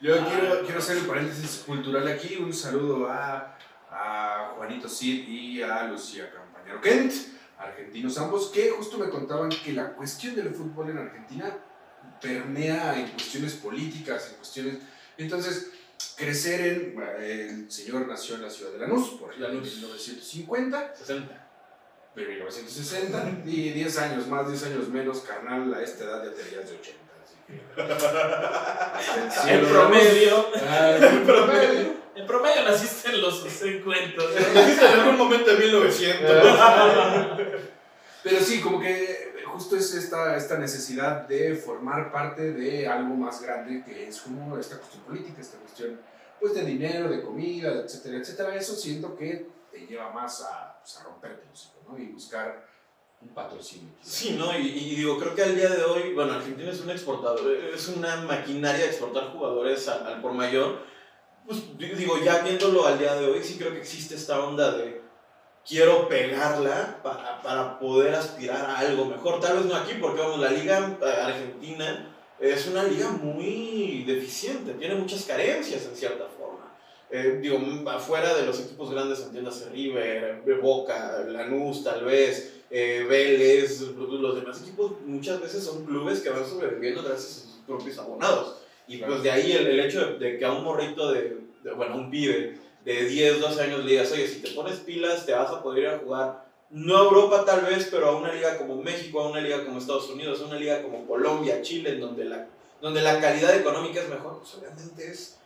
Yo 0.00 0.16
quiero, 0.26 0.62
quiero 0.64 0.78
hacer 0.80 0.96
el 0.96 1.06
paréntesis 1.06 1.62
cultural 1.64 2.08
aquí. 2.08 2.38
Un 2.38 2.52
saludo 2.52 3.08
a, 3.08 3.56
a 3.92 4.54
Juanito 4.56 4.88
Cid 4.88 5.28
y 5.28 5.62
a 5.62 5.84
Lucía 5.84 6.32
Campaña. 6.32 6.72
Romero 6.72 6.80
Kent, 6.80 7.12
argentinos 7.58 8.18
ambos, 8.18 8.48
que 8.48 8.70
justo 8.70 8.98
me 8.98 9.08
contaban 9.08 9.50
que 9.50 9.72
la 9.72 9.92
cuestión 9.92 10.34
del 10.34 10.52
fútbol 10.52 10.90
en 10.90 10.98
Argentina 10.98 11.58
permea 12.20 12.98
en 12.98 13.06
cuestiones 13.10 13.54
políticas, 13.54 14.30
en 14.30 14.34
cuestiones... 14.38 14.78
Entonces, 15.18 15.72
crecer 16.16 16.60
en... 16.60 16.96
El 17.20 17.70
señor 17.70 18.06
nació 18.06 18.36
en 18.36 18.42
la 18.42 18.50
ciudad 18.50 18.72
de 18.72 18.78
Lanús, 18.78 19.10
por 19.20 19.32
allá 19.32 19.48
en 19.48 19.60
1950. 19.60 20.94
60. 20.96 21.48
De 22.14 22.26
1960. 22.26 23.42
Y 23.46 23.70
10 23.70 23.98
años 23.98 24.26
más, 24.26 24.48
10 24.48 24.64
años 24.64 24.88
menos, 24.88 25.20
carnal, 25.20 25.72
a 25.74 25.82
esta 25.82 26.04
edad 26.04 26.24
ya 26.24 26.32
tenías 26.34 26.68
de 26.68 26.76
80. 26.76 26.98
Así 27.22 27.34
que... 27.46 27.52
En 29.52 29.64
promedio. 29.66 30.46
En 30.54 31.26
promedio. 31.26 32.02
En 32.14 32.26
promedio 32.26 32.62
naciste 32.64 33.08
en 33.10 33.22
los 33.22 33.42
50. 33.42 34.22
Existe 34.22 34.86
en 34.92 35.00
algún 35.00 35.16
momento 35.16 35.50
de 35.50 35.56
1900. 35.56 36.30
Pero 38.22 38.40
sí, 38.40 38.60
como 38.60 38.78
que 38.80 39.31
justo 39.52 39.76
es 39.76 39.94
esta, 39.94 40.36
esta 40.36 40.58
necesidad 40.58 41.28
de 41.28 41.54
formar 41.54 42.10
parte 42.10 42.52
de 42.52 42.86
algo 42.88 43.14
más 43.14 43.40
grande 43.42 43.82
que 43.84 44.08
es 44.08 44.20
como 44.20 44.56
esta 44.58 44.78
cuestión 44.78 45.02
política, 45.04 45.40
esta 45.40 45.58
cuestión 45.58 46.00
pues 46.40 46.54
de 46.54 46.64
dinero, 46.64 47.08
de 47.08 47.22
comida, 47.22 47.82
etcétera, 47.84 48.18
etcétera. 48.18 48.56
Eso 48.56 48.74
siento 48.74 49.16
que 49.16 49.46
te 49.70 49.86
lleva 49.86 50.10
más 50.12 50.42
a, 50.42 50.78
pues, 50.80 50.96
a 50.98 51.04
romperte 51.04 51.44
¿no? 51.88 51.96
Y 51.98 52.06
buscar 52.06 52.66
un 53.20 53.28
patrocinio. 53.28 53.90
Sí, 54.02 54.34
¿no? 54.36 54.56
Y, 54.58 54.66
y 54.66 54.96
digo, 54.96 55.18
creo 55.18 55.34
que 55.34 55.42
al 55.44 55.54
día 55.54 55.68
de 55.70 55.84
hoy, 55.84 56.12
bueno, 56.14 56.32
Argentina 56.32 56.70
es 56.72 56.80
un 56.80 56.90
exportador, 56.90 57.48
es 57.72 57.86
una 57.88 58.16
maquinaria 58.22 58.84
de 58.84 58.90
exportar 58.90 59.30
jugadores 59.32 59.86
al, 59.88 60.04
al 60.06 60.20
por 60.20 60.32
mayor. 60.32 60.80
Pues 61.46 61.76
di- 61.78 61.90
digo, 61.90 62.18
ya 62.18 62.38
viéndolo 62.38 62.86
al 62.86 62.98
día 62.98 63.14
de 63.14 63.26
hoy, 63.26 63.42
sí 63.44 63.56
creo 63.58 63.72
que 63.72 63.78
existe 63.80 64.14
esta 64.16 64.40
onda 64.40 64.72
de 64.72 65.01
quiero 65.66 66.08
pegarla 66.08 66.98
para, 67.02 67.40
para 67.42 67.78
poder 67.78 68.14
aspirar 68.14 68.64
a 68.64 68.78
algo 68.78 69.04
mejor. 69.06 69.40
Tal 69.40 69.56
vez 69.58 69.66
no 69.66 69.76
aquí, 69.76 69.92
porque 70.00 70.20
vamos, 70.20 70.40
la 70.40 70.50
liga 70.50 70.98
eh, 71.00 71.20
argentina 71.20 72.08
es 72.40 72.66
una 72.66 72.82
liga 72.84 73.10
muy 73.10 74.04
deficiente, 74.06 74.72
tiene 74.74 74.94
muchas 74.96 75.24
carencias 75.24 75.86
en 75.86 75.94
cierta 75.96 76.26
forma. 76.26 76.76
Eh, 77.10 77.38
digo, 77.42 77.58
afuera 77.90 78.34
de 78.34 78.46
los 78.46 78.58
equipos 78.60 78.90
grandes, 78.90 79.20
entiéndase 79.20 79.68
River, 79.68 80.42
eh, 80.46 80.54
Boca, 80.62 81.22
Lanús 81.28 81.84
tal 81.84 82.04
vez, 82.04 82.62
eh, 82.70 83.04
Vélez, 83.06 83.82
los 83.82 84.34
demás 84.34 84.62
equipos 84.62 84.92
muchas 85.04 85.40
veces 85.40 85.62
son 85.62 85.84
clubes 85.84 86.20
que 86.20 86.30
van 86.30 86.44
sobreviviendo 86.48 87.02
gracias 87.02 87.30
a 87.30 87.40
sus 87.50 87.60
propios 87.66 87.98
abonados. 87.98 88.56
Y 88.88 88.96
pues 88.96 89.22
de 89.22 89.30
ahí 89.30 89.52
el, 89.52 89.66
el 89.66 89.80
hecho 89.80 90.04
de, 90.06 90.18
de 90.18 90.38
que 90.38 90.44
a 90.44 90.52
un 90.52 90.64
morrito 90.64 91.12
de, 91.12 91.36
de- 91.62 91.72
bueno, 91.72 91.96
un 91.96 92.10
pibe 92.10 92.58
de 92.84 93.04
10, 93.04 93.40
12 93.40 93.62
años 93.62 93.84
le 93.84 93.92
digas, 93.92 94.12
oye, 94.12 94.26
si 94.26 94.40
te 94.40 94.50
pones 94.50 94.78
pilas 94.78 95.24
te 95.24 95.32
vas 95.32 95.50
a 95.50 95.62
poder 95.62 95.82
ir 95.84 95.88
a 95.88 95.98
jugar, 95.98 96.44
no 96.70 96.96
a 96.96 97.04
Europa 97.04 97.44
tal 97.44 97.62
vez, 97.62 97.88
pero 97.90 98.08
a 98.08 98.16
una 98.16 98.32
liga 98.32 98.58
como 98.58 98.76
México, 98.76 99.20
a 99.20 99.30
una 99.30 99.40
liga 99.40 99.64
como 99.64 99.78
Estados 99.78 100.08
Unidos, 100.10 100.40
a 100.40 100.46
una 100.46 100.56
liga 100.56 100.82
como 100.82 101.06
Colombia, 101.06 101.62
Chile, 101.62 101.90
en 101.90 102.00
donde 102.00 102.24
la, 102.24 102.46
donde 102.80 103.02
la 103.02 103.20
calidad 103.20 103.54
económica 103.54 104.00
es 104.00 104.08
mejor, 104.08 104.38
pues 104.38 104.54
obviamente 104.54 105.10
es, 105.10 105.36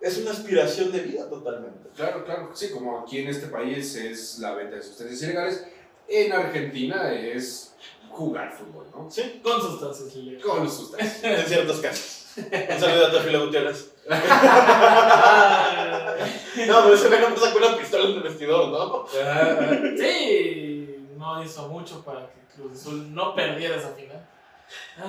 es 0.00 0.18
una 0.18 0.32
aspiración 0.32 0.92
de 0.92 1.00
vida 1.00 1.28
totalmente. 1.28 1.88
Claro, 1.96 2.24
claro, 2.24 2.50
sí, 2.54 2.70
como 2.70 3.00
aquí 3.00 3.18
en 3.20 3.28
este 3.28 3.46
país 3.46 3.96
es 3.96 4.38
la 4.38 4.54
venta 4.54 4.76
de 4.76 4.82
sustancias 4.82 5.22
ilegales, 5.22 5.66
en 6.08 6.32
Argentina 6.32 7.12
es 7.12 7.74
jugar 8.10 8.52
fútbol, 8.52 8.86
¿no? 8.94 9.10
Sí, 9.10 9.40
Con 9.42 9.60
sustancias 9.60 10.14
ilegales. 10.14 10.44
Con 10.44 10.70
sustancias. 10.70 11.24
en 11.24 11.46
ciertos 11.46 11.80
casos. 11.80 12.15
Un 12.36 12.80
saludo 12.80 13.06
a 13.06 13.10
Teofilo 13.10 13.46
Gutiérrez. 13.46 13.92
No, 16.66 16.82
pero 16.82 16.94
ese 16.94 17.10
no 17.10 17.30
me 17.30 17.36
sacó 17.36 17.58
una 17.58 17.76
pistola 17.76 18.04
en 18.08 18.16
el 18.16 18.22
vestidor, 18.22 18.68
¿no? 18.68 19.06
Sí, 19.98 21.06
no 21.18 21.42
hizo 21.44 21.68
mucho 21.68 22.02
para 22.02 22.20
que 22.20 22.40
Cruz 22.54 22.80
Azul 22.80 23.14
no 23.14 23.34
perdiera 23.34 23.76
esa 23.76 23.90
final. 23.90 24.26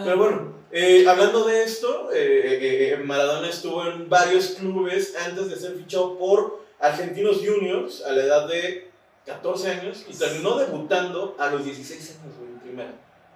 Pero 0.04 0.18
bueno, 0.18 0.54
eh, 0.72 1.06
hablando 1.08 1.46
de 1.46 1.63
esto, 1.63 2.12
eh, 2.12 2.18
eh, 2.20 2.94
eh, 2.94 2.98
Maradona 2.98 3.50
estuvo 3.50 3.86
en 3.88 4.10
varios 4.10 4.48
clubes 4.60 5.16
antes 5.16 5.50
de 5.50 5.56
ser 5.56 5.76
fichado 5.78 6.18
por 6.18 6.62
Argentinos 6.80 7.38
Juniors 7.38 8.04
a 8.04 8.12
la 8.12 8.24
edad 8.24 8.48
de 8.48 8.92
14 9.26 9.72
años 9.72 10.06
y 10.08 10.13
terminó 10.13 10.58
debutando 10.58 11.36
a 11.40 11.50
los 11.50 11.63
16 11.66 12.18
años, 12.22 12.36
güey, 12.38 12.52
en 12.52 12.60
primera. 12.60 12.94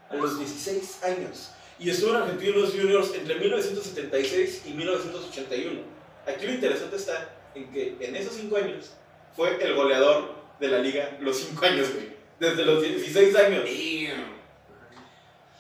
A 0.09 0.15
los 0.15 0.37
16 0.37 1.03
años. 1.03 1.51
Y 1.81 1.89
estuvo 1.89 2.11
en 2.11 2.17
Argentinos 2.17 2.69
Juniors 2.71 3.11
entre 3.15 3.35
1976 3.39 4.63
y 4.67 4.73
1981. 4.73 5.79
Aquí 6.27 6.45
lo 6.45 6.53
interesante 6.53 6.95
está 6.95 7.29
en 7.55 7.71
que 7.71 7.97
en 7.99 8.15
esos 8.15 8.33
5 8.33 8.55
años 8.55 8.91
fue 9.35 9.57
el 9.63 9.73
goleador 9.73 10.35
de 10.59 10.67
la 10.67 10.77
liga 10.77 11.17
los 11.21 11.37
5 11.37 11.65
años, 11.65 11.91
güey. 11.93 12.11
Desde 12.39 12.65
los 12.65 12.83
16 12.83 13.35
años. 13.35 13.63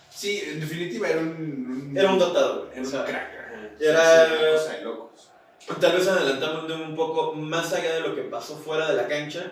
Sí, 0.09 0.43
en 0.45 0.59
definitiva 0.59 1.09
era 1.09 1.19
un... 1.21 1.93
Era 1.97 2.11
un 2.11 2.19
dotado, 2.19 2.65
güey. 2.67 2.71
Era 2.79 2.81
O 2.87 2.99
un 2.99 3.05
crack. 3.05 3.31
era- 3.79 4.25
Sí, 4.27 4.33
una 4.39 4.51
cosa 4.51 4.73
de 4.77 4.83
locos. 4.83 5.31
Tal 5.79 5.91
vez 5.97 6.07
adelantando 6.07 6.75
un 6.75 6.95
poco 6.95 7.33
más 7.33 7.73
allá 7.73 7.95
de 7.95 8.01
lo 8.01 8.15
que 8.15 8.21
pasó 8.23 8.57
fuera 8.57 8.89
de 8.89 8.95
la 8.95 9.07
cancha 9.07 9.51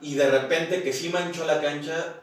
y 0.00 0.14
de 0.14 0.30
repente 0.30 0.82
que 0.82 0.92
sí 0.92 1.08
manchó 1.08 1.44
la 1.44 1.60
cancha, 1.60 2.14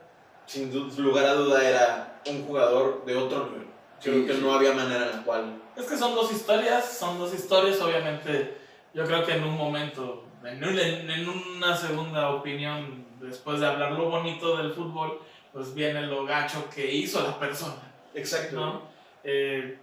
sin 0.45 0.71
lugar 0.97 1.25
a 1.25 1.33
duda 1.33 1.67
era 1.67 2.14
un 2.27 2.45
jugador 2.45 3.03
de 3.05 3.15
otro 3.15 3.45
nivel. 3.47 3.67
Creo 4.01 4.15
Sí, 4.21 4.25
que 4.25 4.33
sí. 4.33 4.41
no 4.41 4.53
había 4.53 4.73
manera 4.73 5.05
en 5.05 5.17
la 5.17 5.23
cual... 5.23 5.61
Es 5.75 5.85
que 5.85 5.97
son 5.97 6.15
dos 6.15 6.31
historias, 6.31 6.85
son 6.97 7.17
dos 7.19 7.33
historias, 7.33 7.79
obviamente. 7.81 8.57
Yo 8.93 9.05
creo 9.05 9.25
que 9.25 9.33
en 9.33 9.43
un 9.43 9.57
momento, 9.57 10.23
en, 10.43 10.63
un- 10.63 10.79
en- 10.79 11.09
en 11.09 11.27
una 11.29 11.75
segunda 11.75 12.29
opinión, 12.31 13.05
después 13.19 13.59
de 13.59 13.67
hablar 13.67 13.91
lo 13.93 14.09
bonito 14.09 14.57
del 14.57 14.71
fútbol, 14.73 15.19
pues 15.51 15.73
viene 15.73 16.01
lo 16.03 16.25
gacho 16.25 16.69
que 16.73 16.89
hizo 16.93 17.21
la 17.23 17.37
persona, 17.39 17.75
Exacto. 18.13 18.55
¿no? 18.55 18.81
Eh, 19.23 19.79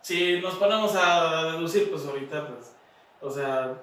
si 0.00 0.40
nos 0.40 0.54
ponemos 0.54 0.94
a 0.96 1.52
deducir, 1.52 1.90
pues 1.90 2.04
ahorita, 2.06 2.48
pues, 2.48 2.74
o 3.20 3.30
sea, 3.30 3.74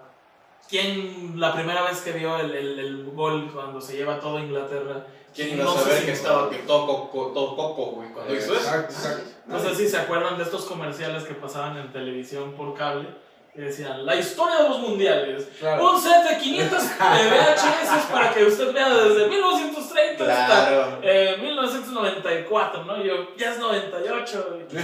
¿quién 0.68 1.40
la 1.40 1.54
primera 1.54 1.84
vez 1.84 2.02
que 2.02 2.12
vio 2.12 2.38
el, 2.40 2.54
el- 2.54 2.80
el 2.80 3.06
gol 3.12 3.50
cuando 3.54 3.80
se 3.80 3.96
lleva 3.98 4.20
todo 4.20 4.40
Inglaterra? 4.40 5.06
¿Quién 5.46 5.56
iba 5.56 5.64
no 5.66 5.72
a 5.72 5.80
saber 5.82 6.00
si- 6.00 6.06
que 6.06 6.12
estaba 6.12 6.50
que 6.50 6.58
todo 6.60 6.86
coco, 6.88 7.32
todo 7.34 7.56
coco, 7.56 7.86
güey, 7.92 8.10
cuando 8.10 8.34
hizo 8.36 8.54
eso? 8.54 8.62
Exacto, 8.62 8.94
exacto. 8.94 9.24
No 9.48 9.60
sé 9.60 9.76
si 9.76 9.88
se 9.90 9.98
acuerdan 9.98 10.38
de 10.38 10.44
estos 10.44 10.66
comerciales 10.66 11.24
que 11.24 11.34
pasaban 11.34 11.78
en 11.78 11.92
televisión 11.92 12.52
por 12.54 12.76
cable, 12.78 13.08
que 13.56 13.62
decían, 13.62 14.06
la 14.06 14.16
historia 14.16 14.58
de 14.64 14.70
los 14.70 14.80
mundiales. 14.80 15.48
Claro. 15.60 15.90
Un 15.92 16.02
set 16.02 16.24
de 16.30 16.38
500 16.38 16.82
de 16.84 16.88
VHS 16.88 18.06
para 18.12 18.32
que 18.34 18.44
usted 18.46 18.72
vea 18.74 18.90
desde 18.90 19.28
1930 19.28 20.24
hasta 20.24 20.46
Claro. 20.70 21.00
eh, 21.02 21.38
1994, 21.42 22.84
¿no? 22.86 23.04
Yo, 23.04 23.36
ya 23.38 23.52
es 23.54 23.58
98, 23.60 24.48
güey. 24.52 24.66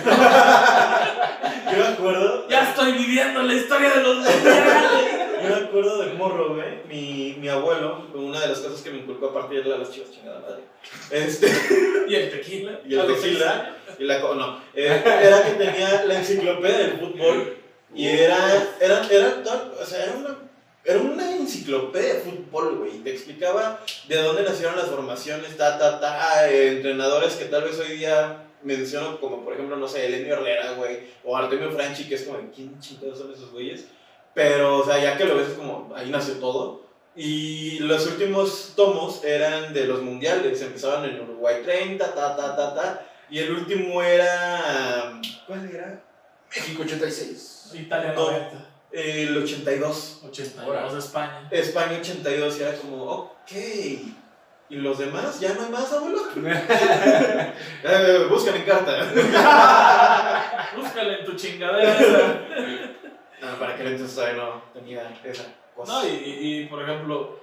Yo 1.72 1.78
me 1.78 1.88
acuerdo... 1.88 2.48
ya 2.48 2.64
estoy 2.70 2.94
viviendo 2.94 3.42
la 3.44 3.54
historia 3.54 3.90
de 3.92 4.02
los 4.04 4.16
mundiales. 4.18 5.15
Yo 5.44 5.50
me 5.50 5.56
acuerdo 5.66 5.98
de 6.04 6.14
morro, 6.14 6.56
güey. 6.56 6.84
Mi, 6.88 7.36
mi 7.40 7.48
abuelo, 7.50 8.08
una 8.14 8.40
de 8.40 8.48
las 8.48 8.60
cosas 8.60 8.82
que 8.82 8.90
me 8.92 9.00
inculcó 9.00 9.28
a 9.28 9.34
partir 9.34 9.64
de 9.64 9.78
las 9.78 9.92
chivas, 9.92 10.12
chingada 10.12 10.40
madre. 10.40 10.64
Este... 11.12 11.48
Y 12.08 12.14
el 12.16 12.30
tequila. 12.30 12.80
Y 12.88 12.94
el 12.94 13.08
tequila. 13.08 13.76
Y 13.98 14.04
la 14.04 14.22
co- 14.22 14.36
no, 14.36 14.62
eh, 14.76 15.02
era 15.04 15.44
que 15.44 15.52
tenía 15.54 16.06
la 16.06 16.20
enciclopedia 16.20 16.78
del 16.78 17.00
fútbol 17.00 17.58
y 17.96 18.08
era, 18.08 18.38
era, 18.80 19.08
era, 19.10 19.42
o 19.82 19.86
sea, 19.86 20.04
era 20.04 20.14
una, 20.14 20.38
era 20.84 21.00
una 21.00 21.36
enciclopedia 21.36 22.16
de 22.16 22.20
fútbol, 22.20 22.78
güey. 22.78 22.98
y 22.98 23.00
Te 23.00 23.12
explicaba 23.12 23.80
de 24.08 24.18
dónde 24.18 24.44
nacieron 24.44 24.76
las 24.76 24.88
formaciones, 24.88 25.58
ta, 25.58 25.80
ta, 25.80 26.00
ta, 26.00 26.48
eh, 26.52 26.74
entrenadores 26.74 27.36
que 27.36 27.46
tal 27.46 27.64
vez 27.64 27.80
hoy 27.80 27.98
día 27.98 28.44
menciono 28.64 29.20
como, 29.20 29.44
por 29.44 29.54
ejemplo, 29.54 29.78
no 29.78 29.88
sé, 29.88 30.06
Elenio 30.06 30.34
Herrera, 30.36 30.74
güey, 30.74 31.00
o 31.24 31.36
Artemio 31.38 31.72
Franchi, 31.72 32.08
que 32.08 32.16
es 32.16 32.24
como, 32.24 32.38
¿quién 32.54 32.80
chingados 32.80 33.18
son 33.20 33.32
esos 33.34 33.52
güeyes? 33.52 33.86
Pero, 34.36 34.80
o 34.80 34.86
sea, 34.86 35.02
ya 35.02 35.18
que 35.18 35.26
lo 35.26 35.38
ves 35.38 35.48
es 35.48 35.54
como, 35.54 35.92
ahí 35.96 36.12
nació 36.12 36.36
todo. 36.36 36.84
Y 37.16 37.80
los 37.80 38.06
últimos 38.06 38.74
tomos 38.76 39.24
eran 39.24 39.74
de 39.74 39.86
los 39.86 40.02
mundiales, 40.02 40.62
empezaban 40.62 41.06
en 41.06 41.22
Uruguay 41.22 41.62
30, 41.64 42.14
ta, 42.14 42.36
ta, 42.36 42.56
ta, 42.56 42.76
ta. 42.76 43.08
Y 43.30 43.40
el 43.40 43.54
último 43.54 44.04
era. 44.04 45.20
¿Cuál 45.48 45.70
era? 45.74 46.04
México 46.54 46.84
86. 46.84 47.72
Italia 47.74 48.14
No. 48.14 48.26
90. 48.26 48.70
El 48.92 49.38
82. 49.38 50.22
82 50.28 50.94
de 50.94 51.00
España. 51.00 51.48
España 51.52 51.98
82 52.00 52.60
y 52.60 52.62
era 52.62 52.74
como, 52.76 53.04
ok. 53.04 53.52
¿Y 54.68 54.76
los 54.78 54.98
demás? 54.98 55.40
¿Ya 55.40 55.54
no 55.54 55.64
hay 55.64 55.72
más, 55.72 55.92
abuelo? 55.94 56.20
Eh, 57.88 58.28
buscan 58.30 58.56
en 58.56 58.64
carta. 58.64 59.12
Búscale 60.76 61.20
en 61.20 61.26
tu 61.26 61.36
chingadera 61.36 61.96
para 63.60 63.76
que 63.76 63.84
entonces 63.84 64.16
todavía 64.16 64.44
no 64.44 64.62
tenía 64.74 65.20
esa 65.24 65.44
cosa. 65.76 65.92
No, 65.94 66.08
y, 66.08 66.12
y- 66.12 66.62
y, 66.62 66.66
por 66.68 66.82
ejemplo, 66.82 67.38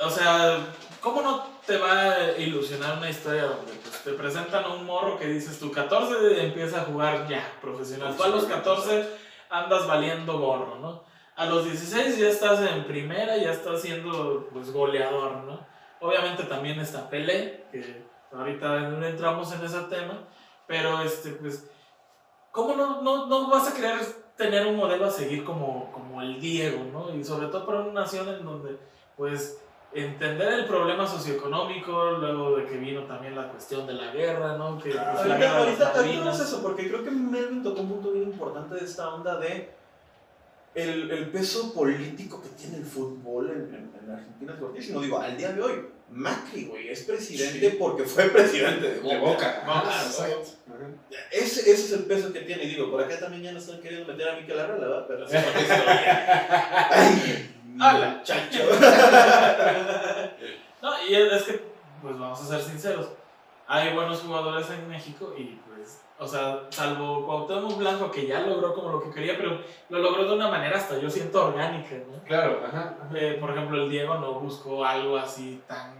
o 0.00 0.10
sea, 0.10 0.58
¿cómo 1.00 1.22
no 1.22 1.44
te 1.66 1.78
va 1.78 2.12
a 2.12 2.32
ilusionar 2.38 2.98
una 2.98 3.08
historia 3.10 3.44
donde 3.44 3.72
pues, 3.72 4.02
te 4.04 4.12
presentan 4.12 4.64
a 4.64 4.68
un 4.68 4.84
morro 4.84 5.18
que 5.18 5.26
dices, 5.26 5.58
tu 5.58 5.70
14 5.72 6.44
empieza 6.44 6.82
a 6.82 6.84
jugar 6.84 7.26
ya, 7.28 7.42
profesional? 7.60 8.14
Tú 8.16 8.22
a 8.24 8.28
los 8.28 8.44
14 8.44 9.08
andas 9.50 9.86
valiendo 9.86 10.38
gorro, 10.38 10.76
¿no? 10.76 11.04
A 11.36 11.46
los 11.46 11.64
16 11.64 12.18
ya 12.18 12.28
estás 12.28 12.60
en 12.60 12.84
primera, 12.84 13.36
ya 13.36 13.52
estás 13.52 13.80
siendo 13.82 14.48
pues 14.52 14.72
goleador, 14.72 15.32
¿no? 15.44 15.66
Obviamente 16.00 16.44
también 16.44 16.78
está 16.80 17.08
Pelé, 17.08 17.64
que 17.72 18.04
ahorita 18.32 18.80
no 18.90 19.06
entramos 19.06 19.50
en 19.52 19.64
ese 19.64 19.80
tema, 19.82 20.24
pero 20.66 21.00
este, 21.00 21.30
pues, 21.30 21.70
¿cómo 22.52 22.74
no, 22.74 23.02
no, 23.02 23.26
no 23.26 23.48
vas 23.50 23.68
a 23.68 23.74
querer 23.74 23.96
tener 24.36 24.66
un 24.66 24.76
modelo 24.76 25.06
a 25.06 25.10
seguir 25.10 25.44
como, 25.44 25.90
como 25.92 26.20
el 26.22 26.40
Diego, 26.40 26.84
¿no? 26.92 27.14
Y 27.14 27.24
sobre 27.24 27.46
todo 27.48 27.64
para 27.66 27.80
una 27.80 28.02
nación 28.02 28.28
en 28.28 28.44
donde, 28.44 28.76
pues, 29.16 29.58
entender 29.94 30.52
el 30.52 30.66
problema 30.66 31.06
socioeconómico, 31.06 32.10
luego 32.12 32.56
de 32.56 32.66
que 32.66 32.76
vino 32.76 33.04
también 33.04 33.34
la 33.34 33.48
cuestión 33.48 33.86
de 33.86 33.94
la 33.94 34.12
guerra, 34.12 34.58
¿no? 34.58 34.78
Que, 34.78 34.90
pues, 34.90 35.26
la 35.26 35.34
Ahorita, 35.34 35.38
las 35.38 35.54
ahorita, 35.56 35.92
ahorita 35.96 36.24
no 36.24 36.30
es 36.32 36.40
eso, 36.40 36.62
porque 36.62 36.88
creo 36.88 37.02
que 37.02 37.10
Melvin 37.10 37.62
tocó 37.62 37.80
un 37.80 37.88
punto 37.88 38.12
bien 38.12 38.24
importante 38.24 38.74
de 38.74 38.84
esta 38.84 39.14
onda 39.14 39.38
de 39.38 39.70
el, 40.74 41.10
el 41.10 41.30
peso 41.30 41.72
político 41.72 42.42
que 42.42 42.48
tiene 42.50 42.76
el 42.76 42.84
fútbol 42.84 43.48
en, 43.50 43.74
en- 43.74 43.90
en 44.04 44.10
Argentina 44.10 44.52
es 44.52 44.58
fuertísimo. 44.58 45.00
Digo, 45.00 45.18
al 45.18 45.36
día 45.38 45.52
de 45.52 45.62
hoy, 45.62 45.86
Macri, 46.10 46.64
güey, 46.66 46.88
es 46.88 47.02
presidente 47.02 47.70
Sí. 47.70 47.76
porque 47.78 48.04
fue 48.04 48.24
presidente 48.30 48.90
de 48.92 49.00
Boca. 49.00 49.14
De 49.14 49.20
boca. 49.20 49.62
Boca, 49.66 49.82
Ah, 49.86 50.02
exacto. 50.06 50.50
Ese, 51.30 51.60
ese 51.60 51.72
es 51.72 51.92
el 51.92 52.04
peso 52.04 52.32
que 52.32 52.40
tiene. 52.40 52.64
Y 52.64 52.68
digo, 52.68 52.90
por 52.90 53.02
acá 53.02 53.18
también 53.18 53.42
ya 53.42 53.52
no 53.52 53.58
están 53.58 53.80
queriendo 53.80 54.10
meter 54.12 54.28
a 54.28 54.36
Mikel 54.36 54.58
Arreola, 54.58 54.86
¿verdad? 54.86 55.04
Pero 55.08 55.26
eso 55.26 55.36
es 55.36 55.46
otra 55.46 55.60
historia. 55.60 56.88
Ay, 56.90 57.50
¡Hala! 57.80 58.22
chacho. 58.24 58.62
No, 60.82 60.92
y 61.08 61.14
es 61.14 61.42
que, 61.42 61.60
pues 62.02 62.18
vamos 62.18 62.40
a 62.40 62.46
ser 62.46 62.60
sinceros, 62.62 63.08
hay 63.66 63.92
buenos 63.94 64.20
jugadores 64.20 64.68
en 64.70 64.88
México 64.88 65.34
y 65.36 65.58
o 66.18 66.26
sea, 66.26 66.62
salvo 66.70 67.26
Cuauhtémoc 67.26 67.76
Blanco 67.78 68.10
que 68.10 68.26
ya 68.26 68.40
logró 68.40 68.74
como 68.74 68.90
lo 68.90 69.02
que 69.02 69.10
quería, 69.10 69.36
pero 69.36 69.60
lo 69.90 69.98
logró 69.98 70.24
de 70.28 70.34
una 70.34 70.48
manera 70.48 70.76
hasta 70.76 70.98
yo 70.98 71.10
siento 71.10 71.46
orgánica, 71.48 71.96
¿no? 72.10 72.22
Claro, 72.24 72.62
ajá. 72.66 72.96
Eh, 73.14 73.36
por 73.40 73.50
ejemplo, 73.50 73.82
el 73.82 73.90
Diego 73.90 74.14
no 74.16 74.40
buscó 74.40 74.84
algo 74.84 75.16
así 75.18 75.62
tan, 75.66 75.94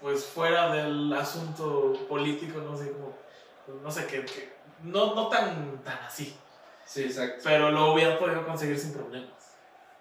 pues 0.00 0.24
fuera 0.24 0.72
del 0.72 1.12
asunto 1.12 1.92
político, 2.08 2.60
no 2.60 2.76
sé, 2.76 2.92
como, 2.92 3.12
no 3.82 3.90
sé, 3.90 4.06
que, 4.06 4.24
que- 4.24 4.52
no, 4.82 5.14
no 5.14 5.28
tan, 5.28 5.82
tan 5.84 5.98
así, 5.98 6.34
Sí, 6.84 7.02
exacto. 7.02 7.42
pero 7.44 7.70
lo 7.70 7.92
hubiera 7.92 8.18
podido 8.18 8.46
conseguir 8.46 8.78
sin 8.78 8.92
problemas. 8.94 9.56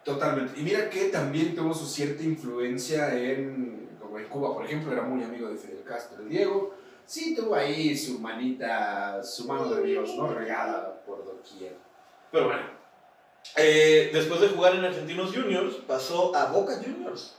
Totalmente. 0.06 0.58
Y 0.58 0.64
mira 0.64 0.90
que 0.90 1.10
también 1.10 1.54
tuvo 1.56 1.74
su 1.74 1.86
cierta 1.86 2.24
influencia 2.24 3.14
en, 3.14 3.98
como 4.00 4.18
en 4.20 4.26
Cuba, 4.30 4.54
por 4.54 4.64
ejemplo, 4.64 4.94
era 4.94 5.02
muy 5.02 5.22
amigo 5.24 5.50
de 5.50 5.58
Fidel 5.58 5.84
Castro. 5.84 6.22
El 6.22 6.30
Diego 6.30 6.74
sí 7.08 7.34
tuvo 7.34 7.56
ahí 7.56 7.98
su 7.98 8.20
manita, 8.20 9.24
su 9.24 9.48
mano 9.48 9.74
de 9.74 9.82
Dios, 9.82 10.14
¿no? 10.16 10.28
Regada 10.28 11.02
por 11.06 11.26
doquier. 11.26 11.76
Pero 12.32 12.46
bueno, 12.46 12.64
eh, 13.56 14.12
después 14.14 14.42
de 14.42 14.50
jugar 14.50 14.76
en 14.76 14.86
Argentinos 14.86 15.34
Juniors, 15.34 15.76
pasó 15.88 16.36
a 16.36 16.52
Boca 16.52 16.76
Juniors 16.84 17.36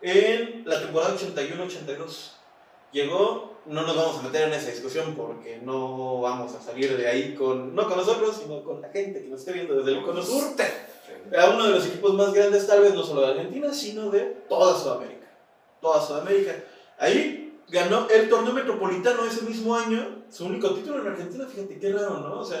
en 0.00 0.64
la 0.64 0.80
temporada 0.80 1.14
81-82. 1.14 2.32
Llegó, 2.92 3.60
no 3.66 3.82
nos 3.82 3.94
vamos 3.94 4.18
a 4.18 4.22
meter 4.22 4.48
en 4.48 4.54
esa 4.54 4.70
discusión 4.70 5.14
porque 5.14 5.60
no 5.62 6.22
vamos 6.22 6.54
a 6.54 6.62
salir 6.62 6.96
de 6.96 7.06
ahí 7.06 7.34
con, 7.34 7.74
no 7.74 7.86
con 7.86 7.98
nosotros, 7.98 8.40
sino 8.42 8.64
con 8.64 8.80
la 8.80 8.88
gente 8.88 9.22
que 9.22 9.28
nos 9.28 9.40
esté 9.40 9.52
viendo 9.52 9.76
desde 9.76 9.98
el 9.98 10.02
Cono 10.02 10.22
Sur. 10.22 10.54
Era 11.30 11.50
uno 11.50 11.64
de 11.64 11.70
los 11.70 11.86
equipos 11.86 12.14
más 12.14 12.32
grandes, 12.32 12.66
tal 12.66 12.80
vez 12.80 12.94
no 12.94 13.02
solo 13.02 13.20
de 13.20 13.32
Argentina, 13.32 13.72
sino 13.72 14.10
de 14.10 14.20
toda 14.48 14.76
Sudamérica. 14.76 15.30
Toda 15.80 16.00
Sudamérica. 16.00 16.54
Ahí 16.98 17.39
ganó 17.70 18.08
el 18.08 18.28
torneo 18.28 18.52
metropolitano 18.52 19.24
ese 19.24 19.42
mismo 19.44 19.74
año, 19.76 20.24
su 20.28 20.46
único 20.46 20.70
título 20.74 21.00
en 21.00 21.08
Argentina, 21.08 21.46
fíjate 21.46 21.78
qué 21.78 21.92
raro, 21.92 22.18
¿no? 22.20 22.40
O 22.40 22.44
sea, 22.44 22.58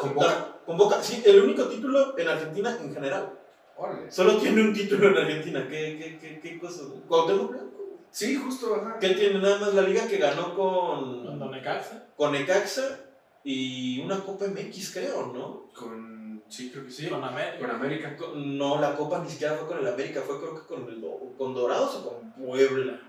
¿Con 0.00 0.10
ah, 0.10 0.12
Boca? 0.14 0.56
con 0.66 0.76
Boca, 0.78 1.02
sí, 1.02 1.22
el 1.24 1.42
único 1.42 1.64
título 1.64 2.18
en 2.18 2.28
Argentina 2.28 2.76
en 2.80 2.92
general. 2.94 3.32
Órale. 3.76 4.10
Solo 4.10 4.36
tiene 4.38 4.62
un 4.62 4.72
título 4.72 5.08
en 5.08 5.18
Argentina, 5.18 5.66
¿qué, 5.68 5.98
qué, 5.98 6.18
qué, 6.18 6.40
qué 6.40 6.58
cosa? 6.58 6.82
Cuauhtémoc 7.06 7.50
Blanco. 7.50 7.78
Sí, 8.10 8.36
justo, 8.36 8.74
ajá. 8.74 8.98
¿Qué 8.98 9.10
tiene 9.10 9.38
nada 9.38 9.58
más 9.58 9.74
la 9.74 9.82
liga 9.82 10.06
que 10.08 10.16
ganó 10.16 10.54
Con 10.54 11.24
con, 11.24 11.38
Don 11.38 11.50
Necaxa. 11.52 12.06
con 12.16 12.32
Necaxa 12.32 13.00
y 13.44 14.00
una 14.00 14.20
Copa 14.24 14.46
MX, 14.46 14.92
creo, 14.94 15.26
¿no? 15.32 15.68
Con, 15.78 16.42
sí, 16.48 16.70
creo 16.70 16.84
que 16.86 16.90
sí. 16.90 17.06
Con 17.06 17.22
América. 17.22 17.58
Con 17.60 17.70
América. 17.70 18.16
Con- 18.16 18.58
No, 18.58 18.80
la 18.80 18.96
Copa 18.96 19.20
ni 19.20 19.30
siquiera 19.30 19.54
fue 19.54 19.68
con 19.68 19.78
el 19.78 19.86
América, 19.86 20.22
fue 20.26 20.40
creo 20.40 20.54
que 20.54 20.66
con, 20.66 20.88
el, 20.88 21.04
con 21.36 21.54
Dorados 21.54 21.96
o 21.96 22.08
con 22.08 22.32
Puebla. 22.32 23.00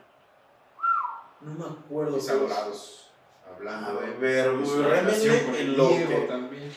No 1.41 1.53
me 1.53 1.65
acuerdo. 1.65 2.17
Adorados. 2.17 2.95
Hablando 3.55 3.99
A 3.99 4.01
de 4.03 4.11
ver, 4.17 4.51
de 4.57 4.65
su 4.65 4.75
muy 4.75 4.83
relación 4.85 5.39
con 5.45 5.55
en 5.55 5.61
el 5.61 5.77
lo 5.77 5.87
Diego 5.89 6.09
que- 6.21 6.27
también. 6.27 6.71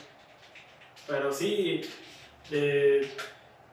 Pero 1.07 1.33
sí, 1.33 1.81
eh, 2.51 3.11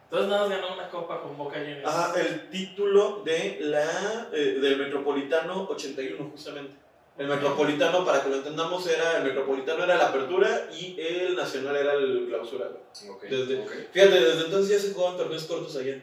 entonces 0.06 0.30
nada 0.30 0.48
más 0.48 0.50
ganó 0.50 0.74
una 0.74 0.90
copa 0.90 1.22
con 1.22 1.38
Boca 1.38 1.58
Juniors. 1.60 1.84
Ah, 1.86 2.14
el 2.18 2.50
título 2.50 3.22
de 3.24 3.58
la, 3.62 4.30
eh, 4.34 4.58
del 4.60 4.78
Metropolitano 4.78 5.68
81, 5.70 6.30
justamente. 6.32 6.76
El 7.18 7.28
Metropolitano, 7.28 8.06
para 8.06 8.24
que 8.24 8.30
lo 8.30 8.38
entendamos, 8.38 8.88
era 8.88 9.18
el 9.18 9.24
Metropolitano 9.26 9.84
era 9.84 9.96
la 9.98 10.08
apertura 10.08 10.70
y 10.74 10.96
el 11.00 11.36
Nacional 11.36 11.76
era 11.76 11.94
el 11.94 12.26
clausura. 12.28 12.68
Ok, 13.10 13.24
Desde- 13.24 13.60
ok. 13.62 13.72
Fíjate, 13.92 14.20
desde 14.22 14.46
entonces 14.46 14.70
ya 14.70 14.80
se 14.88 14.94
jugaban 14.94 15.18
torneos 15.18 15.44
cortos 15.46 15.76
allá. 15.76 16.02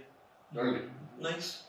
Órale. 0.54 0.82
Nice. 1.18 1.60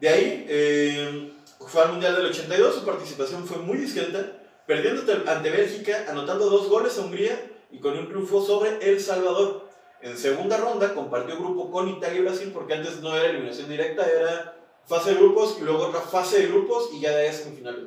De 0.00 0.08
ahí, 0.08 0.46
eh, 0.48 1.32
fue 1.60 1.82
al 1.82 1.90
Mundial 1.92 2.16
del 2.16 2.26
82, 2.26 2.74
su 2.74 2.84
participación 2.84 3.46
fue 3.46 3.58
muy 3.58 3.78
discreta, 3.78 4.32
perdiendo 4.66 5.02
ante- 5.30 5.50
Bélgica, 5.50 6.04
anotando 6.08 6.48
dos 6.50 6.68
goles 6.68 6.96
a 6.98 7.02
Hungría 7.02 7.50
y 7.70 7.80
con 7.80 7.96
un 7.98 8.06
triunfo 8.08 8.44
sobre 8.44 8.78
El 8.88 9.00
Salvador. 9.00 9.68
En 10.00 10.16
segunda 10.16 10.56
ronda 10.58 10.94
compartió 10.94 11.36
grupo 11.36 11.70
con 11.70 11.88
Italia 11.88 12.20
y 12.20 12.22
Brasil, 12.22 12.50
porque 12.54 12.74
antes 12.74 13.00
no 13.00 13.16
era 13.16 13.30
eliminación 13.30 13.68
directa, 13.68 14.06
era 14.06 14.54
fase 14.86 15.10
de 15.10 15.16
grupos 15.16 15.56
y 15.60 15.64
luego 15.64 15.86
otra 15.86 16.00
fase 16.00 16.40
de 16.40 16.46
grupos 16.46 16.90
y 16.94 17.00
ya 17.00 17.10
de 17.10 17.22
ahí 17.22 17.28
a 17.28 17.32
semifinales. 17.32 17.84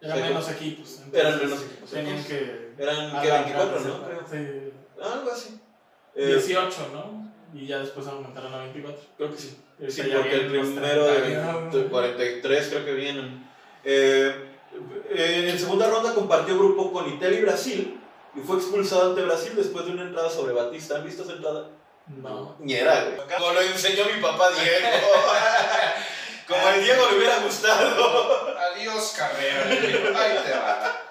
Eran 0.00 0.20
menos 0.20 0.48
equipos. 0.50 1.00
Eran 1.12 1.38
menos 1.38 1.62
equipos. 1.62 1.90
Tenían 1.90 2.24
que. 2.24 2.70
Eran 2.78 3.10
que 3.20 3.30
arrancar 3.30 3.44
24, 3.44 3.78
desde- 3.78 3.88
¿no? 3.90 4.04
Creo. 4.06 4.20
Sí, 4.30 4.72
Algo 5.02 5.30
así. 5.30 5.60
Eh, 6.14 6.26
18, 6.26 6.88
¿no? 6.92 7.30
Y 7.52 7.66
ya 7.66 7.78
después 7.80 8.06
aumentaron 8.06 8.54
a 8.54 8.58
24. 8.58 9.00
Creo 9.16 9.30
que 9.30 9.36
sí. 9.36 9.56
Sí, 9.88 10.02
porque 10.02 10.34
el 10.34 10.46
primero 10.46 11.06
30. 11.06 11.76
de 11.76 11.84
43 11.86 12.68
creo 12.68 12.84
que 12.84 12.92
vienen. 12.92 13.48
Eh, 13.82 14.34
eh, 15.10 15.46
en 15.50 15.58
segunda 15.58 15.88
ronda 15.88 16.14
compartió 16.14 16.56
grupo 16.58 16.92
con 16.92 17.08
Italia 17.08 17.38
y 17.38 17.42
Brasil 17.42 18.00
y 18.34 18.40
fue 18.40 18.56
expulsado 18.58 19.10
ante 19.10 19.22
Brasil 19.22 19.52
después 19.56 19.86
de 19.86 19.92
una 19.92 20.02
entrada 20.02 20.30
sobre 20.30 20.52
Batista. 20.52 20.96
¿Han 20.96 21.04
visto 21.04 21.22
esa 21.22 21.32
entrada? 21.32 21.68
No. 22.06 22.56
Ni 22.58 22.74
era, 22.74 23.04
güey. 23.04 23.16
Como 23.16 23.52
lo 23.52 23.60
enseñó 23.60 24.04
mi 24.04 24.20
papá 24.20 24.50
Diego. 24.50 24.88
Como 26.46 26.66
al 26.66 26.82
Diego 26.82 27.08
le 27.10 27.16
hubiera 27.18 27.38
gustado. 27.38 28.58
Adiós, 28.58 29.14
carrera. 29.16 29.64
Ahí 29.66 30.38
te 30.44 30.52
va. 30.52 31.02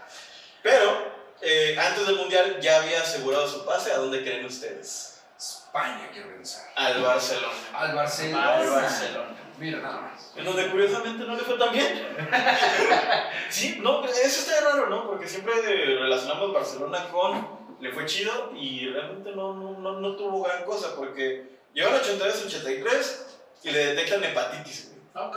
Pero 0.61 1.11
eh, 1.41 1.77
antes 1.79 2.05
del 2.05 2.17
Mundial 2.17 2.59
ya 2.61 2.81
había 2.81 3.01
asegurado 3.01 3.47
su 3.47 3.65
pase. 3.65 3.91
¿A 3.93 3.97
dónde 3.97 4.21
creen 4.21 4.45
ustedes? 4.45 5.08
España, 5.69 6.09
quiero 6.11 6.29
pensar. 6.29 6.65
Al 6.75 7.01
Barcelona. 7.03 7.53
Al 7.73 7.95
Barcelona. 7.95 8.53
Al 8.57 8.69
Barcelona. 8.69 9.35
Mira, 9.59 9.79
nada 9.79 10.01
más. 10.01 10.31
En 10.35 10.45
donde 10.45 10.67
curiosamente 10.71 11.25
no 11.25 11.35
le 11.35 11.41
fue 11.43 11.57
tan 11.59 11.71
bien. 11.71 12.17
sí, 13.49 13.77
no, 13.81 14.03
eso 14.03 14.39
está 14.41 14.61
raro, 14.61 14.87
¿no? 14.87 15.05
Porque 15.07 15.27
siempre 15.27 15.53
relacionamos 15.61 16.53
Barcelona 16.53 17.07
con 17.09 17.59
le 17.79 17.91
fue 17.91 18.05
chido 18.05 18.51
y 18.55 18.89
realmente 18.89 19.31
no, 19.31 19.53
no, 19.53 19.77
no, 19.79 19.99
no 19.99 20.15
tuvo 20.15 20.43
gran 20.43 20.63
cosa 20.65 20.95
porque 20.95 21.59
llegó 21.73 21.89
al 21.89 22.01
82-83 22.01 23.17
y 23.63 23.71
le 23.71 23.85
detectan 23.93 24.23
hepatitis, 24.23 24.89
güey. 24.91 25.01
Ah, 25.13 25.27
ok. 25.27 25.35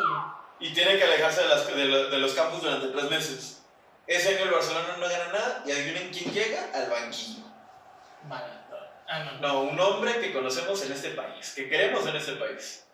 Y 0.61 0.73
tiene 0.73 0.97
que 0.97 1.05
alejarse 1.05 1.43
de, 1.43 1.49
las, 1.49 1.67
de, 1.67 1.85
lo- 1.85 2.09
de 2.11 2.19
los 2.19 2.33
campos 2.35 2.63
durante 2.63 2.89
tres 2.89 3.11
meses. 3.11 3.63
Ese 4.07 4.35
año 4.37 4.45
el 4.45 4.51
Barcelona 4.51 4.97
no 4.99 5.09
gana 5.09 5.27
nada 5.33 5.63
y 5.67 5.73
adivinen 5.73 6.11
quién 6.11 6.33
llega 6.33 6.69
al 6.75 6.89
banquillo. 6.91 7.43
Vale. 8.29 8.62
Ah, 9.13 9.25
no. 9.25 9.47
No, 9.47 9.61
un 9.65 9.79
hombre 9.79 10.21
que 10.21 10.33
conocemos 10.33 10.83
en 10.87 10.93
este 10.93 11.11
país, 11.11 11.53
que 11.55 11.69
queremos 11.69 12.07
en 12.07 12.17
este 12.17 12.33
país. 12.33 12.85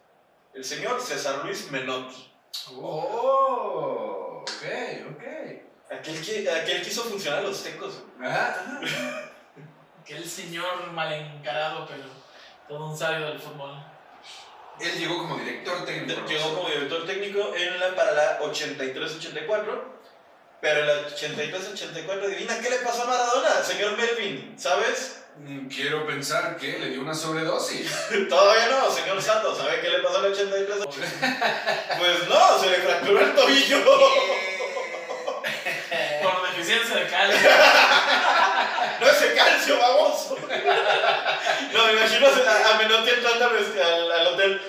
El 0.52 0.64
señor 0.64 1.00
César 1.00 1.44
Luis 1.44 1.70
Menotti. 1.70 2.32
Oh, 2.74 4.42
ok, 4.42 4.64
ok. 5.12 5.24
Aquel 5.92 6.20
que, 6.20 6.50
aquel 6.50 6.82
que 6.82 6.88
hizo 6.88 7.04
funcionar 7.04 7.38
a 7.38 7.42
los 7.42 7.62
tecos. 7.62 8.02
ajá. 8.20 8.80
Aquel 10.00 10.28
señor 10.28 10.90
mal 10.90 11.12
encarado, 11.12 11.86
pero 11.86 12.02
todo 12.66 12.86
un 12.90 12.98
sabio 12.98 13.26
del 13.26 13.38
fútbol. 13.38 13.76
Él 14.80 14.98
llegó 14.98 15.18
como 15.18 15.36
director 15.36 15.84
técnico. 15.84 16.26
Llegó 16.26 16.54
como 16.56 16.68
director 16.68 17.06
técnico 17.06 17.54
en 17.54 17.78
la, 17.78 17.94
para 17.94 18.12
la 18.12 18.40
83-84. 18.40 19.98
Pero 20.60 20.80
en 20.80 20.86
la 20.88 21.08
83-84, 21.08 22.24
adivina 22.24 22.58
qué 22.60 22.70
le 22.70 22.78
pasó 22.78 23.04
a 23.04 23.06
Maradona, 23.06 23.62
señor 23.62 23.96
Melvin, 23.96 24.58
¿sabes? 24.58 25.24
Quiero 25.74 26.06
pensar 26.06 26.56
que 26.56 26.78
le 26.78 26.90
dio 26.90 27.00
una 27.00 27.14
sobredosis. 27.14 27.90
Todavía 28.28 28.68
no, 28.68 28.90
señor 28.90 29.20
Santos, 29.22 29.56
¿sabe 29.58 29.80
qué 29.80 29.88
le 29.88 29.98
pasó 30.00 30.18
a 30.18 30.22
la 30.22 30.28
83? 30.28 30.78
Pues 31.98 32.28
no, 32.28 32.58
se 32.60 32.70
le 32.70 32.76
fracturó 32.78 33.20
el 33.20 33.34
tobillo. 33.34 33.78
Por 36.22 36.48
deficiencia 36.50 36.96
de 36.96 37.06
calcio. 37.08 37.50
No 39.00 39.08
es 39.08 39.22
el 39.22 39.34
calcio, 39.34 39.78
baboso. 39.78 40.36
No, 41.72 41.86
me 41.86 41.92
imagino 41.92 42.26
a, 42.26 42.74
a 42.74 42.78
Menotti 42.78 43.10
entrando 43.10 43.44
al, 43.46 43.82
al- 43.82 44.12
al 44.12 44.26
hotel. 44.28 44.60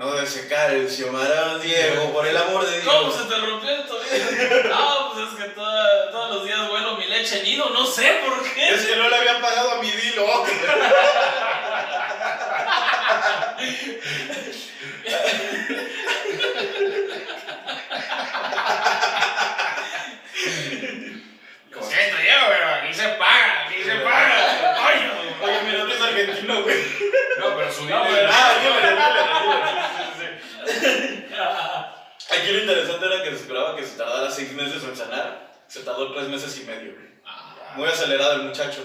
No 0.00 0.12
de 0.12 0.26
secar 0.26 0.70
el 0.70 0.88
Xiomarón, 0.88 1.60
Diego, 1.60 2.10
por 2.14 2.26
el 2.26 2.34
amor 2.34 2.64
de 2.66 2.80
Dios. 2.80 2.90
¿Cómo 2.94 3.12
se 3.12 3.24
te 3.24 3.36
rompió 3.36 3.68
el 3.68 3.84
tobillo? 3.86 4.68
No, 4.70 5.12
pues 5.12 5.28
es 5.28 5.34
que 5.38 5.44
toda- 5.50 6.10
todos 6.10 6.36
los 6.36 6.44
días 6.46 6.70
vuelo 6.70 6.96
mi 6.96 7.04
leche 7.04 7.42
nido, 7.42 7.68
no 7.68 7.84
sé 7.84 8.18
por 8.24 8.42
qué. 8.54 8.70
Es 8.70 8.86
que 8.86 8.96
no 8.96 9.10
le 9.10 9.16
había 9.16 9.38
pagado 9.42 9.72
a 9.72 9.82
mi 9.82 9.90
dilo. 9.90 10.24
Lo 21.70 21.82
siento, 21.82 22.16
Diego, 22.20 22.40
pero 22.48 22.68
aquí 22.74 22.94
se 22.94 23.08
paga, 23.10 23.66
aquí 23.66 23.82
se 23.84 23.94
paga. 23.96 24.76
Coño. 24.76 25.12
Oye, 25.42 25.62
mi 25.62 25.78
nombre 25.78 25.94
es 25.96 26.02
güey. 26.62 26.76
No, 27.38 27.56
pero 27.56 27.72
su 27.72 27.84
No, 27.86 28.04
dinero. 28.04 28.28
Ah. 31.38 31.96
Aquí 32.30 32.52
lo 32.52 32.58
interesante 32.60 33.06
era 33.06 33.22
que 33.24 33.30
se 33.30 33.36
esperaba 33.36 33.76
que 33.76 33.84
se 33.84 33.96
tardara 33.96 34.30
seis 34.30 34.52
meses 34.52 34.82
en 34.84 34.96
sanar. 34.96 35.50
Se 35.66 35.80
tardó 35.80 36.12
tres 36.12 36.28
meses 36.28 36.58
y 36.60 36.64
medio. 36.64 36.94
Muy 37.76 37.88
acelerado 37.88 38.34
el 38.34 38.42
muchacho. 38.42 38.82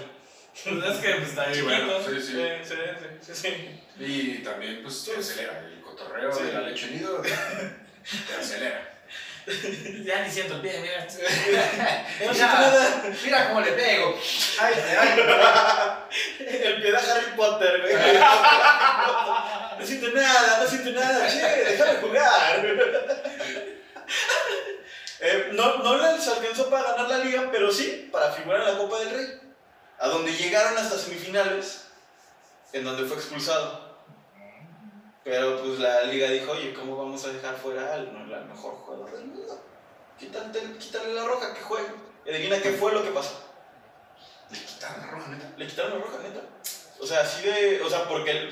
Pues 0.63 0.85
es 0.85 0.97
que 0.99 1.15
pues, 1.15 1.29
está 1.29 1.47
bueno, 1.63 1.93
sí, 1.99 2.21
sí. 2.21 2.31
sí, 2.63 2.75
sí, 2.75 2.75
sí, 3.21 3.35
sí. 3.35 3.81
Y 3.99 4.37
también, 4.43 4.81
pues, 4.83 5.03
te 5.03 5.17
acelera. 5.17 5.59
El 5.67 5.81
cotorreo 5.81 6.31
Sí. 6.33 6.43
de 6.43 6.53
la 6.53 6.61
leche 6.61 6.87
nido 6.91 7.21
te 7.21 8.35
acelera. 8.39 8.93
Ya 10.05 10.23
ni 10.23 10.31
siento 10.31 10.55
el 10.55 10.61
pie, 10.61 10.79
mira. 10.81 11.05
No 12.25 12.31
Mira. 12.31 12.33
siento 12.33 12.57
nada. 12.57 13.03
Mira 13.23 13.47
cómo 13.49 13.61
le 13.61 13.71
pego. 13.73 14.19
Ay, 14.59 14.73
ay. 14.99 15.19
El 16.47 16.81
pie 16.81 16.91
de 16.91 16.97
Harry 16.97 17.31
Potter, 17.35 17.81
güey. 17.81 17.93
No 19.79 19.85
siento 19.85 20.07
nada, 20.09 20.59
no 20.61 20.67
siento 20.67 20.91
nada. 20.91 21.27
Che, 21.27 21.63
déjame 21.65 21.93
jugar. 21.99 22.65
Eh, 25.19 25.49
no, 25.53 25.77
no 25.77 25.97
les 25.97 26.27
alcanzó 26.27 26.69
para 26.69 26.91
ganar 26.91 27.09
la 27.09 27.17
liga, 27.19 27.49
pero 27.51 27.71
sí 27.71 28.09
para 28.11 28.31
figurar 28.31 28.61
en 28.61 28.73
la 28.73 28.77
Copa 28.77 28.99
del 28.99 29.09
Rey. 29.11 29.39
A 29.99 30.07
donde 30.09 30.33
llegaron 30.33 30.77
hasta 30.77 30.97
semifinales, 30.97 31.85
en 32.73 32.83
donde 32.83 33.05
fue 33.05 33.17
expulsado. 33.17 33.84
Pero 35.25 35.59
pues 35.59 35.79
la 35.79 36.03
liga 36.03 36.29
dijo, 36.29 36.51
oye, 36.51 36.71
¿cómo 36.71 36.95
vamos 36.95 37.25
a 37.25 37.29
dejar 37.29 37.55
fuera 37.55 37.95
al 37.95 38.45
mejor 38.47 38.75
jugador 38.75 39.11
del 39.11 39.25
mundo? 39.25 39.59
Quítale, 40.19 40.77
quítale 40.77 41.13
la 41.15 41.25
roja 41.25 41.51
que 41.51 41.61
juegue. 41.61 41.87
Adivina 42.29 42.61
qué 42.61 42.73
fue 42.73 42.93
lo 42.93 43.03
que 43.03 43.09
pasó. 43.09 43.43
Le 44.51 44.59
quitaron 44.59 45.01
la 45.01 45.07
roja, 45.07 45.31
neta. 45.31 45.51
Le 45.57 45.67
quitaron 45.67 45.99
la 45.99 46.05
roja, 46.05 46.19
neta. 46.19 46.41
O 46.99 47.07
sea, 47.07 47.21
así 47.21 47.41
de. 47.41 47.81
O 47.81 47.89
sea, 47.89 48.07
porque 48.07 48.51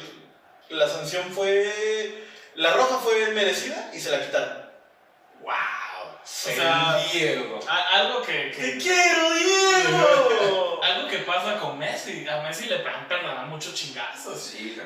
la 0.69 0.89
sanción 0.89 1.31
fue. 1.31 2.25
La 2.55 2.73
roja 2.73 2.97
fue 2.97 3.31
merecida 3.33 3.91
y 3.93 3.99
se 3.99 4.09
la 4.09 4.25
quitaron. 4.25 4.71
¡Wow! 5.41 5.53
Sea, 6.25 6.99
el 7.03 7.11
Diego. 7.11 7.59
A- 7.67 7.97
Algo 7.99 8.21
que, 8.21 8.51
que- 8.51 8.61
¡Te 8.61 8.77
quiero, 8.77 9.33
Diego! 9.33 10.81
algo 10.83 11.07
que 11.09 11.19
pasa 11.19 11.59
con 11.59 11.77
Messi. 11.77 12.27
A 12.27 12.41
Messi 12.41 12.67
le 12.67 12.75
han 12.75 13.07
perdonado 13.07 13.47
muchos 13.47 13.73
chingazos. 13.73 14.39
Sí, 14.41 14.77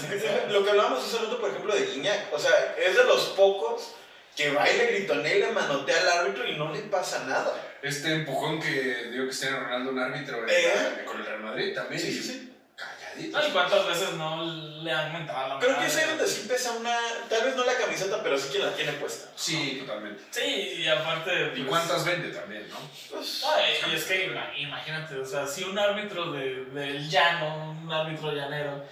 sinceros. 0.00 0.52
Lo 0.52 0.64
que 0.64 0.70
hablábamos 0.70 1.04
hace 1.04 1.18
rato, 1.24 1.40
por 1.40 1.50
ejemplo, 1.50 1.74
de 1.74 1.86
Guiñac. 1.86 2.32
O 2.32 2.38
sea, 2.38 2.74
es 2.78 2.96
de 2.96 3.04
los 3.04 3.20
pocos 3.36 3.94
que 4.36 4.50
va 4.50 4.68
y 4.70 4.76
le 4.78 4.86
gritonea 4.86 5.34
y 5.36 5.40
le 5.40 5.52
manotea 5.52 6.00
al 6.00 6.08
árbitro 6.20 6.46
y 6.48 6.56
no 6.56 6.72
le 6.72 6.80
pasa 6.82 7.24
nada. 7.26 7.52
Este 7.82 8.12
empujón 8.12 8.60
que 8.60 9.08
dio 9.10 9.24
Cristiano 9.26 9.60
Ronaldo 9.60 9.90
un 9.90 9.98
árbitro 9.98 10.46
Eh. 10.48 11.02
con 11.04 11.20
el 11.20 11.26
Real 11.26 11.40
Madrid 11.40 11.74
también. 11.74 12.00
Sí, 12.00 12.12
sí, 12.12 12.22
sí. 12.22 12.51
No, 13.30 13.46
¿Y 13.46 13.50
cuántas 13.50 13.86
veces 13.86 14.12
no 14.14 14.44
le 14.44 14.92
han 14.92 15.12
mentado 15.12 15.48
la 15.48 15.58
Creo 15.58 15.70
que 15.70 15.76
madre? 15.76 15.88
es 15.88 15.96
ahí 15.96 16.08
donde 16.08 16.26
sí 16.26 16.46
pesa 16.48 16.72
una. 16.72 16.96
Tal 17.28 17.44
vez 17.44 17.56
no 17.56 17.64
la 17.64 17.74
camiseta, 17.74 18.22
pero 18.22 18.38
sí 18.38 18.48
quien 18.50 18.64
la 18.66 18.72
tiene 18.72 18.92
puesta. 18.92 19.30
Sí, 19.36 19.78
totalmente. 19.84 20.22
Sí, 20.30 20.74
y 20.78 20.88
aparte. 20.88 21.52
¿Y 21.54 21.58
pues, 21.60 21.68
cuántas 21.68 22.04
vende 22.04 22.28
también, 22.30 22.68
no? 22.70 22.76
Pues, 23.10 23.42
No, 23.42 23.90
y 23.90 23.94
es 23.94 24.04
que 24.04 24.28
ima- 24.30 24.52
imagínate, 24.56 25.16
o 25.18 25.26
sea, 25.26 25.46
si 25.46 25.64
un 25.64 25.78
árbitro 25.78 26.32
de, 26.32 26.64
del 26.66 27.08
llano, 27.10 27.70
un 27.82 27.92
árbitro 27.92 28.32
llanero, 28.32 28.84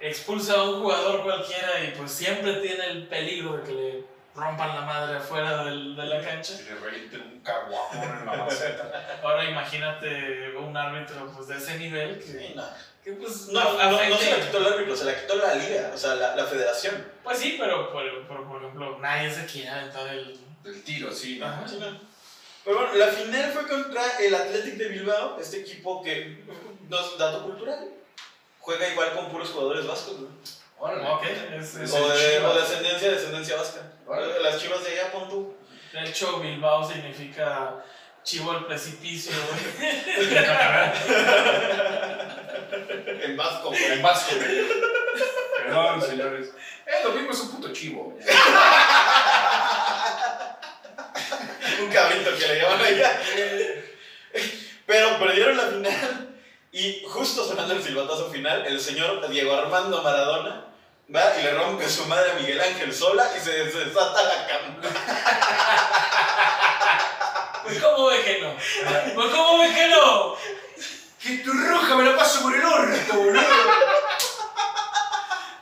expulsa 0.00 0.54
a 0.54 0.62
un 0.64 0.82
jugador 0.82 1.22
cualquiera 1.22 1.82
y 1.82 1.92
pues 1.96 2.10
siempre 2.12 2.54
tiene 2.54 2.84
el 2.86 3.06
peligro 3.06 3.56
de 3.56 3.62
que 3.62 3.72
le 3.72 4.04
rompan 4.34 4.68
la 4.74 4.80
madre 4.82 5.16
afuera 5.16 5.64
del- 5.64 5.94
de 5.96 6.04
la 6.06 6.20
cancha. 6.20 6.54
Y 6.60 6.64
le 6.64 6.74
revienten 6.80 7.20
un 7.22 7.40
caguamón 7.40 8.18
en 8.20 8.26
la 8.26 8.32
maceta. 8.44 9.18
Ahora 9.22 9.44
imagínate 9.44 10.54
un 10.58 10.76
árbitro 10.76 11.30
pues 11.34 11.48
de 11.48 11.56
ese 11.56 11.78
nivel 11.78 12.18
que, 12.18 12.24
sí, 12.24 12.52
no. 12.56 12.64
Que, 13.04 13.12
pues 13.12 13.48
No, 13.48 13.62
no, 13.74 13.90
no 14.08 14.16
se 14.18 14.30
la 14.30 14.40
quitó 14.46 14.58
el 14.58 14.66
árbitro, 14.66 14.96
se 14.96 15.04
la 15.04 15.20
quitó 15.20 15.34
la 15.36 15.54
liga, 15.54 15.90
o 15.94 15.98
sea, 15.98 16.14
la, 16.14 16.34
la 16.34 16.44
federación. 16.46 17.06
Pues 17.22 17.38
sí, 17.38 17.56
pero 17.58 17.92
por, 17.92 18.26
por, 18.26 18.48
por 18.48 18.62
ejemplo, 18.62 18.98
nadie 19.00 19.30
se 19.30 19.44
quiere 19.46 19.68
aventar 19.68 20.06
el... 20.08 20.38
Del 20.62 20.82
tiro, 20.82 21.12
sí, 21.12 21.38
¿no? 21.38 21.46
Ajá. 21.46 21.68
Sí, 21.68 21.76
no. 21.78 21.86
Pero 22.64 22.78
bueno, 22.78 22.94
la 22.94 23.08
final 23.08 23.52
fue 23.52 23.68
contra 23.68 24.02
el 24.18 24.34
Athletic 24.34 24.74
de 24.76 24.88
Bilbao, 24.88 25.38
este 25.38 25.60
equipo 25.60 26.02
que, 26.02 26.42
no, 26.88 26.96
dato 27.18 27.42
cultural, 27.42 27.90
juega 28.58 28.88
igual 28.88 29.12
con 29.12 29.28
puros 29.30 29.50
jugadores 29.50 29.86
vascos, 29.86 30.20
¿no? 30.20 30.28
Órale. 30.78 31.06
Ok, 31.06 31.22
es, 31.58 31.74
es- 31.76 31.92
O 31.92 32.08
de, 32.08 32.38
o 32.40 32.54
de 32.54 32.62
ascendencia, 32.62 33.10
descendencia 33.10 33.56
vasca. 33.56 33.92
Órale. 34.06 34.42
Las 34.42 34.58
chivas 34.60 34.82
de 34.82 34.92
allá, 34.98 35.12
pon 35.12 35.28
tú. 35.28 35.54
de 35.92 36.08
hecho 36.08 36.40
Bilbao 36.40 36.82
significa 36.90 37.84
chivo 38.24 38.50
al 38.52 38.66
precipicio. 38.66 39.32
En 43.22 43.36
vasco. 43.36 43.72
En 43.74 44.02
vasco. 44.02 44.34
Perdón, 45.58 46.02
señores. 46.02 46.48
Eh, 46.86 47.00
lo 47.04 47.10
mismo 47.12 47.30
es 47.32 47.40
un 47.40 47.50
puto 47.52 47.72
chivo. 47.72 48.18
Un 51.80 51.90
cabrito 51.90 52.36
que 52.36 52.46
le 52.46 52.60
llaman 52.60 52.80
allá. 52.80 53.20
Pero 54.86 55.18
perdieron 55.18 55.56
la 55.56 55.64
final. 55.64 56.34
Y 56.72 57.02
justo 57.06 57.46
sonando 57.46 57.74
el 57.74 57.82
silbatazo 57.82 58.30
final, 58.30 58.66
el 58.66 58.80
señor 58.80 59.28
Diego 59.28 59.54
Armando 59.54 60.02
Maradona 60.02 60.66
va 61.14 61.38
y 61.38 61.42
le 61.42 61.54
rompe 61.54 61.88
su 61.88 62.04
madre 62.06 62.32
a 62.32 62.34
Miguel 62.34 62.60
Ángel 62.60 62.92
Sola 62.92 63.30
y 63.36 63.40
se 63.40 63.64
desata 63.64 64.22
la 64.22 64.46
cama. 64.46 64.76
Pues 67.64 67.82
cómo 67.82 68.06
ve 68.06 68.22
que 68.22 68.40
no. 68.40 68.54
Pues 69.14 69.30
cómo 69.30 69.58
ve 69.58 69.74
que 69.74 69.88
no. 69.88 70.36
Que 71.20 71.38
tu 71.38 71.52
roja 71.52 71.96
me 71.96 72.04
la 72.04 72.16
paso 72.16 72.42
por 72.42 72.54
el 72.54 72.64
orto, 72.64 73.14
boludo. 73.14 73.42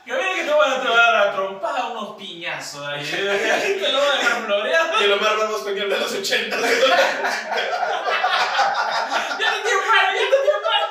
Que 0.05 0.13
viene 0.13 0.35
que 0.35 0.43
te 0.43 0.53
van 0.53 0.71
a 0.71 0.83
dar 0.83 1.15
a 1.15 1.33
trompar 1.33 1.79
a 1.79 1.85
unos 1.87 2.17
piñazos 2.17 2.85
ahí. 2.85 3.05
Te 3.09 3.91
lo 3.91 3.99
van 3.99 4.09
a 4.09 4.15
dejar 4.19 4.45
florear. 4.45 4.95
Y 4.99 5.03
el 5.05 5.13
Omar 5.13 5.37
Ramos 5.37 5.59
español 5.59 5.89
de 5.89 5.97
los 5.99 6.11
80. 6.11 6.59
Ya 6.59 6.67
te 9.37 9.69
dio 9.69 9.77
mal, 9.81 10.07
ya 10.13 10.27
te 10.29 10.39
dio 10.43 10.57
mal. 10.61 10.83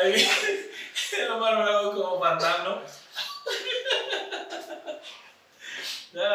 Ahí 0.00 0.12
viene 0.12 1.24
el 1.24 1.30
Omar 1.32 1.54
Bravo 1.62 1.92
como 1.92 2.20
fantasma. 2.20 2.82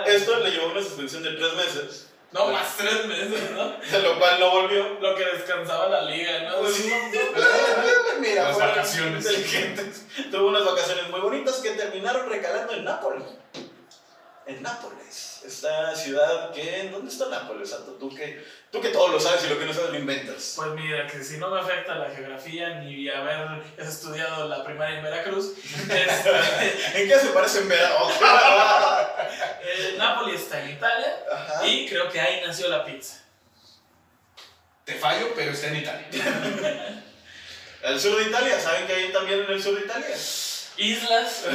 Esto 0.05 0.39
le 0.39 0.51
llevó 0.51 0.67
una 0.67 0.83
suspensión 0.83 1.23
de 1.23 1.31
tres 1.31 1.53
meses, 1.53 2.08
No, 2.31 2.47
más 2.47 2.77
tres 2.77 3.05
meses, 3.07 3.51
¿no? 3.51 3.69
de 3.91 3.99
lo 4.03 4.19
cual 4.19 4.39
no 4.39 4.51
volvió. 4.51 4.99
Lo 4.99 5.15
que 5.15 5.25
descansaba 5.25 5.89
la 5.89 6.01
liga, 6.03 6.41
¿no? 6.49 6.57
Pues, 6.59 6.85
Mira, 8.19 8.43
Las 8.49 8.57
vacaciones. 8.59 9.25
inteligentes. 9.25 10.05
Tuvo 10.29 10.49
unas 10.49 10.65
vacaciones 10.65 11.09
muy 11.09 11.21
bonitas 11.21 11.55
que 11.55 11.71
terminaron 11.71 12.29
recalando 12.29 12.73
en 12.73 12.83
Nápoles. 12.85 13.23
En 14.49 14.63
Nápoles, 14.63 15.41
esta 15.45 15.95
ciudad 15.95 16.51
que... 16.51 16.81
¿en 16.81 16.91
¿Dónde 16.91 17.11
está 17.11 17.29
Nápoles, 17.29 17.69
Santo? 17.69 17.91
Tú 17.99 18.09
que, 18.09 18.43
tú 18.71 18.81
que 18.81 18.89
todo 18.89 19.09
lo 19.09 19.19
sabes 19.19 19.45
y 19.45 19.49
lo 19.49 19.59
que 19.59 19.65
no 19.65 19.73
sabes 19.73 19.91
lo 19.91 19.99
inventas. 19.99 20.53
Pues 20.55 20.71
mira, 20.71 21.05
que 21.05 21.23
si 21.23 21.37
no 21.37 21.51
me 21.51 21.59
afecta 21.59 21.93
la 21.93 22.09
geografía 22.09 22.79
ni 22.79 23.07
haber 23.07 23.61
estudiado 23.77 24.47
la 24.47 24.63
primaria 24.63 24.97
en 24.97 25.03
Veracruz, 25.03 25.53
este, 25.87 26.29
¿En 26.95 27.07
qué 27.07 27.19
se 27.19 27.27
parece 27.27 27.59
en 27.59 27.69
verano? 27.69 28.09
eh, 29.61 29.95
Napoli 29.99 30.35
está 30.35 30.63
en 30.63 30.71
Italia 30.71 31.15
Ajá. 31.31 31.67
y 31.67 31.87
creo 31.87 32.09
que 32.09 32.19
ahí 32.19 32.41
nació 32.43 32.69
la 32.69 32.83
pizza. 32.83 33.23
Te 34.83 34.95
fallo, 34.95 35.27
pero 35.35 35.51
está 35.51 35.67
en 35.67 35.75
Italia. 35.75 36.07
El 37.83 37.99
sur 37.99 38.17
de 38.17 38.29
Italia, 38.29 38.59
¿saben 38.59 38.87
que 38.87 38.93
hay 38.93 39.11
también 39.13 39.41
en 39.41 39.51
el 39.51 39.63
sur 39.63 39.73
de 39.73 39.85
Italia? 39.85 40.13
Islas, 40.75 41.45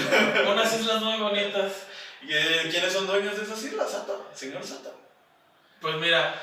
unas 0.47 0.81
islas 0.81 1.03
muy 1.03 1.19
bonitas. 1.19 1.73
¿Y, 2.27 2.33
eh, 2.33 2.69
¿Quiénes 2.71 2.93
son 2.93 3.07
dueños 3.07 3.37
de 3.37 3.45
esas 3.45 3.63
islas, 3.63 3.91
Sato? 3.91 4.31
Señor 4.35 4.65
Sato. 4.65 4.95
Pues 5.81 5.97
mira, 5.97 6.35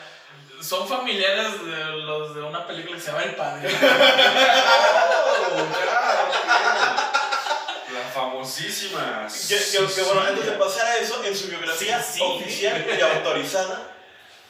son 0.62 0.88
familiares 0.88 1.66
de 1.66 1.86
los 2.04 2.36
de 2.36 2.42
una 2.44 2.68
película 2.68 2.96
que 2.96 3.02
se 3.02 3.12
llama 3.12 3.24
El 3.24 3.36
Padre. 3.36 3.70
La 7.94 8.02
famosísima. 8.14 9.28
Que, 9.28 9.56
que- 9.58 9.94
que, 9.94 10.02
bueno, 10.04 10.22
antes 10.22 10.46
de 10.46 10.52
pasar 10.54 10.88
a 10.88 10.98
eso, 10.98 11.24
en 11.24 11.36
su 11.36 11.48
biografía 11.48 12.02
Sí, 12.02 12.14
sí. 12.20 12.22
oficial 12.24 12.86
y 12.98 13.02
autorizada, 13.02 13.92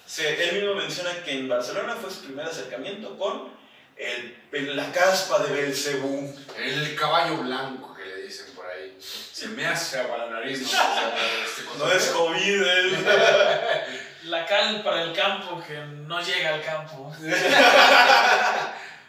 se, 0.05 0.43
él 0.49 0.55
mismo 0.61 0.75
menciona 0.75 1.11
que 1.23 1.31
en 1.31 1.47
Barcelona 1.49 1.95
fue 1.99 2.11
su 2.11 2.21
primer 2.25 2.45
acercamiento 2.45 3.17
con 3.17 3.49
el, 3.95 4.75
la 4.75 4.91
caspa 4.91 5.39
de 5.39 5.53
Belcebú. 5.53 6.35
El 6.57 6.95
caballo 6.95 7.37
blanco 7.37 7.95
que 7.95 8.05
le 8.05 8.15
dicen 8.23 8.53
por 8.55 8.65
ahí. 8.67 8.90
Se 9.01 9.47
me 9.49 9.65
hace 9.65 9.99
agua 9.99 10.17
la 10.19 10.27
nariz, 10.27 10.61
¿no? 10.61 10.67
O 10.67 10.71
sea, 10.71 11.15
este, 11.45 11.63
cuando- 11.65 11.85
No 11.87 11.91
es 11.91 12.05
COVID. 12.07 12.63
La 14.23 14.45
cal 14.45 14.83
para 14.83 15.01
el 15.01 15.13
campo 15.13 15.61
que 15.67 15.73
no 15.79 16.21
llega 16.21 16.53
al 16.53 16.61
campo. 16.63 17.11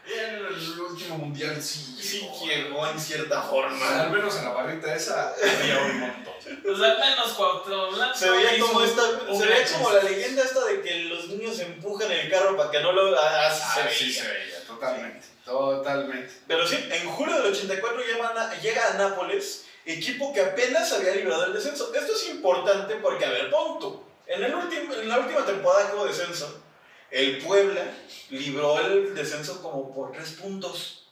En 0.05 0.34
el 0.34 0.80
último 0.80 1.16
mundial 1.16 1.62
sí. 1.62 1.97
Sí 2.03 2.28
llegó. 2.45 2.84
en 2.88 2.99
cierta 2.99 3.40
Al 3.40 3.49
forma. 3.49 4.09
menos 4.09 4.36
en 4.36 4.45
la 4.47 4.51
barrita 4.51 4.93
esa 4.95 5.28
había 5.32 5.78
un 5.78 6.01
montón. 6.01 6.34
Pues 6.61 6.80
al 6.82 6.99
menos 6.99 7.32
Cuauhtémoc 7.34 7.95
Blanco 7.95 8.14
Se 8.16 8.30
veía 8.30 8.57
hizo 8.57 8.66
como 8.66 8.82
esta, 8.82 9.03
un 9.28 9.38
se 9.40 9.47
veía 9.47 9.61
gran 9.64 9.72
como 9.74 9.93
la 9.93 10.03
leyenda 10.03 10.43
esta 10.43 10.64
de 10.64 10.80
que 10.82 10.95
los 11.05 11.28
niños 11.28 11.57
empujan 11.61 12.11
el 12.11 12.28
carro 12.28 12.57
para 12.57 12.70
que 12.72 12.80
no 12.80 12.90
lo 12.93 13.16
ah, 13.18 13.47
así 13.47 13.61
se 13.62 13.80
Ah, 13.80 13.84
veía. 13.84 13.97
sí 13.97 14.12
se 14.12 14.26
veía, 14.28 14.64
totalmente. 14.66 15.26
Totalmente. 15.45 16.32
Pero 16.49 16.66
sí, 16.66 16.84
en 16.90 17.09
julio 17.09 17.36
del 17.40 17.53
84 17.53 18.01
llega 18.05 18.26
a, 18.28 18.55
llega 18.61 18.88
a 18.88 18.95
Nápoles, 18.95 19.66
equipo 19.85 20.33
que 20.33 20.41
apenas 20.41 20.93
había 20.93 21.14
librado 21.14 21.47
el 21.47 21.53
descenso. 21.53 21.93
Esto 21.95 22.12
es 22.14 22.28
importante 22.30 22.97
porque, 22.97 23.24
a 23.24 23.30
ver, 23.30 23.51
punto. 23.51 24.05
En, 24.26 24.43
el 24.43 24.55
último, 24.55 24.95
en 24.95 25.09
la 25.09 25.18
última 25.18 25.45
temporada 25.45 25.91
que 25.91 25.97
hubo 25.97 26.07
descenso, 26.07 26.62
el 27.11 27.39
Puebla 27.39 27.83
libró 28.30 28.78
el 28.80 29.14
descenso 29.14 29.61
como 29.61 29.93
por 29.93 30.12
tres 30.12 30.33
puntos. 30.33 31.11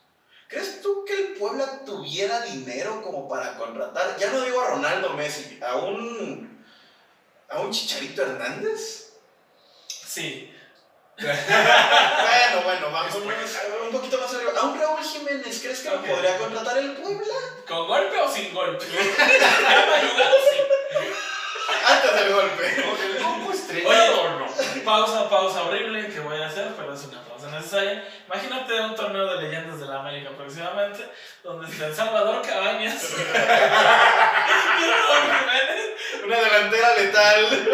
¿Crees 0.49 0.81
tú 0.83 1.05
que 1.05 1.15
el 1.15 1.35
Puebla 1.35 1.85
tuviera 1.85 2.41
dinero 2.43 3.03
como 3.03 3.29
para 3.29 3.57
contratar? 3.57 4.17
Ya 4.19 4.33
no 4.33 4.43
digo 4.43 4.61
a 4.61 4.71
Ronaldo 4.71 5.15
Messi, 5.15 5.61
a 5.63 5.77
un, 5.77 6.65
a 7.49 7.61
un 7.61 7.71
Chicharito 7.71 8.23
Hernández. 8.23 9.13
Sí. 9.87 10.53
Bueno, 11.21 12.63
bueno, 12.65 12.91
vamos 12.91 13.15
un 13.15 13.93
poquito 13.93 14.19
más 14.19 14.35
arriba. 14.35 14.53
¿A 14.59 14.65
un 14.65 14.81
Raúl 14.81 15.03
Jiménez 15.03 15.61
crees 15.61 15.81
que 15.81 15.91
lo 15.91 16.03
podría 16.03 16.39
contratar 16.39 16.79
el 16.79 16.93
Puebla? 16.93 17.35
¿Con 17.69 17.87
golpe 17.87 18.19
o 18.21 18.33
sin 18.33 18.55
golpe? 18.55 18.87
Ayudó, 18.87 20.25
sí. 20.51 20.59
Antes 21.87 22.15
del 22.15 22.33
golpe. 22.33 22.75
¿Con 22.75 23.03
el 23.03 23.19
coco 23.19 23.51
Oye, 23.71 24.11
o 24.11 24.31
no? 24.39 24.47
Pausa, 24.85 25.29
pausa 25.29 25.63
horrible 25.65 26.09
que 26.09 26.21
voy 26.21 26.41
a 26.41 26.47
hacer, 26.47 26.73
pero 26.77 26.95
es 26.95 27.05
una 27.05 27.23
pausa 27.23 27.49
necesaria. 27.51 28.03
Imagínate 28.27 28.81
un 28.81 28.95
torneo 28.95 29.27
de 29.27 29.43
leyendas 29.43 29.79
de 29.79 29.87
la 29.87 30.01
América 30.01 30.31
próximamente, 30.31 31.07
donde 31.45 31.71
está 31.71 31.87
el 31.87 31.95
Salvador 31.95 32.41
Cabañas 32.47 32.95
y 33.13 33.15
Raúl 34.91 35.23
Jiménez. 35.39 35.91
Una 36.25 36.37
delantera 36.37 36.95
letal. 36.97 37.69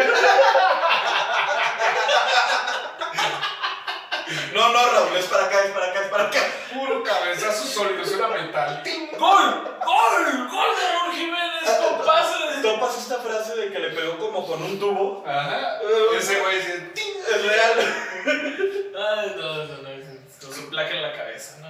No, 4.53 4.69
no, 4.73 4.91
Raúl, 4.91 5.15
es 5.15 5.25
para 5.25 5.45
acá, 5.45 5.63
es 5.63 5.71
para 5.71 5.85
acá, 5.87 6.01
es 6.01 6.07
para 6.09 6.23
acá. 6.25 6.39
Puro 6.73 7.03
cabezazo 7.03 7.65
sólido, 7.65 8.05
suena 8.05 8.27
metal. 8.27 8.83
¡Ting! 8.83 9.07
¡Gol! 9.17 9.77
¡Gol! 9.85 10.47
¡Gol 10.49 10.75
de 10.75 10.91
Raúl 10.91 11.13
Jiménez! 11.13 11.69
¡Con 11.81 12.05
pase 12.05 12.57
de... 12.57 12.61
Topas 12.61 12.97
esta 12.97 13.17
frase 13.19 13.55
de 13.55 13.71
que 13.71 13.79
le 13.79 13.89
pegó 13.91 14.17
como 14.17 14.45
con 14.45 14.61
un 14.61 14.79
tubo. 14.79 15.23
Ajá. 15.25 15.79
Ese 16.17 16.39
güey 16.41 16.57
dice, 16.57 16.91
¡ting! 16.93 17.17
Es 17.19 17.41
real. 17.41 17.73
Ay, 18.97 19.35
no, 19.37 19.55
no, 19.65 19.77
no, 19.77 19.89
con 20.41 20.53
su 20.53 20.69
placa 20.69 20.91
en 20.91 21.01
la 21.01 21.13
cabeza, 21.13 21.57
¿no? 21.61 21.67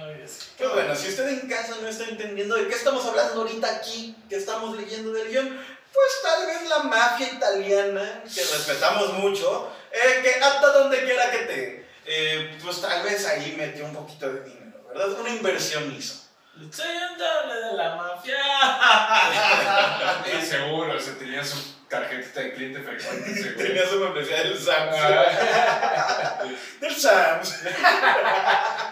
Pues 0.58 0.72
bueno, 0.72 0.94
si 0.96 1.08
usted 1.08 1.28
en 1.28 1.48
casa 1.48 1.76
no 1.80 1.88
está 1.88 2.04
entendiendo 2.04 2.56
de 2.56 2.66
qué 2.66 2.74
estamos 2.74 3.06
hablando 3.06 3.42
ahorita 3.42 3.68
aquí, 3.76 4.16
que 4.28 4.36
estamos 4.36 4.76
leyendo 4.76 5.12
del 5.12 5.28
guion, 5.28 5.48
pues 5.92 6.08
tal 6.22 6.46
vez 6.46 6.68
la 6.68 6.80
mafia 6.80 7.28
italiana, 7.28 8.22
que 8.24 8.40
respetamos 8.40 9.12
mucho, 9.14 9.70
eh, 10.04 10.22
que 10.22 10.34
hasta 10.42 10.72
donde 10.72 11.04
quiera 11.04 11.30
que 11.30 11.38
te, 11.38 11.88
eh, 12.06 12.58
pues 12.62 12.80
tal 12.80 13.02
vez 13.02 13.26
ahí 13.26 13.54
metió 13.58 13.84
un 13.84 13.94
poquito 13.94 14.32
de 14.32 14.44
dinero, 14.44 14.84
¿verdad? 14.88 15.20
Una 15.20 15.30
inversión 15.30 15.94
hizo. 15.96 16.28
Soy 16.72 16.88
un 16.88 17.16
doble 17.16 17.54
de 17.54 17.72
la 17.74 17.94
mafia. 17.94 18.36
Sí, 20.24 20.46
seguro, 20.46 21.00
se 21.00 21.12
tenía 21.12 21.44
su 21.44 21.56
tarjetita 21.88 22.40
de 22.40 22.54
cliente 22.54 22.80
frecuente. 22.80 23.34
seguro. 23.42 23.64
Tenía 23.64 23.88
su 23.88 24.00
membresía 24.00 24.38
del 24.38 24.58
Sams. 24.58 24.96
Ah. 24.98 26.38
Del 26.80 26.96
Sams. 26.96 27.60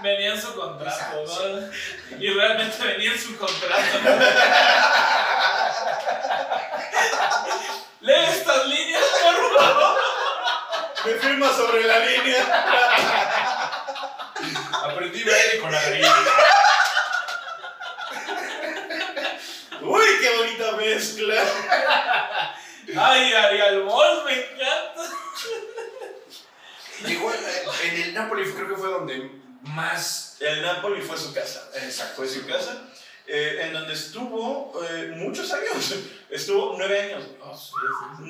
Venía 0.02 0.34
en 0.34 0.40
su 0.40 0.54
contrato, 0.54 1.24
¿no? 1.26 2.18
Y 2.18 2.30
realmente 2.30 2.84
venía 2.84 3.12
en 3.12 3.18
su 3.18 3.36
contrato. 3.36 3.98
Lee 8.00 8.12
estas 8.28 8.66
líneas. 8.66 9.02
Me 11.06 11.12
firma 11.14 11.52
sobre 11.52 11.84
la 11.84 11.98
línea. 12.00 12.42
Aprendí 14.84 15.22
baile 15.22 15.58
con 15.60 15.70
la 15.72 15.80
gallina. 15.82 16.08
Uy, 19.82 20.04
qué 20.20 20.36
bonita 20.36 20.72
mezcla. 20.72 21.42
Ay, 22.98 23.32
Ariel 23.32 23.82
Bols, 23.82 24.24
me 24.24 24.32
encanta. 24.32 25.02
Llegó 27.04 27.32
en 27.32 27.40
en 27.90 28.02
el 28.02 28.14
Napoli, 28.14 28.50
creo 28.52 28.68
que 28.68 28.76
fue 28.76 28.88
donde 28.88 29.30
más. 29.62 30.36
El 30.40 30.62
Napoli 30.62 31.02
fue 31.02 31.16
su 31.16 31.32
casa. 31.32 31.68
Exacto, 31.74 32.16
Fue 32.16 32.28
su 32.28 32.46
casa. 32.46 32.82
eh, 33.26 33.58
en 33.62 33.72
donde 33.72 33.92
estuvo 33.94 34.72
eh, 34.88 35.12
muchos 35.16 35.52
años. 35.52 35.94
Estuvo 36.30 36.74
nueve 36.76 37.00
años. 37.00 37.24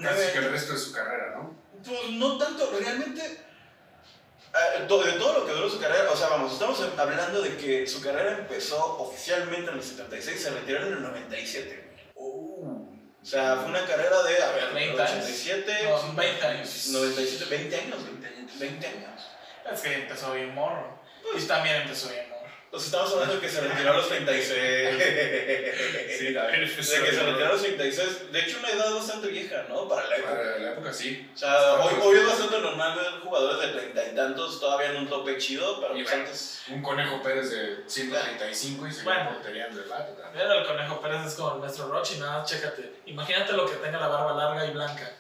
Casi 0.02 0.32
que 0.32 0.38
el 0.38 0.50
resto 0.50 0.72
de 0.74 0.78
su 0.78 0.92
carrera, 0.92 1.34
¿no? 1.36 1.65
Pues 1.86 2.10
no 2.12 2.38
tanto, 2.38 2.70
realmente. 2.78 3.22
eh, 3.22 4.80
de 4.80 4.86
todo 4.86 5.32
lo 5.40 5.46
que 5.46 5.52
duró 5.52 5.68
su 5.68 5.78
carrera, 5.78 6.10
o 6.10 6.16
sea, 6.16 6.28
vamos, 6.28 6.52
estamos 6.52 6.80
hablando 6.98 7.42
de 7.42 7.56
que 7.56 7.86
su 7.86 8.00
carrera 8.00 8.38
empezó 8.38 8.98
oficialmente 8.98 9.70
en 9.70 9.76
el 9.76 9.82
76, 9.82 10.42
se 10.42 10.50
retiró 10.50 10.82
en 10.86 10.92
el 10.94 11.02
97. 11.02 11.94
Oh. 12.14 12.88
O 13.22 13.28
sea, 13.28 13.56
fue 13.56 13.66
una 13.66 13.84
carrera 13.84 14.22
de, 14.22 14.42
a 14.42 14.50
ver, 14.52 14.72
20 14.72 15.02
años. 15.02 15.24
87, 15.24 15.72
No, 15.90 15.98
son 15.98 16.16
20 16.16 16.46
años. 16.46 16.86
97, 16.88 17.44
20 17.50 17.76
años, 17.76 18.04
20 18.04 18.26
años. 18.26 18.58
20 18.58 18.86
años. 18.86 19.26
Es 19.72 19.80
que 19.80 19.94
empezó 19.94 20.32
bien 20.32 20.54
morro. 20.54 21.02
Y 21.36 21.40
también 21.42 21.82
empezó 21.82 22.08
bien 22.08 22.28
morro. 22.30 22.35
Entonces 22.76 22.92
estamos 22.92 23.12
hablando 23.14 23.34
de 23.36 23.40
que 23.40 23.48
se 23.48 23.60
retiró 23.62 23.90
a 23.90 23.96
los 23.96 24.08
36. 24.08 26.18
Sí, 26.18 26.28
la 26.30 26.46
De 26.46 26.60
que 26.60 26.82
se 26.82 27.00
retiró 27.22 27.46
a 27.46 27.52
los 27.52 27.62
36. 27.62 28.32
De 28.32 28.40
hecho, 28.40 28.58
una 28.58 28.68
edad 28.68 28.94
bastante 28.94 29.28
vieja, 29.28 29.64
¿no? 29.70 29.88
Para 29.88 30.06
la 30.06 30.16
época. 30.16 30.34
Para 30.36 30.58
la 30.58 30.70
época 30.72 30.92
sí. 30.92 31.30
O 31.34 31.38
sea, 31.38 31.74
hoy, 31.76 31.94
hoy 32.02 32.18
es 32.18 32.26
bastante 32.26 32.60
normal 32.60 32.98
ver 32.98 33.06
jugadores 33.22 33.66
de 33.66 33.78
treinta 33.80 34.12
y 34.12 34.14
tantos 34.14 34.60
todavía 34.60 34.90
en 34.90 34.96
un 34.98 35.08
tope 35.08 35.38
chido, 35.38 35.80
pero 35.80 35.96
Y 35.96 36.02
pues 36.02 36.10
bueno. 36.14 36.24
antes. 36.26 36.62
Un 36.68 36.82
conejo 36.82 37.22
Pérez 37.22 37.50
de 37.50 37.76
135 37.86 38.86
y 38.88 38.92
se 38.92 39.04
Bueno. 39.04 39.30
portería 39.30 39.68
de 39.68 39.86
la 39.86 40.00
época. 40.00 40.30
Pero 40.34 40.52
el 40.52 40.66
conejo 40.66 41.00
Pérez 41.00 41.26
es 41.28 41.34
como 41.34 41.54
el 41.54 41.60
maestro 41.60 41.88
Rochi, 41.88 42.18
nada, 42.18 42.44
chécate. 42.44 42.92
Imagínate 43.06 43.54
lo 43.54 43.64
que 43.64 43.76
tenga 43.76 43.98
la 43.98 44.08
barba 44.08 44.34
larga 44.34 44.66
y 44.66 44.70
blanca. 44.72 45.12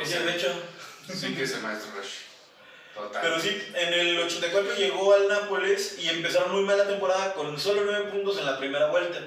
O 0.00 0.04
sea, 0.06 0.20
de 0.20 0.36
hecho. 0.36 0.46
Sí 1.12 1.34
que 1.34 1.42
es 1.42 1.54
el 1.54 1.62
maestro 1.62 1.90
Rush. 1.96 2.18
Total. 2.94 3.22
Pero 3.22 3.40
sí, 3.40 3.72
en 3.74 3.94
el 3.94 4.18
84 4.18 4.74
llegó 4.74 5.14
al 5.14 5.28
Nápoles 5.28 5.98
y 5.98 6.08
empezaron 6.08 6.52
muy 6.52 6.64
mal 6.64 6.76
la 6.76 6.86
temporada 6.86 7.32
con 7.32 7.58
solo 7.58 7.82
9 7.84 8.10
puntos 8.10 8.38
en 8.38 8.46
la 8.46 8.58
primera 8.58 8.88
vuelta. 8.88 9.18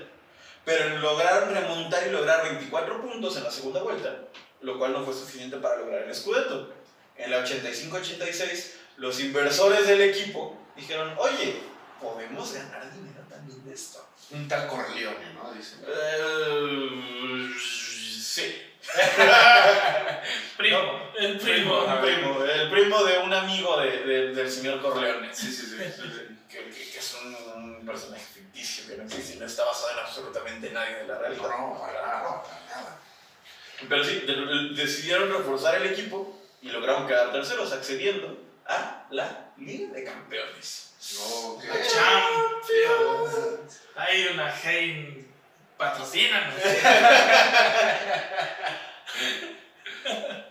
Pero 0.64 1.00
lograron 1.00 1.54
remontar 1.54 2.08
y 2.08 2.12
lograr 2.12 2.44
24 2.44 3.02
puntos 3.02 3.38
en 3.38 3.44
la 3.44 3.52
segunda 3.52 3.82
vuelta, 3.82 4.26
lo 4.62 4.78
cual 4.78 4.94
no 4.94 5.04
fue 5.04 5.14
suficiente 5.14 5.58
para 5.58 5.78
lograr 5.78 6.04
el 6.04 6.16
Scudetto. 6.16 6.74
En 7.18 7.32
la 7.32 7.46
85-86, 7.46 8.72
los 8.98 9.20
inversores 9.20 9.88
del 9.88 10.02
equipo 10.02 10.58
dijeron, 10.76 11.14
oye, 11.18 11.62
podemos 12.02 12.54
ganar 12.54 12.92
dinero 12.94 13.22
también 13.30 13.64
de 13.64 13.74
esto. 13.74 14.06
Un 14.32 14.48
tal 14.48 14.68
Corleone, 14.68 15.34
¿no? 15.34 15.54
Dice. 15.54 15.76
Eh, 15.88 17.50
sí. 17.60 18.62
Primo, 20.58 21.02
el 21.18 21.38
primo. 21.40 21.86
Primo, 22.02 22.44
el 22.44 22.70
primo 22.70 23.04
de 23.04 23.18
un 23.20 23.34
amigo 23.34 23.78
de- 23.82 24.00
de- 24.04 24.34
del 24.34 24.50
señor 24.52 24.82
Corleone. 24.82 25.34
Sí, 25.34 25.52
sí, 25.52 25.66
sí. 25.68 25.76
que, 26.50 26.58
que- 26.70 26.92
que 26.92 27.00
es 27.00 27.18
un, 27.24 27.36
un 27.64 27.86
personaje 27.86 28.24
ficticio 28.34 28.88
que 28.88 28.98
no 28.98 29.04
existe 29.04 29.36
y 29.36 29.40
no 29.40 29.46
está 29.46 29.66
basado 29.66 29.92
en 29.92 30.00
absolutamente 30.00 30.72
nadie 30.72 30.96
de 30.98 31.08
la 31.08 31.18
realidad. 31.20 31.50
no, 31.50 31.78
para 31.80 32.02
nada, 32.02 32.24
no, 32.24 32.44
para 32.44 32.82
nada. 32.82 33.00
Pero 33.90 34.04
sí, 34.04 34.20
de- 34.22 34.36
de- 34.36 34.70
decidieron 34.76 35.32
reforzar 35.32 35.76
el 35.76 35.88
equipo 35.92 36.40
y 36.62 36.70
lograron 36.70 37.06
quedar 37.08 37.32
terceros, 37.32 37.72
accediendo 37.74 38.38
a 38.68 39.06
la 39.12 39.50
Liga 39.58 39.92
de 39.94 40.04
Campeones. 40.04 40.94
No, 41.20 41.60
que. 41.60 41.68
Champions. 41.88 43.82
Hay 43.96 44.28
una 44.34 44.54
Hein. 44.64 45.25
Patrocínanos. 45.78 46.54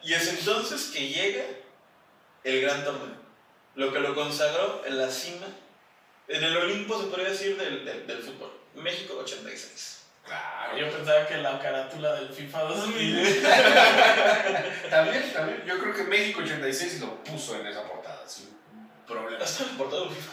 Y 0.02 0.12
es 0.12 0.28
entonces 0.28 0.90
que 0.92 1.08
llega 1.08 1.44
el 2.42 2.60
gran 2.60 2.84
torneo, 2.84 3.16
lo 3.74 3.92
que 3.92 4.00
lo 4.00 4.14
consagró 4.14 4.82
en 4.84 4.98
la 4.98 5.10
cima, 5.10 5.46
en 6.28 6.44
el 6.44 6.56
Olimpo 6.56 7.00
se 7.00 7.06
podría 7.06 7.30
decir 7.30 7.56
del, 7.56 7.84
del, 7.84 8.06
del 8.06 8.22
fútbol. 8.22 8.52
México 8.74 9.14
86. 9.18 10.02
Claro. 10.26 10.76
Yo 10.76 10.90
pensaba 10.90 11.26
que 11.26 11.36
la 11.38 11.58
carátula 11.58 12.14
del 12.14 12.28
FIFA 12.30 12.62
2000. 12.62 13.42
También, 14.90 15.32
también. 15.32 15.64
Yo 15.66 15.78
creo 15.78 15.94
que 15.94 16.04
México 16.04 16.40
86 16.40 17.00
lo 17.00 17.22
puso 17.22 17.56
en 17.60 17.66
esa 17.66 17.82
portada, 17.84 18.26
sin 18.26 18.48
problema. 19.06 19.42
¿Hasta 19.44 19.64
el 19.64 19.70
portado 19.70 20.06
del 20.06 20.14
FIFA? 20.14 20.32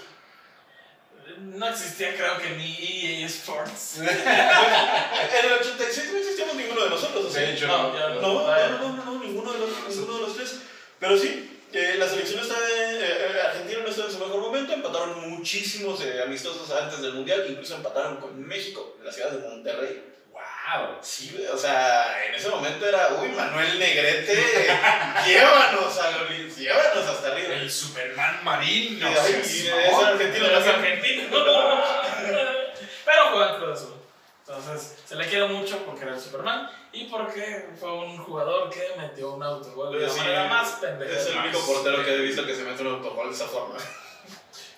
No 1.40 1.68
existía, 1.68 2.16
creo 2.16 2.38
que 2.40 2.50
ni 2.52 3.22
EA 3.22 3.26
Sports. 3.28 3.98
en 4.00 5.46
el 5.46 5.54
86 5.60 6.12
no 6.12 6.18
existíamos 6.18 6.56
ninguno 6.56 6.84
de 6.84 6.90
nosotros, 6.90 7.26
o 7.26 7.30
sea, 7.30 7.42
De 7.42 7.54
hecho, 7.54 7.68
no, 7.68 7.94
No, 7.94 8.10
no, 8.10 8.22
no, 8.22 8.80
no, 8.80 8.96
no, 8.96 9.06
no, 9.06 9.24
ninguno 9.24 9.54
de 9.54 9.60
los, 9.60 9.70
ninguno 9.90 10.16
de 10.16 10.22
los 10.22 10.36
tres. 10.36 10.60
Pero 11.00 11.18
sí, 11.18 11.52
la 11.74 12.08
selección 12.08 12.42
está 12.42 12.60
de, 12.60 13.00
eh, 13.00 13.42
argentina 13.42 13.80
no 13.82 13.90
está 13.90 14.06
en 14.06 14.12
su 14.12 14.20
mejor 14.20 14.42
momento, 14.42 14.74
empataron 14.74 15.30
muchísimos 15.30 16.02
eh, 16.02 16.22
amistosos 16.22 16.70
antes 16.72 17.02
del 17.02 17.14
mundial, 17.14 17.46
incluso 17.50 17.76
empataron 17.76 18.18
con 18.18 18.40
México, 18.46 18.98
en 19.00 19.06
la 19.06 19.12
ciudad 19.12 19.32
de 19.32 19.48
Monterrey. 19.48 20.11
¡Wow! 20.78 20.98
Sí, 21.02 21.46
o 21.52 21.58
sea, 21.58 22.26
en 22.28 22.36
ese 22.36 22.50
momento 22.50 22.88
era, 22.88 23.10
uy, 23.22 23.30
Manuel 23.30 23.78
Negrete, 23.80 24.36
llévanos 25.26 25.98
a 26.00 26.12
los 26.12 26.58
llévanos 26.58 27.08
hasta 27.08 27.28
arriba. 27.32 27.54
El 27.56 27.70
Superman 27.72 28.44
Marín. 28.44 29.00
No 29.00 29.08
es 29.10 29.18
argentino 29.20 30.48
Los 30.48 30.64
también. 30.66 30.94
argentinos. 30.98 31.28
Pero 33.06 33.22
juegan 33.32 33.56
Cruz 33.58 33.78
Azul. 33.80 33.94
Entonces, 34.48 34.98
se 35.06 35.16
le 35.16 35.28
quiere 35.28 35.48
mucho 35.48 35.78
porque 35.86 36.04
era 36.04 36.14
el 36.16 36.20
Superman 36.20 36.70
y 36.92 37.06
porque 37.06 37.70
fue 37.80 37.92
un 37.94 38.18
jugador 38.18 38.70
que 38.70 38.94
metió 38.98 39.32
un 39.34 39.44
autogol 39.44 39.94
de 39.98 40.06
la 40.06 40.10
Sí, 40.10 40.20
manera 40.20 40.44
más 40.46 40.70
pendeja. 40.72 41.18
Es 41.20 41.28
el 41.28 41.38
único 41.38 41.60
portero 41.66 42.04
que 42.04 42.14
he 42.16 42.18
visto 42.18 42.46
que 42.46 42.54
se 42.56 42.64
mete 42.64 42.82
un 42.82 42.96
autogol 42.96 43.30
de 43.30 43.36
esa 43.36 43.46
forma. 43.48 43.76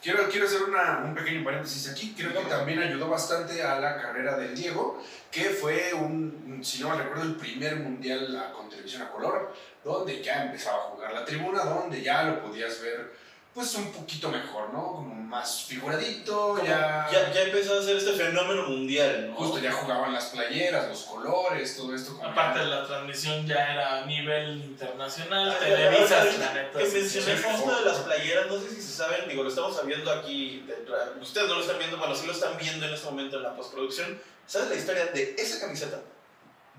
Quiero, 0.03 0.27
quiero 0.29 0.45
hacer 0.47 0.63
una- 0.63 0.99
un 1.05 1.15
pequeño 1.15 1.45
paréntesis 1.45 1.89
aquí. 1.89 2.13
Creo 2.17 2.33
que 2.33 2.49
también 2.49 2.79
ayudó 2.79 3.07
bastante 3.07 3.63
a 3.63 3.79
la 3.79 4.01
carrera 4.01 4.37
del 4.37 4.53
Diego, 4.53 5.01
que 5.31 5.45
fue 5.45 5.93
un, 5.93 6.59
si 6.61 6.81
no 6.81 6.89
me 6.89 6.97
recuerdo, 7.01 7.23
el 7.23 7.37
primer 7.37 7.77
mundial 7.77 8.35
a- 8.35 8.51
con 8.51 8.67
televisión 8.69 9.03
a 9.03 9.09
color, 9.09 9.53
donde 9.81 10.21
ya 10.21 10.43
empezaba 10.43 10.77
a 10.77 10.81
jugar 10.89 11.13
la 11.13 11.23
tribuna, 11.23 11.63
donde 11.63 12.01
ya 12.01 12.23
lo 12.23 12.41
podías 12.43 12.81
ver 12.81 13.13
pues 13.53 13.75
un 13.75 13.91
poquito 13.91 14.29
mejor, 14.29 14.73
¿no? 14.73 14.93
Como 14.93 15.13
más 15.13 15.63
figuradito, 15.63 16.49
Como 16.55 16.63
ya, 16.65 17.07
ya, 17.11 17.31
ya 17.31 17.41
empezó 17.41 17.79
a 17.79 17.83
ser 17.83 17.97
este 17.97 18.13
fenómeno 18.13 18.63
mundial, 18.67 19.29
¿no? 19.29 19.35
Justo 19.35 19.59
ya 19.59 19.71
jugaban 19.71 20.11
las 20.13 20.25
playeras, 20.27 20.87
los 20.89 21.01
colores, 21.03 21.75
todo 21.77 21.93
esto. 21.93 22.17
como 22.17 22.29
Aparte, 22.29 22.59
ya- 22.59 22.65
la 22.65 22.87
transmisión 22.87 23.45
ya 23.45 23.73
era 23.73 24.01
a 24.03 24.05
nivel 24.05 24.57
internacional. 24.63 25.51
Ah, 25.51 25.59
Televisa, 25.63 26.21
ahorita 26.21 26.45
la 26.45 26.53
neta. 26.53 26.79
Que 26.79 26.85
sí, 26.87 26.97
mencioné 26.97 27.37
sí. 27.37 27.43
esto 27.47 27.75
de 27.79 27.85
las 27.85 27.97
playeras, 27.99 28.47
no 28.47 28.59
sé 28.59 28.69
si 28.69 28.81
se 28.81 28.93
saben, 28.93 29.29
digo, 29.29 29.43
lo 29.43 29.49
estamos 29.49 29.85
viendo 29.85 30.11
aquí, 30.11 30.63
detrás. 30.67 31.09
ustedes 31.21 31.47
no 31.47 31.55
lo 31.55 31.61
están 31.61 31.77
viendo, 31.77 31.97
bueno, 31.97 32.15
sí 32.15 32.25
lo 32.25 32.33
están 32.33 32.57
viendo 32.57 32.85
en 32.87 32.93
este 32.93 33.05
momento 33.05 33.37
en 33.37 33.43
la 33.43 33.55
postproducción. 33.55 34.19
¿Sabes 34.47 34.69
la 34.69 34.75
historia 34.75 35.05
de 35.07 35.35
esa 35.37 35.59
camiseta? 35.59 36.01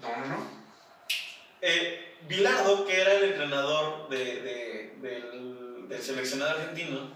No, 0.02 0.08
no, 0.08 0.26
no. 0.26 0.64
Eh, 1.60 2.16
Bilardo, 2.26 2.84
que 2.86 3.00
era 3.00 3.14
el 3.14 3.24
entrenador 3.24 4.08
de, 4.08 4.18
de- 4.18 4.94
del, 5.00 5.63
del 5.88 6.02
seleccionado 6.02 6.52
argentino, 6.52 7.10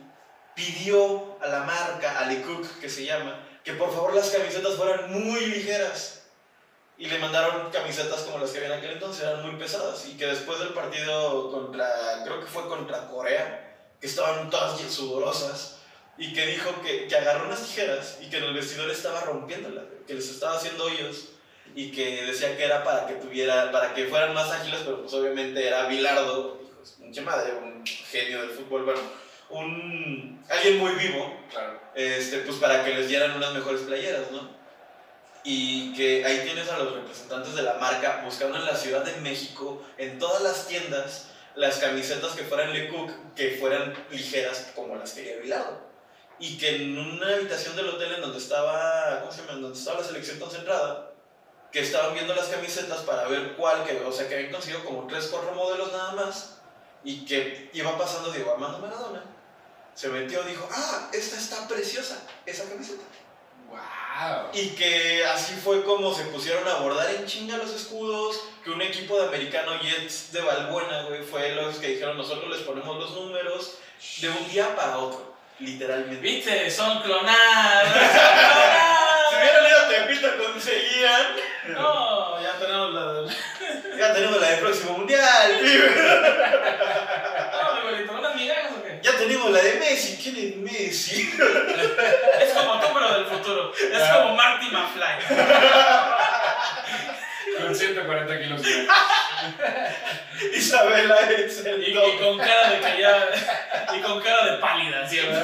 pidió 0.55 1.41
a 1.41 1.47
la 1.49 1.61
marca, 1.61 2.19
a 2.19 2.27
Lecoq, 2.27 2.81
que 2.81 2.89
se 2.89 3.05
llama, 3.05 3.47
que 3.65 3.75
por 3.75 3.93
favor 3.93 4.15
las 4.15 4.31
camisetas 4.31 4.75
fueran 4.75 5.13
muy 5.13 5.47
ligeras. 5.47 6.23
Y 6.97 7.07
le 7.07 7.19
mandaron 7.19 7.71
camisetas 7.71 8.23
como 8.23 8.39
las 8.39 8.51
que 8.51 8.59
había 8.59 8.75
en 8.75 8.79
aquel 8.79 8.91
entonces, 8.93 9.23
eran 9.23 9.47
muy 9.47 9.59
pesadas. 9.59 10.05
Y 10.09 10.17
que 10.17 10.27
después 10.27 10.59
del 10.59 10.71
partido 10.71 11.51
contra, 11.53 11.89
creo 12.25 12.41
que 12.41 12.47
fue 12.47 12.67
contra 12.67 13.07
Corea, 13.07 13.77
que 14.01 14.07
estaban 14.09 14.51
todas 14.51 14.81
sudorosas, 14.81 15.79
y 16.19 16.33
que 16.33 16.47
dijo 16.47 16.83
que, 16.83 17.07
que 17.07 17.17
agarró 17.17 17.47
unas 17.47 17.63
tijeras 17.63 18.19
y 18.21 18.29
que 18.29 18.39
en 18.39 18.45
el 18.45 18.55
vestidor 18.55 18.91
estaba 18.91 19.21
rompiéndolas, 19.21 19.85
que 20.07 20.15
les 20.15 20.29
estaba 20.29 20.57
haciendo 20.57 20.85
hoyos 20.85 21.29
y 21.77 21.93
que 21.93 22.25
decía 22.27 22.57
que 22.57 22.65
era 22.65 22.83
para 22.83 23.07
que 23.07 23.15
tuviera, 23.15 23.71
para 23.71 23.95
que 23.95 24.07
fueran 24.07 24.35
más 24.35 24.51
ágiles, 24.51 24.81
pero 24.85 25.03
pues 25.03 25.15
obviamente 25.15 25.65
era 25.65 25.87
Bilardo, 25.87 26.61
su 26.89 27.03
pinche 27.03 27.21
madre, 27.21 27.55
un 27.55 27.85
genio 27.87 28.41
del 28.43 28.51
fútbol, 28.51 28.85
bueno, 28.85 29.01
un 29.51 30.45
alguien 30.49 30.79
muy 30.79 30.93
vivo, 30.93 31.35
Claro. 31.51 31.81
este, 31.95 32.39
pues 32.39 32.59
para 32.59 32.85
que 32.85 32.95
les 32.95 33.09
dieran 33.09 33.33
unas 33.37 33.53
mejores 33.55 33.83
playeras, 33.83 34.31
¿no? 34.31 34.57
Y 35.45 35.95
que 35.95 36.25
ahí 36.25 36.41
tienes 36.45 36.69
a 36.69 36.79
los 36.79 36.95
representantes 36.95 37.55
de 37.55 37.63
la 37.63 37.75
marca 37.75 38.23
buscando 38.25 38.59
en 38.59 38.67
la 38.67 38.77
Ciudad 38.77 39.05
de 39.05 39.21
México, 39.21 39.83
en 39.97 40.19
todas 40.19 40.43
las 40.43 40.67
tiendas, 40.67 41.29
las 41.55 41.79
camisetas 41.79 42.33
que 42.33 42.43
fueran 42.45 42.73
Lecoq, 42.73 43.11
que 43.35 43.57
fueran 43.59 43.95
ligeras 44.11 44.73
como 44.75 44.97
las 44.97 45.13
quería 45.13 45.37
Bilardo. 45.39 45.81
Y 46.39 46.59
que 46.59 46.77
en 46.77 46.99
una 46.99 47.35
habitación 47.35 47.75
del 47.77 47.89
hotel 47.89 48.15
en 48.15 48.21
donde 48.21 48.39
estaba, 48.39 49.21
¿cómo 49.21 49.33
se 49.33 49.41
llama? 49.41 49.53
En 49.55 49.63
donde 49.63 49.79
estaba 49.79 50.01
la 50.01 50.07
selección 50.07 50.39
concentrada, 50.39 51.13
que 51.73 51.81
estaban 51.81 52.15
viendo 52.15 52.35
las 52.35 52.47
camisetas 52.47 52.99
para 53.01 53.27
ver 53.29 53.55
cuál, 53.57 53.85
que, 53.85 53.97
o 54.05 54.13
sea, 54.13 54.29
que 54.29 54.35
habían 54.37 54.53
conseguido 54.53 54.85
como 54.85 55.07
tres, 55.07 55.29
cuatro 55.31 55.53
modelos 55.53 55.93
nada 55.93 56.13
más, 56.13 56.58
y 57.05 57.25
que 57.25 57.71
iba 57.73 57.97
pasando 57.97 58.31
Diego 58.31 58.53
Armando 58.53 58.79
Maradona, 58.79 59.23
se 59.95 60.09
metió 60.09 60.43
y 60.45 60.51
dijo, 60.51 60.69
ah, 60.71 61.09
esta 61.13 61.37
está 61.37 61.67
preciosa, 61.67 62.23
esa 62.47 62.69
camiseta. 62.69 63.03
¡Wow! 63.69 64.51
Y 64.53 64.71
que 64.71 65.25
así 65.27 65.55
fue 65.55 65.85
como 65.85 66.15
se 66.15 66.25
pusieron 66.25 66.67
a 66.67 66.77
bordar 66.77 67.11
en 67.15 67.27
chinga 67.27 67.57
los 67.57 67.71
escudos, 67.71 68.41
que 68.65 68.71
un 68.71 68.81
equipo 68.81 69.21
de 69.21 69.29
americano 69.29 69.79
Jets 69.81 70.33
de 70.33 70.41
Balbuena, 70.41 71.03
güey, 71.05 71.23
fue 71.23 71.55
los 71.55 71.77
que 71.77 71.89
dijeron, 71.89 72.17
nosotros 72.17 72.49
les 72.51 72.67
ponemos 72.67 72.97
los 72.99 73.11
números 73.13 73.79
de 74.21 74.29
un 74.29 74.49
día 74.49 74.75
para 74.75 74.99
otro, 74.99 75.35
literalmente. 75.59 76.21
Viste, 76.21 76.71
son 76.71 77.03
clonadas. 77.03 77.93
Son 77.93 78.99
Si 79.29 79.37
hubieran 79.37 79.67
ido 79.67 80.29
a 80.29 80.53
conseguían, 80.53 81.37
No, 81.69 82.43
ya 82.43 82.59
tenemos 82.59 82.95
la 82.95 83.13
del. 83.13 83.37
ya 83.99 84.15
tenemos 84.15 84.41
la 84.41 84.51
del 84.51 84.61
próximo 84.61 84.99
mundial, 84.99 85.59
pibe. 85.61 85.91
No, 87.53 87.79
igualito, 87.79 88.13
unas 88.13 88.35
migajas 88.35 88.73
o 88.73 88.83
qué? 88.83 89.01
Ya 89.03 89.17
tenemos 89.17 89.51
la 89.51 89.61
de 89.61 89.78
Messi, 89.89 90.19
¿quién 90.23 90.37
es 90.37 90.57
Messi? 90.57 91.31
Es 92.41 92.53
como 92.53 92.79
tú, 92.81 92.87
pero 92.93 93.15
del 93.15 93.27
futuro. 93.27 93.73
Es 93.75 94.09
como 94.13 94.35
Marty 94.37 94.67
McFly. 94.67 95.39
Con 97.59 97.75
140 97.75 98.41
kilos 98.41 98.63
de 98.63 98.87
Isabela 100.57 101.17
es 101.31 101.65
el 101.65 101.83
Y, 101.83 101.91
y 101.91 102.19
con 102.19 102.39
cara 102.39 102.71
de 102.71 102.81
que 102.81 103.01
ya. 103.01 103.29
Y 103.97 104.01
con 104.01 104.21
cara 104.21 104.53
de 104.53 104.59
pálida 104.59 105.09
siempre. 105.09 105.43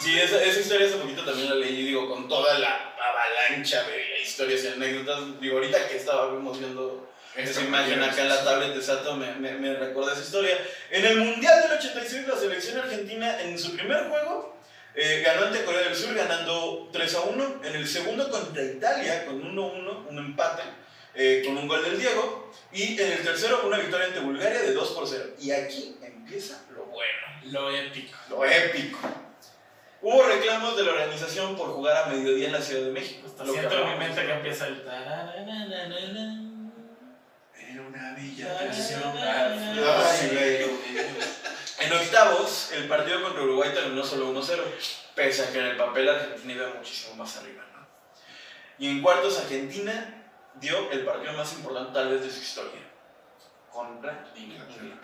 Sí, 0.00 0.20
esa, 0.20 0.42
esa 0.42 0.60
historia 0.60 0.86
hace 0.86 0.96
poquito 0.98 1.24
también 1.24 1.48
la 1.48 1.56
leí, 1.56 1.86
digo, 1.86 2.08
con 2.08 2.28
toda 2.28 2.58
la 2.58 2.94
avalancha 3.02 3.82
de 3.84 4.20
historias 4.22 4.64
y 4.64 4.68
anécdotas. 4.68 5.40
Digo, 5.40 5.56
ahorita 5.56 5.88
que 5.88 5.96
estábamos 5.96 6.58
viendo 6.58 7.08
esa 7.36 7.62
imagen 7.62 8.02
acá 8.02 8.22
en 8.22 8.28
la 8.28 8.44
tablet 8.44 8.74
de 8.74 8.82
Sato, 8.82 9.16
me, 9.16 9.32
me, 9.34 9.52
me 9.54 9.74
recuerda 9.74 10.12
esa 10.12 10.22
historia. 10.22 10.58
En 10.90 11.04
el 11.04 11.16
Mundial 11.18 11.62
del 11.62 11.72
86, 11.78 12.26
la 12.26 12.36
selección 12.36 12.78
argentina, 12.78 13.40
en 13.42 13.58
su 13.58 13.76
primer 13.76 14.08
juego, 14.08 14.56
eh, 14.94 15.22
ganó 15.24 15.46
ante 15.46 15.62
Corea 15.64 15.82
del 15.82 15.94
Sur, 15.94 16.14
ganando 16.14 16.88
3 16.92 17.14
a 17.14 17.20
1. 17.20 17.60
En 17.64 17.76
el 17.76 17.86
segundo 17.86 18.30
contra 18.30 18.62
Italia, 18.62 19.26
con 19.26 19.42
1-1, 19.42 20.08
un 20.08 20.18
empate, 20.18 20.62
eh, 21.14 21.42
con 21.44 21.58
un 21.58 21.68
gol 21.68 21.84
del 21.84 21.98
Diego. 21.98 22.50
Y 22.72 22.98
en 23.00 23.12
el 23.12 23.22
tercero, 23.22 23.62
una 23.66 23.78
victoria 23.78 24.06
ante 24.06 24.20
Bulgaria 24.20 24.62
de 24.62 24.72
2 24.72 24.90
por 24.92 25.06
0. 25.06 25.24
Y 25.38 25.50
aquí 25.50 25.96
empieza 26.02 26.64
lo 26.74 26.86
bueno 26.86 27.26
Lo 27.44 27.70
épico. 27.70 28.16
lo 28.30 28.44
épico. 28.44 28.98
Hubo 30.00 30.22
reclamos 30.22 30.76
de 30.76 30.84
la 30.84 30.92
organización 30.92 31.56
por 31.56 31.68
jugar 31.70 32.04
a 32.04 32.06
mediodía 32.06 32.46
en 32.46 32.52
la 32.52 32.60
Ciudad 32.62 32.84
de 32.84 32.92
México. 32.92 33.26
Hasta 33.26 33.44
que 33.44 33.50
siento 33.50 33.78
en 33.78 33.92
mi 33.92 33.98
mente 33.98 34.24
que 34.24 34.32
empieza 34.32 34.66
el. 34.68 34.82
Una 37.96 38.12
bella. 38.14 38.72
En 41.78 41.92
octavos, 41.92 42.72
el 42.72 42.88
partido 42.88 43.22
contra 43.22 43.42
Uruguay 43.42 43.70
terminó 43.74 44.04
solo 44.04 44.32
1-0, 44.32 44.62
pese 45.14 45.44
a 45.44 45.52
que 45.52 45.58
en 45.58 45.66
el 45.66 45.76
papel 45.76 46.08
Argentina 46.08 46.54
iba 46.54 46.74
muchísimo 46.74 47.14
más 47.16 47.36
arriba. 47.36 47.62
¿no? 47.74 47.86
Y 48.78 48.88
en 48.90 49.02
cuartos, 49.02 49.38
Argentina 49.38 50.24
dio 50.60 50.90
el 50.90 51.04
partido 51.04 51.32
más 51.34 51.52
importante 51.52 51.92
tal 51.92 52.08
vez 52.10 52.22
de 52.22 52.30
su 52.30 52.40
historia. 52.40 52.80
Contra 53.70 54.24
Inglaterra. 54.34 54.98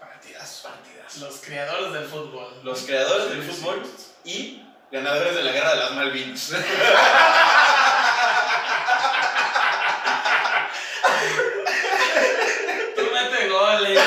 Partidas. 0.00 0.60
Partidas. 0.64 1.18
Los 1.18 1.40
creadores 1.40 1.92
del 1.92 2.04
fútbol. 2.04 2.60
Los 2.64 2.82
creadores 2.82 3.30
del 3.30 3.42
fútbol 3.42 3.82
y 4.24 4.66
ganadores 4.90 5.36
de 5.36 5.42
la 5.42 5.52
guerra 5.52 5.70
de 5.70 5.76
las 5.76 5.92
Malvinas. 5.92 6.52
Tú 12.96 13.02
mete 13.12 13.48
goles. 13.48 14.00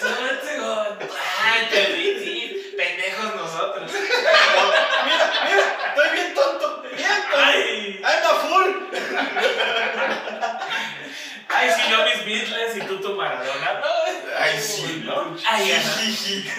Tú 0.00 0.08
mete 0.22 0.58
gol. 0.58 0.98
Ay, 1.42 1.68
perdí, 1.70 2.18
sí. 2.18 2.74
Pendejos 2.76 3.34
nosotros. 3.34 3.90
mira, 3.92 5.32
mira, 5.44 5.76
estoy 5.88 6.08
bien 6.12 6.34
tonto. 6.34 6.82
Bien 6.82 7.22
tonto. 7.30 7.36
Ay. 7.36 8.00
I'm 8.04 8.22
a 8.22 8.34
fool. 8.40 8.68
Ay, 11.64 11.70
si 11.70 11.90
yo 11.90 12.04
mis 12.04 12.26
Beatles 12.26 12.76
y 12.76 12.80
tú 12.80 13.00
tu 13.00 13.14
Maradona. 13.14 13.82
Ay, 14.38 14.60
sí, 14.60 15.02
¿no? 15.06 15.34
Ay, 15.46 15.70
Jijiji. 15.70 16.50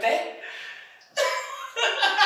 ¿Te? 0.00 0.40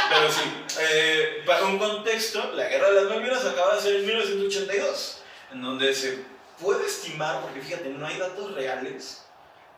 Pero 0.08 0.32
sí, 0.32 0.42
eh, 0.80 1.42
para 1.46 1.64
un 1.64 1.78
contexto, 1.78 2.52
la 2.52 2.68
guerra 2.68 2.90
de 2.90 3.02
las 3.02 3.04
Malvinas 3.04 3.44
acaba 3.44 3.76
de 3.76 3.82
ser 3.82 3.96
en 3.96 4.06
1982, 4.06 5.18
en 5.52 5.62
donde 5.62 5.94
se 5.94 6.24
puede 6.60 6.86
estimar, 6.86 7.40
porque 7.40 7.60
fíjate, 7.60 7.88
no 7.90 8.06
hay 8.06 8.18
datos 8.18 8.54
reales, 8.54 9.24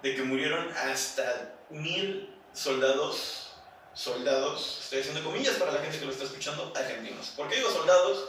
de 0.03 0.15
que 0.15 0.23
murieron 0.23 0.71
hasta 0.77 1.55
mil 1.71 2.35
soldados, 2.53 3.53
soldados, 3.95 4.81
estoy 4.83 5.01
haciendo 5.01 5.25
comillas 5.25 5.57
para 5.57 5.73
la 5.73 5.81
gente 5.81 5.99
que 5.99 6.07
lo 6.07 6.13
está 6.13 6.25
escuchando, 6.25 6.73
argentinos. 6.75 7.29
¿Por 7.37 7.49
qué 7.49 7.57
digo 7.57 7.71
soldados? 7.71 8.29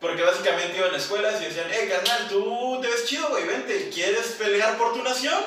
Porque 0.00 0.22
básicamente 0.22 0.78
iban 0.78 0.94
a 0.94 0.96
escuelas 0.96 1.40
y 1.42 1.44
decían, 1.44 1.70
eh, 1.70 1.88
carnal, 1.88 2.28
tú 2.28 2.78
te 2.80 2.88
ves 2.88 3.04
chido, 3.04 3.28
güey, 3.28 3.46
vente, 3.46 3.90
¿quieres 3.92 4.28
pelear 4.38 4.78
por 4.78 4.94
tu 4.94 5.02
nación? 5.02 5.38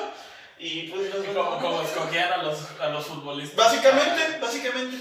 Y 0.58 0.88
pues 0.88 1.12
los 1.12 1.26
Como, 1.26 1.58
como 1.60 1.82
escogían 1.82 2.32
a 2.32 2.36
los, 2.38 2.58
a 2.80 2.88
los 2.88 3.04
futbolistas. 3.04 3.56
Básicamente, 3.56 4.38
básicamente. 4.40 4.96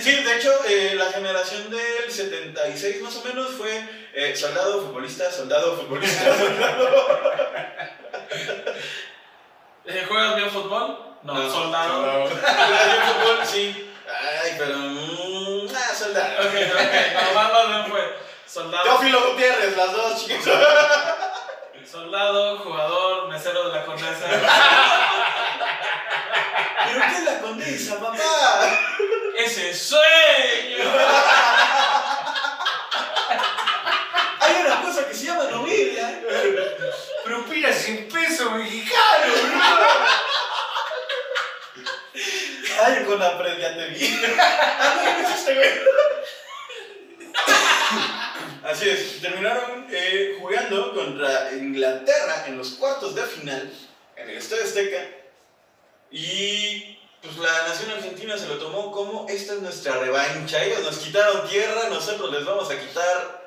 Sí, 0.00 0.12
de 0.12 0.36
hecho, 0.36 0.50
eh, 0.66 0.94
la 0.94 1.12
generación 1.12 1.70
del 1.70 2.10
76 2.10 3.02
más 3.02 3.16
o 3.16 3.24
menos 3.24 3.50
fue 3.50 3.86
eh, 4.14 4.34
soldado, 4.34 4.80
futbolista, 4.80 5.30
soldado, 5.30 5.76
futbolista, 5.76 6.34
soldado. 6.38 7.20
Eh, 9.84 10.04
¿Juegas 10.08 10.36
bien 10.36 10.50
fútbol? 10.50 10.98
No, 11.22 11.34
No, 11.34 11.50
soldado. 11.50 12.28
Jugaría 12.28 13.12
fútbol, 13.12 13.46
sí. 13.46 13.90
Ay, 14.42 14.54
pero... 14.56 14.76
mm, 14.78 15.68
ah, 15.76 15.94
soldado. 15.94 16.48
Ok, 16.48 16.54
ok, 16.54 16.94
no, 17.14 17.34
más, 17.34 17.52
más 17.52 17.68
bien 17.68 17.90
fue 17.90 18.28
soldado, 18.48 18.84
Teófilo 18.84 19.30
Gutiérrez, 19.30 19.76
las 19.76 19.92
dos, 19.92 20.26
chicos. 20.26 20.44
soldado, 21.90 22.58
jugador, 22.58 23.28
mesero 23.28 23.68
de 23.68 23.78
la 23.78 23.84
condesa. 23.84 24.26
¿Pero 26.84 27.00
qué 27.00 27.16
es 27.16 27.24
la 27.24 27.40
condesa, 27.40 27.98
papá? 27.98 28.18
¡Ese 29.36 29.74
sueño! 29.74 30.84
Hay 34.40 34.54
una 34.66 34.82
cosa 34.82 35.06
que 35.08 35.14
se 35.14 35.26
llama 35.26 35.44
novia. 35.44 36.20
Propina 37.24 37.72
sin 37.72 38.08
peso 38.08 38.50
mexicano, 38.52 39.34
Ay, 42.84 43.04
con 43.04 43.18
la 43.18 43.36
pred 43.38 43.58
ya 43.58 43.74
te 43.74 43.86
vi. 43.88 44.20
Ah, 44.38 44.94
no, 44.96 45.16
¿qué 45.16 45.22
es 45.22 45.38
este 45.38 45.54
güey? 45.54 45.70
Así 48.64 48.88
es, 48.88 49.20
terminaron 49.20 49.86
eh, 49.90 50.36
jugando 50.40 50.94
contra 50.94 51.52
Inglaterra 51.52 52.44
en 52.46 52.58
los 52.58 52.70
cuartos 52.70 53.14
de 53.14 53.22
final 53.22 53.72
en 54.16 54.30
el 54.30 54.36
Estadio 54.36 54.64
Azteca. 54.64 55.02
Y 56.10 56.98
pues 57.22 57.36
la 57.38 57.68
nación 57.68 57.90
argentina 57.90 58.36
se 58.36 58.48
lo 58.48 58.58
tomó 58.58 58.92
como 58.92 59.26
esta 59.28 59.54
es 59.54 59.60
nuestra 59.60 59.98
revancha. 59.98 60.62
Ellos 60.64 60.82
nos 60.82 60.98
quitaron 60.98 61.48
tierra, 61.48 61.88
nosotros 61.88 62.32
les 62.32 62.44
vamos 62.44 62.70
a 62.70 62.78
quitar 62.78 63.38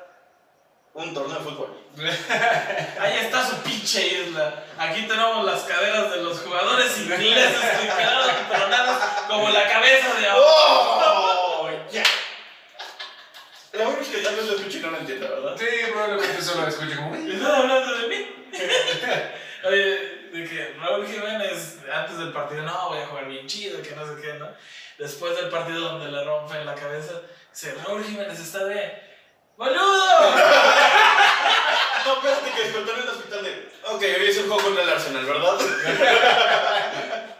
un 0.94 1.14
torneo 1.14 1.38
de 1.38 1.44
fútbol. 1.44 1.78
Ahí 3.00 3.18
está 3.18 3.46
su 3.46 3.56
pinche 3.56 4.06
isla. 4.06 4.64
Aquí 4.78 5.02
tenemos 5.02 5.44
las 5.44 5.62
caderas 5.62 6.10
de 6.10 6.18
los 6.18 6.40
jugadores 6.40 6.98
ingleses 6.98 7.60
que 7.80 7.86
quedaron 7.86 8.30
tronadas 8.48 9.26
como 9.28 9.50
la 9.50 9.68
cabeza 9.68 10.14
de. 10.14 10.28
¡Oh! 10.34 11.21
La 13.72 13.88
es 13.88 14.08
que 14.08 14.18
tal 14.18 14.36
vez 14.36 14.46
lo 14.46 14.56
escuché 14.56 14.78
y 14.78 14.82
no 14.82 14.90
lo 14.90 14.98
entiendo, 14.98 15.28
¿verdad? 15.28 15.56
Sí, 15.58 15.66
probablemente 15.90 16.42
solo 16.42 16.68
escuché 16.68 16.94
como. 16.94 17.14
¿Están 17.14 17.52
hablando 17.52 17.98
de 17.98 18.08
mí? 18.08 18.48
Oye, 19.64 19.96
de 20.30 20.48
que 20.48 20.74
Raúl 20.78 21.06
Jiménez 21.06 21.78
antes 21.90 22.18
del 22.18 22.32
partido, 22.32 22.62
no, 22.62 22.90
voy 22.90 22.98
a 22.98 23.06
jugar 23.06 23.28
bien 23.28 23.46
chido, 23.46 23.80
que 23.80 23.96
no 23.96 24.06
sé 24.06 24.20
qué, 24.20 24.34
¿no? 24.34 24.48
Después 24.98 25.36
del 25.36 25.48
partido 25.48 25.80
donde 25.80 26.10
le 26.10 26.22
rompen 26.22 26.66
la 26.66 26.74
cabeza, 26.74 27.22
dice, 27.50 27.74
Raúl 27.82 28.04
Jiménez 28.04 28.38
está 28.38 28.64
de... 28.66 28.92
¡Boludo! 29.56 29.76
No, 32.04 32.14
espérate 32.14 32.50
que 32.50 32.62
despertó 32.64 32.94
en 32.94 33.02
el 33.02 33.08
hospital 33.10 33.44
de. 33.44 33.72
Ok, 33.84 34.02
hoy 34.02 34.28
es 34.28 34.36
el 34.36 34.48
juego 34.48 34.60
contra 34.60 34.82
el 34.82 34.90
Arsenal, 34.90 35.24
¿verdad? 35.24 35.56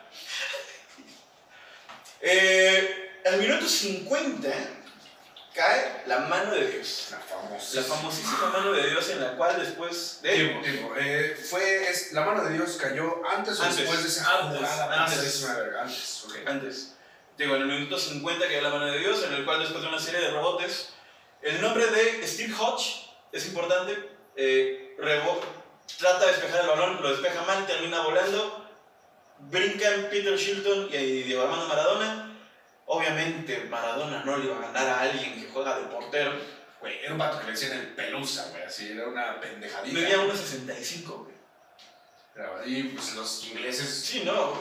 eh, 2.21 3.21
al 3.27 3.39
minuto 3.39 3.67
50 3.67 4.49
cae 5.55 6.03
la 6.07 6.19
mano 6.21 6.53
de 6.55 6.67
Dios. 6.71 7.09
La 7.11 7.19
famosa. 7.19 7.81
La 7.81 7.83
famosísima 7.87 8.49
mano 8.51 8.73
de 8.73 8.91
Dios 8.91 9.09
en 9.11 9.21
la 9.21 9.33
cual 9.37 9.59
después 9.61 10.21
de. 10.23 10.33
Tiempo, 10.35 10.63
tiempo. 10.63 10.95
Eh, 10.99 11.37
fue, 11.51 11.89
es, 11.91 12.13
la 12.13 12.23
mano 12.25 12.45
de 12.45 12.55
Dios 12.55 12.79
cayó 12.81 13.23
antes 13.29 13.59
o 13.61 13.63
Antes, 13.63 13.79
después 13.79 14.03
de 14.03 14.09
esa 14.09 14.39
antes, 14.39 14.59
jugada. 14.59 15.05
antes. 15.05 15.19
Es 15.23 15.43
una 15.43 15.55
verga, 15.59 15.83
antes. 15.83 16.25
ok. 16.27 16.37
Antes. 16.47 16.95
Digo, 17.37 17.57
en 17.57 17.63
el 17.63 17.69
minuto 17.69 17.99
50 17.99 18.47
cayó 18.47 18.61
la 18.61 18.71
mano 18.71 18.87
de 18.87 18.99
Dios, 18.99 19.25
en 19.25 19.33
el 19.35 19.45
cual 19.45 19.61
después 19.61 19.83
de 19.83 19.89
una 19.89 19.99
serie 19.99 20.21
de 20.21 20.31
rebotes, 20.31 20.91
el 21.41 21.61
nombre 21.61 21.87
de 21.87 22.27
Steve 22.27 22.55
Hodge 22.59 23.07
es 23.33 23.47
importante. 23.47 24.11
Eh, 24.37 24.97
rebo- 24.99 25.41
trata 25.99 26.21
de 26.27 26.33
despejar 26.33 26.61
el 26.63 26.69
balón, 26.69 27.03
lo 27.03 27.11
despeja 27.11 27.43
mal, 27.43 27.67
termina 27.67 28.01
volando. 28.03 28.59
Brincan 29.51 30.09
Peter 30.11 30.37
Shilton 30.37 30.89
y 30.93 31.23
Diego 31.25 31.43
Armando 31.43 31.67
Maradona. 31.67 32.32
Obviamente, 32.87 33.65
Maradona 33.65 34.23
no 34.25 34.37
le 34.37 34.47
iba 34.47 34.57
a 34.59 34.61
ganar 34.61 34.87
a 34.89 35.01
alguien 35.03 35.35
que 35.41 35.49
juega 35.53 35.79
de 35.79 35.87
portero. 35.87 36.33
Güey, 36.81 36.99
era 37.01 37.13
un 37.13 37.19
vato 37.19 37.39
que 37.39 37.45
le 37.47 37.53
decían 37.53 37.73
el 37.79 37.89
pelusa, 37.95 38.49
güey, 38.51 38.63
así, 38.65 38.91
era 38.91 39.07
una 39.07 39.41
pendejadita. 39.41 39.95
Medía 39.99 40.19
1.65, 40.19 41.07
güey. 41.25 41.35
Era- 42.35 42.67
Y 42.67 42.83
pues 42.85 43.15
los 43.15 43.45
ingleses 43.47 43.89
Sí, 44.05 44.23
no. 44.25 44.53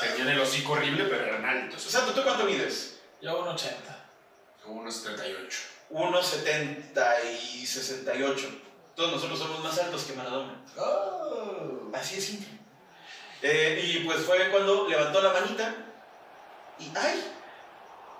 tenían 0.00 0.28
el 0.30 0.40
hocico 0.40 0.72
horrible, 0.72 1.04
pero 1.04 1.24
eran 1.26 1.44
O 1.44 1.48
altos. 1.48 1.82
sea, 1.82 2.04
¿tú 2.06 2.22
cuánto 2.22 2.44
mides? 2.44 3.00
Yo 3.22 3.40
un 3.40 3.48
80. 3.48 4.04
Como 4.62 4.80
unos 4.80 5.02
38. 5.04 5.58
1.70 5.90 7.16
y 7.54 7.66
68. 7.66 8.48
Todos 8.94 9.12
nosotros 9.12 9.38
somos 9.38 9.60
más 9.62 9.78
altos 9.78 10.04
que 10.04 10.12
Maradona. 10.14 10.60
Oh. 10.76 11.90
Así 11.94 12.18
es 12.18 12.24
simple. 12.26 12.48
Eh, 13.42 13.80
y 13.84 14.04
pues 14.04 14.20
fue 14.20 14.50
cuando 14.50 14.86
levantó 14.88 15.22
la 15.22 15.32
manita 15.32 15.74
y 16.78 16.90
¡ay! 16.96 17.24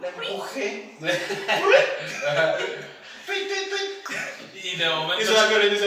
La 0.01 0.09
empujé. 0.09 0.94
Y 4.62 4.76
de 4.76 4.88
momento... 4.88 5.22
Hizo 5.22 5.32
la 5.32 5.46
violenta 5.46 5.84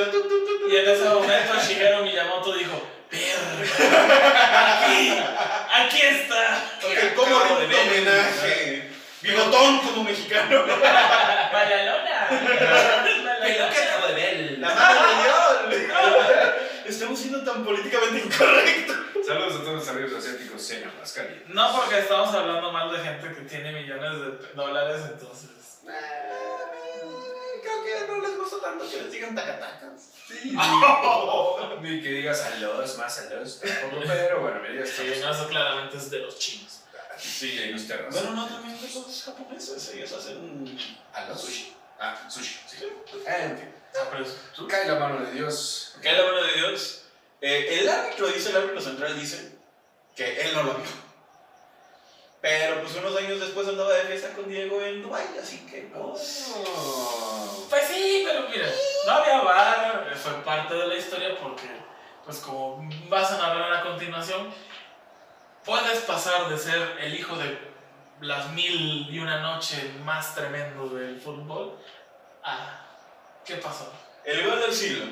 y 0.69 0.75
en 0.75 0.89
ese 0.89 1.03
momento 1.03 1.53
Shigeru 1.59 2.03
Miyamoto 2.03 2.53
dijo, 2.53 2.81
¡Verga! 3.11 4.81
¡Aquí! 4.81 5.13
¡Aquí 5.75 6.01
está! 6.01 6.63
Ok, 6.81 7.13
¿Cómo 7.15 7.37
Acabo 7.37 7.59
rindo 7.59 7.59
de 7.59 7.67
ver. 7.67 7.79
homenaje? 7.87 8.89
Bigotón 9.21 9.79
como 9.79 10.03
mexicano. 10.03 10.65
¡Malalona! 11.53 12.27
acabo 12.29 14.07
de 14.07 14.13
ver. 14.15 14.57
La 14.59 14.69
mano 14.73 15.01
de 15.69 15.79
Dios. 15.79 15.93
Estamos 16.93 17.19
siendo 17.19 17.43
tan 17.43 17.65
políticamente 17.65 18.19
incorrectos. 18.23 18.95
Saludos 19.25 19.55
a 19.55 19.63
todos 19.63 19.73
los 19.73 19.87
amigos 19.87 20.13
asiáticos, 20.13 20.61
sean 20.61 20.93
más 20.99 21.11
calientes. 21.11 21.49
No 21.49 21.75
porque 21.75 21.99
estamos 21.99 22.33
hablando 22.35 22.71
mal 22.71 22.91
de 22.91 22.99
gente 22.99 23.33
que 23.33 23.41
tiene 23.49 23.71
millones 23.71 24.19
de 24.19 24.53
dólares, 24.53 25.01
entonces... 25.11 25.49
Creo 27.63 27.83
que 27.83 28.07
no 28.07 28.21
les 28.21 28.37
gusta 28.37 28.57
tanto 28.61 28.87
que 28.87 29.01
les 29.01 29.11
digan 29.11 29.33
tacatacas. 29.33 30.11
Sí. 30.27 30.55
Ni 31.81 32.01
que 32.03 32.09
digas 32.09 32.39
saludos, 32.39 32.97
más 32.99 33.15
saludos, 33.15 33.59
tampoco, 33.59 34.03
pero 34.05 34.41
bueno, 34.41 34.59
mira, 34.61 34.85
ya 34.85 34.91
Sí, 34.91 35.07
eso 35.07 35.47
claramente 35.47 35.97
es 35.97 36.11
de 36.11 36.19
los 36.19 36.37
chinos. 36.37 36.83
Sí, 37.17 37.57
hay 37.57 37.71
unos 37.71 37.87
terras. 37.87 38.13
Bueno, 38.13 38.35
no, 38.35 38.47
también 38.47 38.79
de 38.79 38.87
los 38.93 39.23
japoneses. 39.23 39.93
Ellos 39.95 40.11
hacen 40.11 40.77
¿A 41.13 41.25
los 41.25 41.41
sushi? 41.41 41.73
Ah, 41.99 42.29
sushi, 42.29 42.59
sí. 42.67 42.85
Eh, 42.85 43.45
en 43.45 43.57
fin. 43.57 43.82
Ah, 43.95 44.17
es- 44.19 44.37
¿tú? 44.55 44.67
Cae 44.67 44.87
la 44.87 44.95
mano 44.95 45.23
de 45.25 45.31
Dios. 45.31 45.95
Cae 46.01 46.17
la 46.17 46.25
mano 46.25 46.43
de 46.43 46.53
Dios. 46.53 47.03
Eh, 47.41 47.79
el 47.81 47.89
árbitro 47.89 48.27
dice, 48.27 48.49
el 48.49 48.57
árbitro 48.57 48.81
central 48.81 49.19
dice 49.19 49.57
que 50.15 50.41
él 50.41 50.53
no 50.55 50.63
lo 50.63 50.73
vio. 50.75 51.03
Pero 52.41 52.81
pues 52.81 52.95
unos 52.95 53.15
años 53.17 53.39
después 53.39 53.67
andaba 53.67 53.93
de 53.93 54.03
fiesta 54.03 54.33
con 54.33 54.49
Diego 54.49 54.81
en 54.81 55.01
Dubai, 55.01 55.23
así 55.41 55.65
que 55.65 55.89
pues... 55.93 56.53
Oh. 56.57 57.67
Pues 57.69 57.87
sí, 57.87 58.23
pero 58.27 58.49
mira, 58.49 58.67
no 59.05 59.11
había 59.13 59.41
bar, 59.41 60.09
eh, 60.11 60.15
fue 60.15 60.33
parte 60.43 60.73
de 60.73 60.87
la 60.87 60.95
historia 60.95 61.37
porque, 61.39 61.69
pues 62.25 62.39
como 62.39 62.89
vas 63.07 63.31
a 63.31 63.37
narrar 63.37 63.73
a 63.73 63.81
continuación, 63.83 64.53
puedes 65.63 65.99
pasar 66.01 66.49
de 66.49 66.57
ser 66.57 66.97
el 66.99 67.15
hijo 67.15 67.37
de 67.37 67.57
las 68.19 68.49
mil 68.49 69.07
y 69.09 69.19
una 69.19 69.39
noche 69.39 69.93
más 70.03 70.35
tremendo 70.35 70.89
del 70.89 71.19
fútbol 71.21 71.79
a... 72.43 72.82
¿Qué 73.45 73.55
pasó? 73.55 73.91
El 74.23 74.47
gol 74.47 74.59
del 74.61 74.73
siglo. 74.73 75.05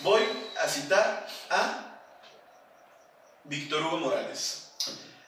Voy 0.00 0.22
a 0.60 0.68
citar 0.68 1.26
a 1.48 2.00
Víctor 3.44 3.82
Hugo 3.82 3.96
Morales. 3.98 4.72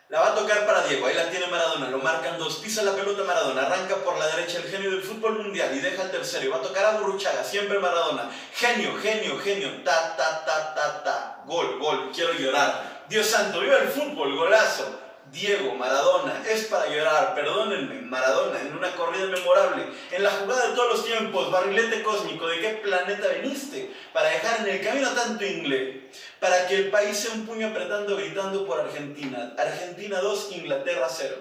La 0.09 0.21
va 0.21 0.29
a 0.29 0.35
tocar 0.37 0.65
para 0.67 0.87
Diego, 0.87 1.07
ahí 1.07 1.15
la 1.15 1.31
tiene 1.31 1.49
Maradona, 1.49 1.89
lo 1.89 1.99
marcan 1.99 2.39
dos, 2.39 2.57
pisa 2.57 2.85
la 2.85 2.93
pelota 2.93 3.25
Maradona, 3.25 3.63
arranca 3.63 3.97
por 3.97 4.17
la 4.19 4.29
derecha 4.37 4.59
el 4.59 4.71
genio 4.71 4.93
del 4.93 5.03
fútbol 5.03 5.43
mundial 5.43 5.77
y 5.77 5.81
deja 5.81 6.05
el 6.05 6.13
tercero 6.13 6.45
y 6.45 6.49
va 6.49 6.59
a 6.59 6.63
tocar 6.63 6.85
a 6.85 7.01
Burruchaga, 7.01 7.43
siempre 7.43 7.81
Maradona. 7.81 8.31
Genio, 8.55 8.97
genio, 8.99 9.37
genio, 9.41 9.83
ta, 9.83 10.15
ta, 10.17 10.45
ta, 10.45 10.75
ta, 10.75 11.03
ta, 11.03 11.43
gol, 11.47 11.81
gol, 11.81 12.13
quiero 12.15 12.35
llorar. 12.35 13.05
Dios 13.09 13.27
santo, 13.27 13.61
viva 13.61 13.79
el 13.79 13.89
fútbol, 13.89 14.37
golazo. 14.37 15.06
Diego 15.33 15.75
Maradona 15.75 16.43
es 16.49 16.65
para 16.65 16.89
llorar, 16.89 17.35
perdónenme, 17.35 18.01
Maradona 18.03 18.61
en 18.61 18.77
una 18.77 18.95
corrida 18.95 19.27
memorable, 19.27 19.87
en 20.11 20.23
la 20.23 20.31
jugada 20.31 20.69
de 20.69 20.75
todos 20.75 20.97
los 20.97 21.05
tiempos, 21.05 21.51
barrilete 21.51 22.03
cósmico, 22.03 22.47
¿de 22.47 22.61
qué 22.61 22.69
planeta 22.83 23.29
viniste? 23.29 23.93
Para 24.13 24.31
dejar 24.31 24.61
en 24.61 24.75
el 24.75 24.85
camino 24.85 25.09
a 25.09 25.15
tanto 25.15 25.45
inglés, 25.45 25.97
para 26.41 26.67
que 26.67 26.77
el 26.77 26.91
país 26.91 27.17
sea 27.17 27.35
un 27.35 27.47
puño 27.47 27.69
apretando 27.69 28.17
gritando 28.17 28.67
por 28.67 28.81
Argentina. 28.81 29.55
Argentina 29.59 30.21
2, 30.21 30.53
Inglaterra 30.53 31.09
0. 31.11 31.37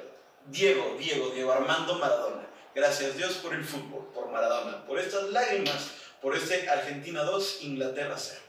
Diego, 0.48 0.96
Diego, 1.00 1.30
Diego 1.30 1.52
Armando 1.52 1.96
Maradona. 1.96 2.46
Gracias 2.74 3.16
Dios 3.16 3.36
por 3.36 3.54
el 3.54 3.64
fútbol, 3.64 4.12
por 4.14 4.30
Maradona, 4.30 4.86
por 4.86 5.00
estas 5.00 5.30
lágrimas, 5.30 5.92
por 6.22 6.36
este 6.36 6.70
Argentina 6.70 7.24
2, 7.24 7.60
Inglaterra 7.62 8.16
0. 8.18 8.42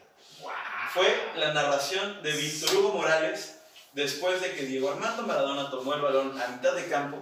Fue 0.93 1.07
la 1.37 1.53
narración 1.53 2.23
de 2.23 2.33
Víctor 2.33 2.77
Hugo 2.77 2.93
Morales 2.95 3.56
después 3.97 4.41
de 4.41 4.53
que 4.53 4.63
Diego 4.67 4.91
Armando 4.91 5.23
Maradona 5.25 5.71
tomó 5.71 5.95
el 5.95 6.03
balón 6.03 6.41
a 6.41 6.47
mitad 6.49 6.75
de 6.75 6.87
campo 6.87 7.19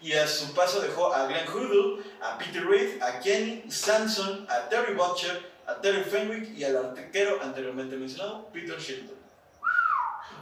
y 0.00 0.12
a 0.14 0.26
su 0.26 0.52
paso 0.54 0.80
dejó 0.80 1.14
a 1.14 1.26
Glenn 1.26 1.46
Hoddle, 1.48 2.02
a 2.20 2.36
Peter 2.36 2.66
Reid, 2.66 3.00
a 3.02 3.20
Kenny 3.20 3.70
Sanson, 3.70 4.46
a 4.50 4.68
Terry 4.68 4.94
Butcher, 4.94 5.50
a 5.66 5.76
Terry 5.80 6.02
Fenwick 6.04 6.56
y 6.58 6.64
al 6.64 6.76
arquero 6.76 7.38
anteriormente 7.42 7.96
mencionado, 7.96 8.48
Peter 8.52 8.78
Shilton. 8.78 9.18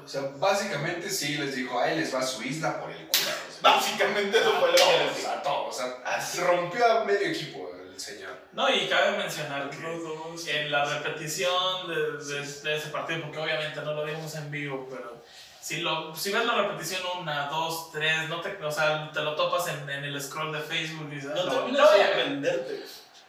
O 0.04 0.08
sea, 0.08 0.22
básicamente 0.38 1.10
sí 1.10 1.36
les 1.36 1.54
dijo, 1.54 1.78
ahí 1.78 1.98
les 1.98 2.14
va 2.14 2.22
su 2.22 2.42
isla 2.42 2.80
por 2.80 2.90
el 2.90 2.96
culo. 3.08 3.30
Básicamente 3.60 4.38
eso 4.38 4.52
fue 4.58 4.68
lo 4.70 4.74
que 4.76 4.82
todos, 4.82 5.04
les 5.06 5.16
dijo. 5.18 5.28
a 5.30 5.42
todos. 5.42 5.68
O 5.76 5.78
sea, 5.78 5.96
Así. 6.06 6.40
rompió 6.40 6.86
a 6.86 7.04
medio 7.04 7.28
equipo 7.28 7.70
el 7.92 8.00
señor. 8.00 8.30
No, 8.54 8.72
y 8.74 8.88
cabe 8.88 9.18
mencionar 9.18 9.68
que 9.68 10.60
en 10.60 10.70
la 10.70 10.84
repetición 10.86 11.88
de, 11.88 12.12
de- 12.24 12.60
de 12.62 12.76
ese 12.76 12.88
partido, 12.88 13.20
porque 13.22 13.38
obviamente 13.38 13.82
no 13.82 13.92
lo 13.92 14.04
vimos 14.06 14.34
en 14.36 14.50
vivo, 14.50 14.86
pero 14.90 15.22
si, 15.68 15.80
lo, 15.82 16.14
si 16.14 16.32
ves 16.32 16.44
la 16.46 16.54
repetición 16.54 17.02
una, 17.20 17.46
dos, 17.48 17.90
tres, 17.92 18.28
no 18.30 18.40
te, 18.40 18.56
o 18.64 18.70
sea, 18.70 19.10
te 19.12 19.20
lo 19.20 19.34
topas 19.36 19.68
en, 19.68 19.88
en 19.90 20.04
el 20.04 20.18
scroll 20.22 20.50
de 20.52 20.60
Facebook 20.60 21.08
y 21.12 21.16
dices, 21.16 21.30
No 21.34 21.42
"Ah, 21.42 21.50
termina 21.50 21.78
no, 21.82 21.90
de 21.90 21.98
ya". 21.98 22.06
sorprenderte. 22.06 22.84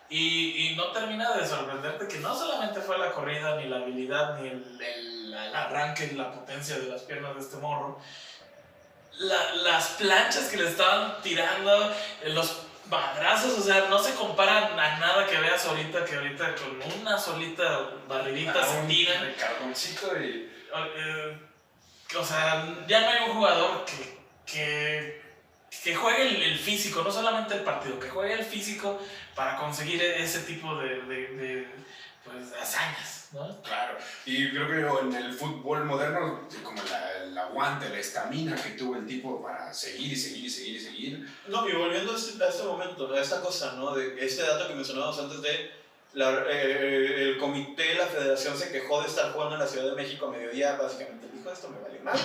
y, 0.10 0.68
y 0.72 0.76
no 0.78 0.86
termina 0.92 1.34
de 1.36 1.46
sorprenderte 1.46 2.08
que 2.08 2.20
no 2.20 2.34
solamente 2.38 2.80
fue 2.80 2.98
la 2.98 3.12
corrida, 3.12 3.56
ni 3.58 3.66
la 3.68 3.78
habilidad, 3.78 4.40
ni 4.40 4.48
el, 4.48 4.80
el- 4.82 5.34
el 5.34 5.56
arranque 5.56 6.10
y 6.12 6.16
la 6.16 6.32
potencia 6.32 6.78
de 6.80 6.88
las 6.88 7.02
piernas 7.04 7.36
de 7.36 7.42
este 7.42 7.58
morro, 7.58 8.00
la- 9.20 9.54
las 9.56 9.88
planchas 10.00 10.46
que 10.50 10.58
le 10.58 10.70
estaban 10.70 11.22
tirando, 11.22 11.92
eh, 12.24 12.30
los 12.30 12.62
madrazos, 12.90 13.60
o 13.60 13.62
sea, 13.62 13.88
no 13.90 14.00
se 14.00 14.14
comparan 14.16 14.80
a 14.80 14.98
nada 15.00 15.26
que 15.28 15.38
veas 15.38 15.66
ahorita, 15.66 16.06
que 16.06 16.16
ahorita 16.16 16.56
con 16.56 17.02
una 17.02 17.18
solita 17.18 17.90
barridita 18.08 18.62
Ah, 18.64 18.66
se 18.66 18.80
un 18.80 18.88
tiran. 18.88 19.22
recargoncito 19.26 20.18
y... 20.20 20.52
Eh, 20.96 21.40
o 22.18 22.24
sea, 22.26 22.84
ya 22.88 23.01
no 23.01 23.10
hay 23.10 23.30
un 23.30 23.36
jugador 23.36 23.86
que, 23.86 24.18
que, 24.51 25.22
que 25.84 25.95
juegue 25.95 26.28
el, 26.28 26.41
el 26.43 26.57
físico, 26.60 27.01
no 27.03 27.12
solamente 27.12 27.53
el 27.55 27.62
partido, 27.62 27.99
que 27.99 28.10
juegue 28.10 28.34
el 28.34 28.43
físico 28.45 28.99
para 29.36 29.57
conseguir 29.57 30.01
ese 30.01 30.39
tipo 30.41 30.76
de, 30.78 31.01
de, 31.03 31.28
de, 31.36 31.68
pues, 32.26 32.51
hazañas, 32.62 33.30
¿no? 33.32 33.62
Claro, 33.62 33.97
y 34.26 34.49
creo 34.49 34.68
que 34.68 35.05
en 35.07 35.14
el 35.14 35.34
fútbol 35.34 35.86
moderno, 35.86 36.47
como 36.64 36.82
la- 36.84 37.24
el 37.24 37.38
aguante, 37.38 37.89
la 37.89 37.99
estamina 37.99 38.55
que 38.55 38.72
tuvo 38.72 38.95
el 38.95 39.05
tipo 39.05 39.41
para 39.41 39.72
seguir 39.74 40.14
y 40.14 40.16
seguir 40.16 40.45
y 40.45 40.49
seguir 40.49 40.76
y 40.76 40.80
seguir. 40.80 41.36
No, 41.47 41.70
y 41.70 41.74
volviendo 41.74 42.12
a 42.14 42.16
este, 42.16 42.43
a 42.43 42.47
este 42.49 42.64
momento, 42.64 43.14
a 43.14 43.22
esta 43.22 43.39
cosa, 43.41 43.74
¿no? 43.74 43.93
De 43.95 44.24
este 44.26 44.41
dato 44.41 44.68
que 44.68 44.74
mencionábamos 44.76 45.20
antes 45.20 45.41
de 45.43 45.72
la- 46.14 46.43
eh, 46.49 47.16
el 47.30 47.38
comité, 47.38 47.93
la 47.93 48.07
federación 48.07 48.57
se 48.57 48.72
quejó 48.72 48.99
de 49.01 49.07
estar 49.07 49.32
jugando 49.32 49.55
en 49.55 49.62
la 49.62 49.68
Ciudad 49.68 49.86
de 49.86 49.95
México 49.95 50.26
a 50.26 50.32
mediodía, 50.32 50.76
básicamente 50.76 51.28
dijo 51.50 51.54
esto 51.54 51.70
me 51.70 51.80
vale 51.82 52.00
mal. 52.00 52.20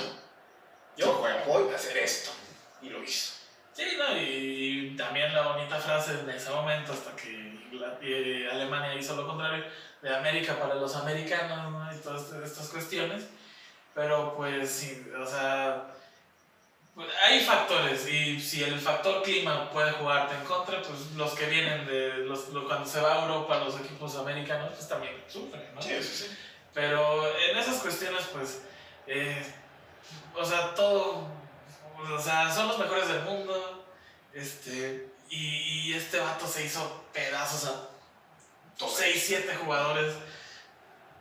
Yo 0.96 1.12
voy 1.46 1.72
a 1.72 1.76
hacer 1.76 1.96
esto. 1.98 2.30
Y 2.82 2.88
lo 2.90 3.02
hizo. 3.02 3.32
Sí, 3.72 3.82
¿no? 3.98 4.16
Y, 4.16 4.94
también 4.96 5.34
la 5.34 5.48
bonita 5.48 5.78
frase 5.78 6.12
en 6.20 6.30
ese 6.30 6.50
momento, 6.50 6.92
hasta 6.92 7.16
que 7.16 7.54
eh, 8.02 8.48
Alemania 8.50 8.94
hizo 8.94 9.16
lo 9.16 9.26
contrario, 9.26 9.64
de 10.00 10.14
América 10.14 10.56
para 10.60 10.76
los 10.76 10.94
americanos, 10.94 11.72
¿no? 11.72 11.92
Y 11.92 11.98
todas 12.00 12.30
estas- 12.44 12.68
cuestiones. 12.68 13.24
Pero 13.94 14.34
pues 14.36 14.70
sí, 14.70 15.04
o 15.20 15.26
sea, 15.26 15.86
hay 17.24 17.40
factores 17.44 18.06
y 18.08 18.40
si 18.40 18.62
el 18.62 18.78
factor 18.80 19.22
clima 19.22 19.70
puede 19.70 19.92
jugarte 19.92 20.34
en 20.36 20.44
contra, 20.44 20.82
pues 20.82 21.12
los 21.16 21.32
que 21.34 21.46
vienen 21.46 21.86
de, 21.86 22.18
los, 22.18 22.48
lo- 22.50 22.66
cuando 22.66 22.88
se 22.88 23.00
va 23.00 23.14
a 23.14 23.22
Europa, 23.22 23.58
los 23.64 23.78
equipos 23.80 24.16
americanos, 24.16 24.72
pues 24.74 24.88
también 24.88 25.14
sufren, 25.28 25.74
¿no? 25.74 25.82
Sí, 25.82 25.94
sí, 26.02 26.24
sí. 26.26 26.36
Pero 26.72 27.24
en 27.38 27.56
esas 27.56 27.76
cuestiones, 27.82 28.24
pues, 28.32 28.62
eh, 29.06 29.44
o 30.34 30.44
sea, 30.44 30.74
todo, 30.74 31.26
o 32.12 32.18
sea, 32.20 32.52
son 32.52 32.68
los 32.68 32.78
mejores 32.78 33.08
del 33.08 33.22
mundo, 33.22 33.86
este, 34.32 35.08
y, 35.30 35.90
y 35.90 35.94
este 35.94 36.18
vato 36.18 36.46
se 36.46 36.64
hizo 36.64 37.04
pedazos 37.12 37.66
a 37.66 37.88
6, 38.86 39.24
7 39.26 39.54
jugadores 39.56 40.14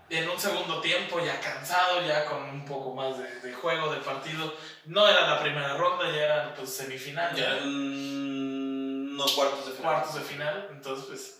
en 0.09 0.29
un 0.29 0.39
segundo 0.39 0.81
tiempo, 0.81 1.19
ya 1.23 1.39
cansado, 1.39 2.01
ya 2.05 2.25
con 2.25 2.43
un 2.43 2.65
poco 2.65 2.93
más 2.93 3.17
de, 3.17 3.39
de 3.41 3.53
juego, 3.53 3.91
de 3.91 3.99
partido. 4.01 4.53
No 4.85 5.07
era 5.07 5.27
la 5.27 5.39
primera 5.41 5.75
ronda, 5.77 6.05
ya 6.11 6.23
era 6.23 6.55
pues 6.55 6.75
semifinal, 6.75 7.35
Ya 7.35 7.55
eran 7.57 9.15
no 9.15 9.25
cuartos 9.35 9.67
de 9.67 9.71
final. 9.73 9.93
cuartos 9.93 10.15
de 10.15 10.21
final, 10.21 10.67
entonces 10.71 11.05
pues... 11.07 11.39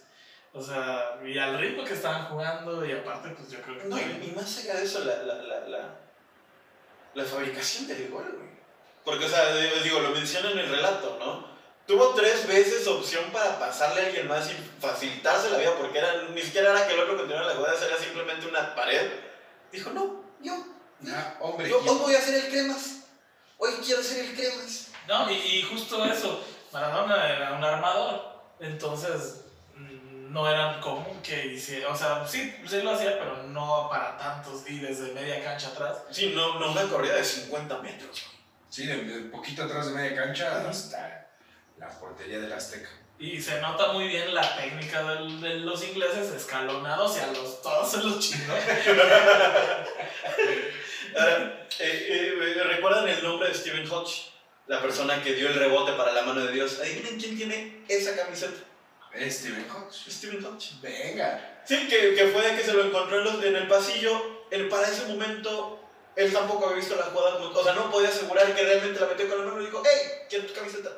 O 0.56 0.62
sea, 0.62 1.18
y 1.26 1.36
al 1.40 1.58
ritmo 1.58 1.84
que 1.84 1.94
estaban 1.96 2.26
jugando, 2.26 2.86
y 2.86 2.92
aparte, 2.92 3.30
pues 3.30 3.50
yo 3.50 3.60
creo 3.62 3.80
que. 3.80 3.86
No, 3.86 3.98
y, 3.98 4.30
y 4.30 4.34
más 4.36 4.56
allá 4.60 4.76
de 4.76 4.84
eso, 4.84 5.04
la, 5.04 5.16
la, 5.24 5.34
la, 5.34 5.60
la, 5.68 5.96
la 7.14 7.24
fabricación 7.26 7.88
del 7.88 8.10
gol, 8.10 8.36
güey. 8.38 8.54
Porque, 9.06 9.26
o 9.26 9.30
sea, 9.30 9.56
digo, 9.56 9.76
digo, 9.84 10.00
lo 10.00 10.12
menciona 10.12 10.52
en 10.52 10.60
el 10.60 10.70
relato, 10.70 11.18
¿no? 11.20 11.54
Tuvo 11.86 12.14
tres 12.14 12.48
veces 12.48 12.88
opción 12.88 13.26
para 13.34 13.60
pasarle 13.60 14.02
a 14.02 14.06
alguien 14.06 14.28
más 14.28 14.50
y 14.50 14.56
facilitarse 14.80 15.50
la 15.50 15.58
vida, 15.58 15.76
porque 15.78 15.98
era, 15.98 16.24
ni 16.30 16.42
siquiera 16.42 16.72
era 16.72 16.88
que 16.88 16.94
el 16.94 17.02
otro 17.02 17.18
continuara 17.18 17.48
la 17.48 17.56
jugada, 17.56 17.86
era 17.86 17.98
simplemente 17.98 18.48
una 18.48 18.74
pared. 18.74 19.12
Dijo, 19.72 19.90
no, 19.90 20.24
yo, 20.42 20.54
Ah, 21.12 21.36
hombre, 21.42 21.70
yo 21.70 21.80
hoy 21.80 21.98
voy 21.98 22.16
a 22.16 22.20
hacer 22.20 22.36
el 22.36 22.50
cremas. 22.50 23.02
Hoy 23.58 23.74
quiero 23.84 24.02
ser 24.02 24.26
el 24.26 24.36
cremas. 24.36 24.90
No, 25.08 25.30
y, 25.30 25.34
y 25.34 25.62
justo 25.64 26.04
eso, 26.06 26.42
Maradona 26.72 27.30
era 27.30 27.54
un 27.54 27.64
armador, 27.64 28.42
entonces 28.60 29.44
no 30.34 30.50
era 30.50 30.82
común 30.82 31.22
que 31.22 31.46
hiciera, 31.46 31.90
o 31.90 31.96
sea, 31.96 32.28
sí, 32.28 32.56
sí 32.68 32.82
lo 32.82 32.90
hacía, 32.92 33.20
pero 33.20 33.44
no 33.44 33.88
para 33.88 34.18
tantos 34.18 34.68
y 34.68 34.80
desde 34.80 35.14
media 35.14 35.44
cancha 35.44 35.68
atrás. 35.68 35.98
Sí, 36.10 36.34
no, 36.36 36.60
no 36.60 36.72
una 36.72 36.82
corrida 36.84 37.16
de 37.16 37.24
50 37.24 37.82
metros. 37.84 38.26
Sí, 38.68 38.88
de, 38.88 39.04
de 39.04 39.20
poquito 39.30 39.64
atrás 39.64 39.86
de 39.86 39.92
media 39.94 40.16
cancha 40.16 40.68
hasta 40.68 41.30
la 41.78 41.88
portería 41.88 42.40
del 42.40 42.52
Azteca. 42.52 42.90
Y 43.20 43.40
se 43.40 43.62
nota 43.62 43.94
muy 43.94 44.08
bien 44.08 44.34
la 44.34 44.58
técnica 44.58 45.04
de 45.04 45.60
los 45.60 45.84
ingleses 45.84 46.34
escalonados 46.34 47.16
y 47.16 47.20
a 47.20 47.28
los, 47.28 47.62
todos 47.62 47.92
se 47.92 48.00
los 48.00 48.20
chingó. 48.20 48.54
Ahora, 51.16 51.68
eh, 51.80 52.34
eh, 52.40 52.64
¿recuerdan 52.64 53.08
el 53.08 53.24
nombre 53.24 53.50
de 53.50 53.54
Stephen 53.54 53.88
Hodge? 53.90 54.32
La 54.66 54.82
persona 54.82 55.22
que 55.22 55.36
dio 55.36 55.50
el 55.50 55.54
rebote 55.54 55.92
para 55.94 56.12
la 56.12 56.24
mano 56.24 56.44
de 56.44 56.54
Dios. 56.54 56.80
Adivinen 56.80 57.20
quién 57.20 57.38
tiene 57.38 57.84
esa 57.88 58.16
camiseta. 58.16 58.73
Steven 59.30 59.66
Hodge. 59.70 60.10
Stephen 60.12 60.44
Hodge. 60.46 60.72
Venga. 60.82 61.60
Sí, 61.66 61.88
que, 61.88 62.14
que 62.16 62.28
fue 62.28 62.42
de 62.42 62.56
que 62.58 62.64
se 62.64 62.74
lo 62.74 62.84
encontró 62.86 63.20
en, 63.20 63.24
los- 63.26 63.44
en 63.44 63.56
el 63.56 63.68
pasillo. 63.68 64.44
Él 64.52 64.68
para 64.70 64.88
ese 64.88 65.06
momento, 65.06 65.80
él 66.16 66.32
tampoco 66.34 66.66
había 66.66 66.78
visto 66.78 66.96
la 66.96 67.04
jugada. 67.06 67.38
como- 67.38 67.50
o 67.58 67.64
sea, 67.64 67.74
no 67.74 67.90
podía 67.92 68.10
asegurar 68.10 68.54
que 68.54 68.64
realmente 68.64 69.00
la 69.00 69.08
metió 69.08 69.30
con 69.30 69.40
la 69.40 69.46
mano 69.52 69.62
y 69.62 69.66
dijo, 69.66 69.82
hey, 69.86 70.12
quiero 70.30 70.46
tu 70.48 70.54
camiseta. 70.54 70.90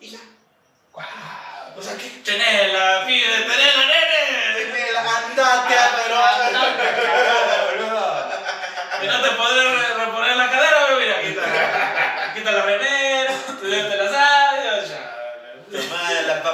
Y 0.00 0.10
ya. 0.10 0.18
Guau. 0.92 1.06
O 1.76 1.82
sea, 1.82 1.96
¿qué? 1.98 2.08
¡Tenela, 2.24 3.04
pide, 3.06 3.26
tenela, 3.26 3.86
nene! 3.86 4.16
Andate 5.06 5.74
a 5.76 5.86
Y 9.02 9.06
no 9.06 9.20
te 9.22 9.30
podré 9.32 9.62
re- 9.62 9.94
reponer 10.06 10.36
la 10.36 10.50
cadera, 10.50 10.70
pero 10.70 10.75
mira, 10.75 10.75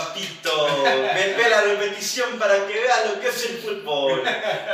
papito. 0.04 0.84
Ve, 0.84 1.34
ve 1.36 1.50
la 1.50 1.60
repetición 1.62 2.38
para 2.38 2.66
que 2.66 2.74
vea 2.74 3.06
lo 3.06 3.20
que 3.20 3.28
es 3.28 3.44
el 3.44 3.58
fútbol. 3.58 4.22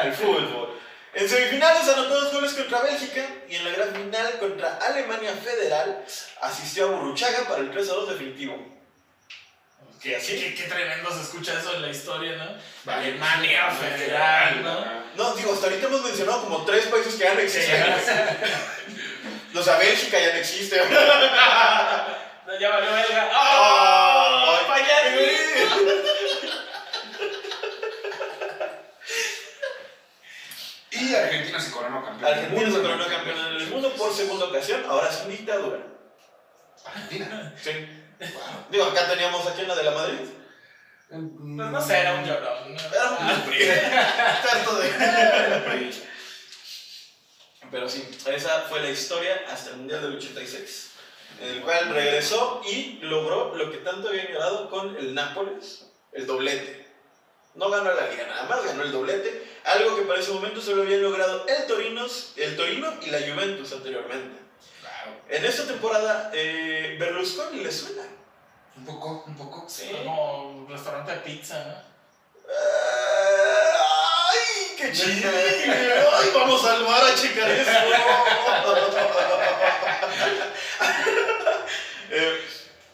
El 0.02 0.12
fútbol. 0.12 0.78
En 1.14 1.28
semifinales 1.28 1.88
anotó 1.88 2.20
dos 2.20 2.32
goles 2.32 2.52
contra 2.52 2.82
Bélgica 2.82 3.26
y 3.48 3.56
en 3.56 3.64
la 3.64 3.70
gran 3.70 3.92
final 3.94 4.38
contra 4.38 4.76
Alemania 4.76 5.32
Federal 5.32 6.04
asistió 6.42 6.86
a 6.86 6.90
Burruchaga 6.90 7.48
para 7.48 7.60
el 7.60 7.70
3 7.70 7.88
a 7.88 7.94
2 7.94 8.10
definitivo. 8.10 8.78
Qué, 10.00 10.16
qué, 10.24 10.54
qué 10.54 10.62
tremendo 10.64 11.10
se 11.10 11.22
escucha 11.22 11.58
eso 11.58 11.74
en 11.74 11.82
la 11.82 11.90
historia, 11.90 12.36
¿no? 12.36 12.92
Alemania 12.92 13.68
Federal, 13.70 14.62
¿no? 14.62 14.84
No, 15.16 15.34
digo, 15.34 15.52
hasta 15.54 15.66
ahorita 15.66 15.88
hemos 15.88 16.04
mencionado 16.04 16.42
como 16.42 16.64
tres 16.64 16.86
países 16.86 17.14
que 17.14 17.24
ya 17.24 17.34
no 17.34 17.40
existen. 17.40 17.84
O 19.54 19.62
sea, 19.62 19.76
Bélgica 19.78 20.20
ya 20.20 20.34
no 20.34 20.38
existe. 20.38 20.80
No, 22.48 22.58
ya 22.58 22.70
valió 22.70 22.92
belga. 22.94 23.30
¡Oh! 23.30 24.56
Ay. 24.70 24.82
Y 30.90 31.14
Argentina 31.14 31.60
se 31.60 31.70
coronó 31.70 32.02
campeón. 32.02 32.30
del 32.30 32.44
Argentina 32.44 32.70
se 32.70 32.82
coronó 32.82 33.06
campeón 33.06 33.58
del 33.58 33.66
mundo 33.68 33.92
por 33.92 34.14
segunda 34.14 34.46
ocasión, 34.46 34.82
ahora 34.88 35.12
sin 35.12 35.28
dictadura. 35.28 35.78
Argentina. 36.86 37.54
Sí. 37.62 37.70
Wow. 38.18 38.66
Digo, 38.70 38.84
acá 38.86 39.10
teníamos 39.10 39.46
aquí 39.46 39.60
en 39.60 39.68
la 39.68 39.74
de 39.74 39.82
la 39.82 39.90
Madrid. 39.90 40.28
Pues 41.10 41.20
no 41.20 41.86
sé, 41.86 41.98
era 41.98 42.14
un 42.14 42.24
llorón. 42.24 42.74
¿no? 42.74 42.80
Era 42.80 43.10
un 43.10 43.42
PRI. 43.42 43.68
Tanto 44.50 44.74
de 44.76 44.88
PRI. 44.88 46.02
Pero 47.70 47.86
sí, 47.90 48.08
esa 48.26 48.62
fue 48.62 48.80
la 48.80 48.88
historia 48.88 49.44
hasta 49.52 49.68
el 49.70 49.76
Mundial 49.76 50.00
del 50.00 50.16
86. 50.16 50.92
En 51.40 51.48
el 51.48 51.62
cual 51.62 51.90
regresó 51.90 52.62
y 52.66 52.98
logró 53.02 53.54
lo 53.54 53.70
que 53.70 53.78
tanto 53.78 54.08
había 54.08 54.24
logrado 54.24 54.70
con 54.70 54.96
el 54.96 55.14
Nápoles, 55.14 55.86
el 56.12 56.26
doblete. 56.26 56.88
No 57.54 57.70
ganó 57.70 57.92
la 57.92 58.08
liga 58.08 58.26
nada 58.26 58.44
más, 58.44 58.64
ganó 58.64 58.82
el 58.82 58.92
doblete, 58.92 59.46
algo 59.64 59.96
que 59.96 60.02
para 60.02 60.20
ese 60.20 60.32
momento 60.32 60.60
solo 60.60 60.82
habían 60.82 61.02
logrado 61.02 61.46
el, 61.46 61.66
Torinos, 61.66 62.32
el 62.36 62.56
Torino 62.56 62.92
y 63.02 63.10
la 63.10 63.20
Juventus 63.20 63.72
anteriormente. 63.72 64.40
Wow. 64.82 65.14
En 65.28 65.44
esta 65.44 65.66
temporada, 65.66 66.30
eh, 66.34 66.96
Berlusconi 66.98 67.62
le 67.62 67.72
suena. 67.72 68.02
Un 68.76 68.84
poco, 68.84 69.24
un 69.26 69.36
poco. 69.36 69.64
Sí. 69.68 69.90
Como 69.90 70.50
un 70.50 70.68
restaurante 70.68 71.12
de 71.12 71.18
pizza, 71.18 71.64
¿no? 71.64 71.74
Eh, 72.50 73.72
¡Ay, 74.30 74.74
qué 74.76 74.92
chido! 74.92 75.30
¡Ay, 75.30 76.30
vamos 76.34 76.64
al 76.64 76.84
bar 76.84 77.04
a 77.04 77.14
checar 77.14 77.50
eso! 77.50 77.70
Eh, 82.10 82.40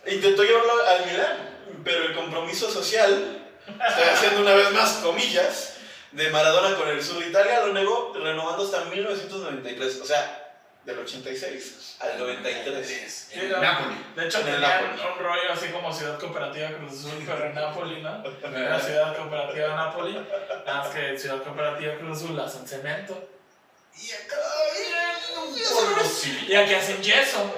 intentó 0.06 0.42
llevarlo 0.42 0.72
al 0.86 1.06
Milán, 1.06 1.36
pero 1.84 2.04
el 2.04 2.14
compromiso 2.14 2.70
social, 2.70 3.46
estoy 3.66 4.08
haciendo 4.12 4.40
una 4.40 4.54
vez 4.54 4.70
más 4.72 4.92
comillas, 4.94 5.76
de 6.12 6.30
Maradona 6.30 6.76
con 6.76 6.88
el 6.88 7.02
sur 7.02 7.18
de 7.18 7.28
Italia 7.28 7.60
lo 7.66 7.72
negó, 7.72 8.12
renovando 8.14 8.64
hasta 8.64 8.84
1993. 8.84 10.00
O 10.00 10.04
sea, 10.04 10.40
del 10.84 10.98
86 10.98 11.96
al 12.00 12.18
93. 12.18 13.28
En 13.32 13.50
Napoli. 13.50 13.96
De 14.14 14.26
hecho, 14.26 14.38
En 14.40 14.48
el 14.48 14.54
tenían 14.54 14.86
Napoli. 14.96 15.12
un 15.12 15.18
rollo 15.18 15.52
así 15.52 15.68
como 15.68 15.92
Ciudad 15.92 16.18
Cooperativa 16.18 16.68
Cruz 16.72 16.92
Azul, 17.00 17.24
pero 17.26 17.46
en 17.46 17.54
Napoli, 17.54 18.02
¿no? 18.02 18.22
Era 18.56 18.78
Ciudad 18.78 19.16
Cooperativa 19.16 19.74
Napoli. 19.74 20.12
Nada 20.66 20.78
más 20.84 20.88
que 20.94 21.18
Ciudad 21.18 21.42
Cooperativa 21.42 21.94
Cruz 21.96 22.18
Azul 22.18 22.36
la 22.36 22.44
hacen 22.44 22.68
cemento. 22.68 23.28
Y 23.96 24.10
acá, 24.10 24.36
Y 26.48 26.54
aquí 26.54 26.74
hacen 26.74 27.02
yeso. 27.02 27.54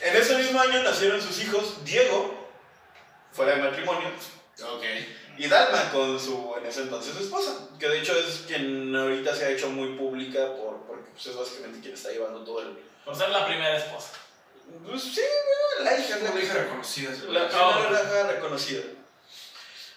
En 0.00 0.16
ese 0.16 0.36
mismo 0.36 0.60
año 0.60 0.82
nacieron 0.82 1.20
sus 1.20 1.38
hijos 1.42 1.84
Diego, 1.84 2.48
fuera 3.32 3.54
de 3.54 3.62
matrimonio, 3.62 4.08
Ok. 4.62 4.84
y 5.36 5.46
Dalma 5.46 5.90
con 5.90 6.18
su 6.18 6.54
en 6.58 6.66
ese 6.66 6.82
entonces 6.82 7.16
esposa, 7.16 7.68
que 7.78 7.88
de 7.88 7.98
hecho 8.00 8.12
es 8.18 8.44
quien 8.46 8.94
ahorita 8.94 9.34
se 9.34 9.44
ha 9.46 9.50
hecho 9.50 9.68
muy 9.68 9.96
pública 9.96 10.54
por, 10.56 10.82
porque 10.86 11.10
pues, 11.12 11.26
es 11.26 11.36
básicamente 11.36 11.80
quien 11.80 11.94
está 11.94 12.10
llevando 12.10 12.42
todo 12.44 12.62
el... 12.62 12.78
Por 13.04 13.14
ser 13.16 13.28
la 13.30 13.46
primera 13.46 13.76
esposa. 13.76 14.12
Pues 14.86 15.02
sí, 15.02 15.20
bueno, 15.20 15.90
la 15.90 15.98
hija, 15.98 16.16
la 16.18 16.40
hija 16.40 16.54
reconocida. 16.54 17.10
La 17.28 17.48
primera 17.48 18.02
hija 18.02 18.32
reconocida. 18.32 18.82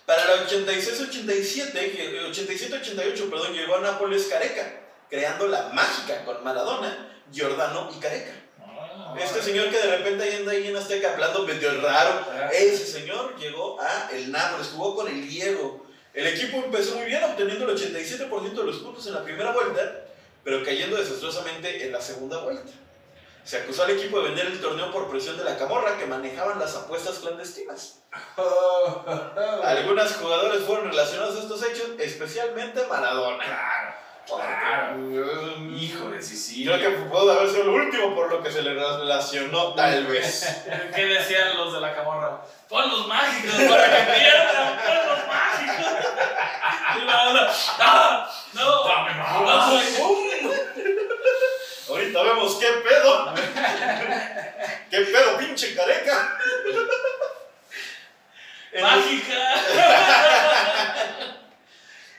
Para 0.06 0.26
la 0.26 0.44
86-87, 0.48 1.92
que- 1.92 2.22
87-88, 2.32 3.30
perdón, 3.30 3.54
llegó 3.54 3.76
a 3.76 3.82
Nápoles 3.82 4.26
Careca, 4.26 4.82
creando 5.10 5.48
la 5.48 5.70
mágica 5.70 6.26
con 6.26 6.44
Maradona, 6.44 7.10
Giordano 7.32 7.90
y 7.96 8.00
Careca. 8.00 8.32
Ah, 8.60 9.16
Este 9.18 9.42
señor 9.42 9.70
que 9.70 9.78
de 9.78 9.98
repente 9.98 10.24
ahí 10.24 10.36
anda 10.38 10.52
ahí 10.52 10.68
en 10.68 10.76
Azteca 10.76 11.14
hablando 11.14 11.44
medio 11.44 11.80
raro, 11.82 12.26
Ah. 12.32 12.50
ese 12.52 12.86
señor 12.86 13.38
llegó 13.38 13.80
a 13.80 14.10
el 14.12 14.32
Nápoles, 14.32 14.68
jugó 14.76 14.96
con 14.96 15.08
el 15.08 15.28
Diego. 15.28 15.86
El 16.14 16.28
equipo 16.28 16.58
empezó 16.58 16.96
muy 16.96 17.06
bien, 17.06 17.24
obteniendo 17.24 17.66
el 17.66 17.72
87% 17.72 18.62
de 18.62 18.68
los 18.68 18.78
puntos 18.78 19.06
en 19.08 19.14
la 19.14 19.24
primera 19.24 19.52
vuelta, 19.52 20.02
pero 20.44 20.64
cayendo 20.64 20.98
desastrosamente 20.98 21.86
en 21.86 21.92
la 21.92 22.02
segunda 22.02 22.40
vuelta. 22.44 22.70
Se 23.44 23.58
acusó 23.58 23.84
al 23.84 23.92
equipo 23.92 24.20
de 24.20 24.30
vender 24.30 24.48
el 24.48 24.62
torneo 24.62 24.92
por 24.92 25.10
presión 25.10 25.38
de 25.38 25.44
la 25.44 25.58
camorra 25.58 25.98
que 25.98 26.06
manejaban 26.06 26.60
las 26.60 26.76
apuestas 26.76 27.20
clandestinas. 27.20 28.00
Algunos 29.64 30.14
jugadores 30.14 30.64
fueron 30.64 30.90
relacionados 30.90 31.36
a 31.38 31.40
estos 31.40 31.64
hechos, 31.64 31.90
especialmente 32.00 32.86
Maradona. 32.88 33.44
Claro, 33.44 33.94
claro. 34.26 34.98
Hijo 35.76 36.10
de 36.10 36.20
Creo 36.64 36.80
que 36.80 36.90
pudo 37.02 37.32
haber 37.32 37.50
sido 37.50 37.66
lo 37.66 37.74
último 37.74 38.16
por 38.16 38.32
lo 38.32 38.42
que 38.42 38.50
se 38.50 38.62
le 38.62 38.74
relacionó, 38.74 39.74
tal 39.74 40.06
vez. 40.06 40.64
¿Qué 40.96 41.06
decían 41.06 41.58
los 41.58 41.74
de 41.74 41.82
la 41.82 41.94
camorra? 41.94 42.42
Pon 42.70 42.90
los 42.90 43.08
mágicos 43.08 43.56
para 43.56 44.06
que 44.06 44.14
pierdan, 44.14 44.78
pon 44.78 45.08
los 45.08 45.28
mágicos. 45.28 45.94
Y 46.96 47.08
¡ah! 47.80 48.32
¡No! 48.54 48.84
Dame 48.88 49.14
más. 49.16 49.42
¡No 49.42 49.70
soy 49.70 50.34
Ahorita 51.90 52.24
vemos 52.24 52.56
qué 52.56 52.68
pedo. 52.68 53.34
¿Qué 54.90 55.00
pedo, 55.02 55.38
pinche 55.54 55.76
careca? 55.76 56.38
En 58.72 58.80
el- 58.80 58.86
¡Mágica! 58.86 59.54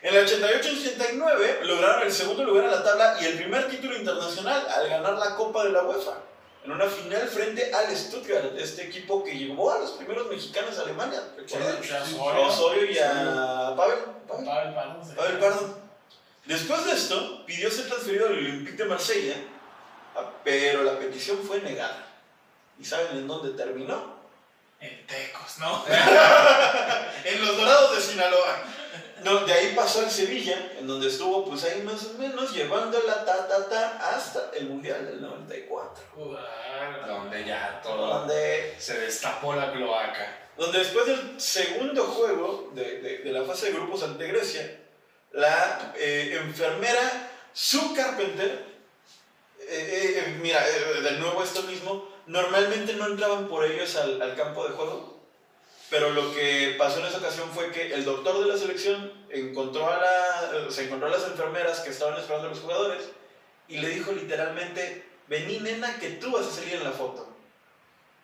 En 0.03 0.15
el 0.15 0.27
88-89 0.29 1.63
lograron 1.63 2.03
el 2.03 2.13
segundo 2.13 2.45
lugar 2.45 2.65
en 2.67 2.73
la 2.73 2.85
tabla 2.85 3.17
y 3.23 3.25
el 3.25 3.39
primer 3.39 3.69
título 3.69 3.97
internacional 3.97 4.67
al 4.69 4.87
ganar 4.87 5.15
la 5.15 5.35
Copa 5.35 5.65
de 5.65 5.71
la 5.71 5.83
UEFA. 5.83 6.19
En 6.63 6.73
una 6.73 6.85
final 6.85 7.27
frente 7.27 7.73
al 7.75 7.97
Stuttgart, 7.97 8.55
este 8.59 8.83
equipo 8.83 9.25
que 9.25 9.35
llevó 9.37 9.73
a 9.73 9.79
los 9.79 9.93
primeros 9.93 10.29
mexicanos 10.29 10.79
a 10.79 10.83
Alemania. 10.83 11.23
¿recuerdan? 11.35 11.79
A 12.21 12.39
Osorio 12.41 12.85
y 12.85 12.99
a 12.99 13.75
Pavel. 13.75 13.99
Pavel. 14.29 14.75
Pavel 14.75 15.55
sí. 15.59 15.67
Después 16.45 16.85
de 16.85 16.93
esto, 16.93 17.47
pidió 17.47 17.71
ser 17.71 17.87
transferido 17.89 18.27
al 18.27 18.35
Olympique 18.35 18.77
de 18.77 18.85
Marsella, 18.85 19.37
ah, 20.17 20.31
pero 20.45 20.83
la 20.83 20.99
petición 20.99 21.39
fue 21.39 21.63
negada. 21.63 22.04
¿Y 22.79 22.85
saben 22.85 23.09
en 23.19 23.29
dónde 23.29 23.51
terminó? 23.57 24.15
En 24.81 25.07
Tecos, 25.07 25.59
¿no? 25.59 25.85
En 27.25 27.45
los 27.47 27.57
Dorados 27.57 27.97
de 27.97 28.03
Sinaloa. 28.03 28.63
No, 29.23 29.41
de 29.47 29.53
ahí 29.55 29.73
pasó 29.75 30.01
al 30.01 30.11
Sevilla, 30.11 30.73
en 30.79 30.87
donde 30.87 31.09
estuvo 31.09 31.47
pues 31.49 31.65
ahí 31.65 31.81
más 31.83 32.05
o 32.05 32.19
menos 32.19 32.53
llevándola 32.53 33.25
ta 33.25 33.49
ta 33.49 33.67
ta 33.71 34.11
hasta 34.15 34.51
el 34.55 34.67
Mundial 34.67 35.07
del 35.07 35.23
94. 35.23 36.05
Bueno. 36.17 37.07
Donde 37.07 37.45
ya 37.47 37.81
todo 37.83 38.07
Donde, 38.07 38.75
se 38.79 39.01
destapó 39.01 39.55
la 39.55 39.73
cloaca. 39.73 40.49
donde 40.59 40.81
después 40.81 41.07
del 41.07 41.41
segundo 41.41 42.05
juego 42.05 42.71
de, 42.75 43.01
de- 43.01 43.19
de 43.21 43.33
la 43.33 43.45
fase 43.45 43.67
de 43.67 43.73
grupos 43.73 44.03
ante 44.03 44.27
Grecia, 44.27 44.79
la 45.33 45.95
eh, 45.97 46.39
enfermera 46.43 47.31
Sue 47.55 47.95
Carpenter, 47.97 48.51
eh, 49.61 49.65
eh, 49.69 50.19
eh, 50.27 50.39
mira, 50.43 50.63
eh, 50.69 51.01
de 51.01 51.13
nuevo 51.13 51.43
esto 51.43 51.63
mismo, 51.63 52.13
normalmente 52.27 52.95
no 52.95 53.07
entraban 53.07 53.49
por 53.49 53.65
ellos 53.65 53.97
al, 53.97 54.35
campo 54.37 54.67
de 54.67 54.75
juego, 54.75 55.21
pero 55.91 56.11
lo 56.11 56.35
que 56.35 56.75
pasó 56.79 57.01
en 57.01 57.07
esa 57.07 57.19
ocasión 57.19 57.51
fue 57.51 57.71
que 57.71 57.95
el 57.95 58.05
doctor 58.05 58.41
de 58.41 58.47
la 58.47 58.57
selección 58.57 59.13
encontró 59.31 59.89
a 59.89 59.99
la, 59.99 60.71
se 60.71 60.85
encontró 60.85 61.09
a 61.09 61.11
las 61.11 61.25
enfermeras 61.25 61.81
que 61.81 61.91
estaban 61.91 62.19
esperando 62.19 62.49
a 62.49 62.51
los 62.51 62.61
jugadores 62.61 63.11
y 63.69 63.79
le 63.79 63.89
dijo 63.89 64.13
literalmente, 64.13 65.07
vení 65.29 65.59
nena 65.61 65.99
que 65.99 66.11
tú 66.11 66.33
vas 66.33 66.47
a 66.47 66.51
salir 66.51 66.75
en 66.75 66.85
la 66.85 66.93
foto. 66.93 67.29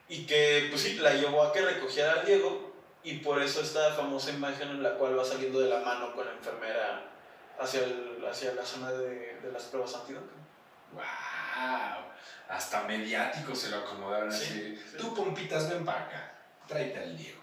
Y 0.08 0.26
que 0.26 0.66
pues 0.70 0.82
sí, 0.82 0.94
la 0.96 1.14
llevó 1.14 1.42
a 1.42 1.52
que 1.52 1.60
recogiera 1.60 2.14
al 2.14 2.26
Diego 2.26 2.72
y 3.04 3.18
por 3.18 3.40
eso 3.40 3.60
esta 3.60 3.92
famosa 3.92 4.30
imagen 4.30 4.68
en 4.68 4.82
la 4.82 4.94
cual 4.94 5.18
va 5.18 5.24
saliendo 5.24 5.60
de 5.60 5.70
la 5.70 5.80
mano 5.80 6.14
con 6.14 6.26
la 6.26 6.32
enfermera 6.32 7.10
hacia, 7.58 7.84
el- 7.84 8.24
hacia 8.28 8.54
la 8.54 8.64
zona 8.64 8.90
de, 8.92 9.38
las 9.52 9.64
pruebas 9.64 9.94
antidoping. 9.94 10.40
¡Wow! 10.92 12.09
Hasta 12.48 12.82
mediático 12.82 13.54
se 13.54 13.68
lo 13.70 13.78
acomodaron 13.78 14.32
Sí, 14.32 14.42
así. 14.44 14.82
sí. 14.90 14.96
Tú, 14.98 15.14
pompitas, 15.14 15.68
ven 15.70 15.84
para 15.84 16.00
acá. 16.06 16.34
Tráete 16.66 16.98
al 16.98 17.16
Diego. 17.16 17.40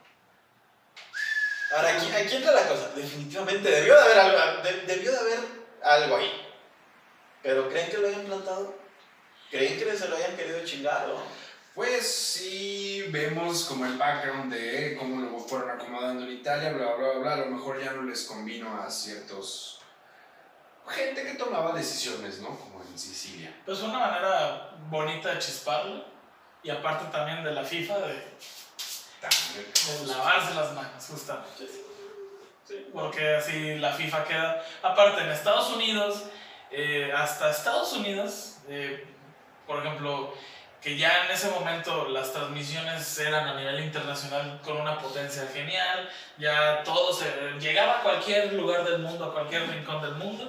Ahora, 1.75 1.97
aquí, 1.97 2.11
aquí 2.11 2.36
entra 2.36 2.51
la 2.53 2.67
cosa. 2.67 2.89
Definitivamente 2.95 3.69
debió 3.69 3.95
de 3.95 4.01
haber 4.01 4.17
algo, 4.19 4.63
de- 4.63 4.82
debió 4.86 5.11
de 5.11 5.17
haber 5.19 5.39
algo 5.84 6.17
ahí. 6.17 6.43
Pero 7.43 7.69
¿creen 7.69 7.89
que 7.89 7.97
lo 7.97 8.07
hayan 8.07 8.25
plantado? 8.25 8.75
¿Creen 9.51 9.78
que 9.80 9.95
se 9.97 10.07
lo 10.07 10.15
hayan 10.17 10.36
querido 10.36 10.63
chingar? 10.65 11.09
o? 11.09 11.21
Pues 11.75 12.07
sí, 12.07 13.05
vemos 13.09 13.65
como 13.65 13.86
el 13.86 13.97
background 13.97 14.51
de 14.51 14.95
cómo 14.97 15.21
lo 15.21 15.39
fueron 15.39 15.69
acomodando 15.71 16.23
en 16.25 16.32
Italia, 16.32 16.71
bla, 16.73 16.95
bla, 16.95 17.09
bla, 17.11 17.19
bla. 17.19 17.34
A 17.34 17.38
lo 17.38 17.45
mejor 17.47 17.82
ya 17.82 17.91
no 17.91 18.03
les 18.03 18.23
convino 18.23 18.82
a 18.82 18.89
ciertos. 18.89 19.80
Gente 20.88 21.23
que 21.23 21.33
tomaba 21.33 21.73
decisiones, 21.73 22.39
¿no? 22.39 22.49
Como 22.57 22.81
en 22.83 22.97
Sicilia. 22.97 23.53
Pues 23.65 23.79
fue 23.79 23.89
una 23.89 23.99
manera 23.99 24.71
bonita 24.89 25.33
de 25.33 25.39
chisparle. 25.39 26.03
Y 26.63 26.69
aparte 26.69 27.05
también 27.11 27.43
de 27.43 27.51
la 27.51 27.63
FIFA 27.63 27.99
de, 27.99 28.27
También. 29.21 29.71
de 30.01 30.07
lavarse 30.07 30.53
las 30.53 30.73
manos, 30.73 31.05
justamente. 31.07 31.67
Sí. 32.67 32.88
Porque 32.91 33.35
así 33.35 33.75
la 33.75 33.93
FIFA 33.93 34.23
queda. 34.25 34.65
Aparte, 34.81 35.21
en 35.21 35.29
Estados 35.29 35.69
Unidos, 35.71 36.23
eh, 36.71 37.13
hasta 37.15 37.51
Estados 37.51 37.93
Unidos, 37.93 38.57
eh, 38.67 39.05
por 39.65 39.85
ejemplo, 39.85 40.33
que 40.88 40.95
ya 40.95 41.25
en 41.25 41.31
ese 41.31 41.49
momento 41.49 42.07
las 42.07 42.31
transmisiones 42.31 43.19
eran 43.19 43.45
a 43.45 43.55
nivel 43.55 43.83
internacional 43.83 44.61
con 44.63 44.77
una 44.77 44.97
potencia 44.97 45.45
genial, 45.53 46.09
ya 46.38 46.81
todo 46.85 47.11
se 47.11 47.25
llegaba 47.59 47.99
a 47.99 48.03
cualquier 48.03 48.53
lugar 48.53 48.85
del 48.85 48.99
mundo, 48.99 49.25
a 49.25 49.33
cualquier 49.33 49.69
rincón 49.69 50.01
del 50.01 50.13
mundo. 50.13 50.47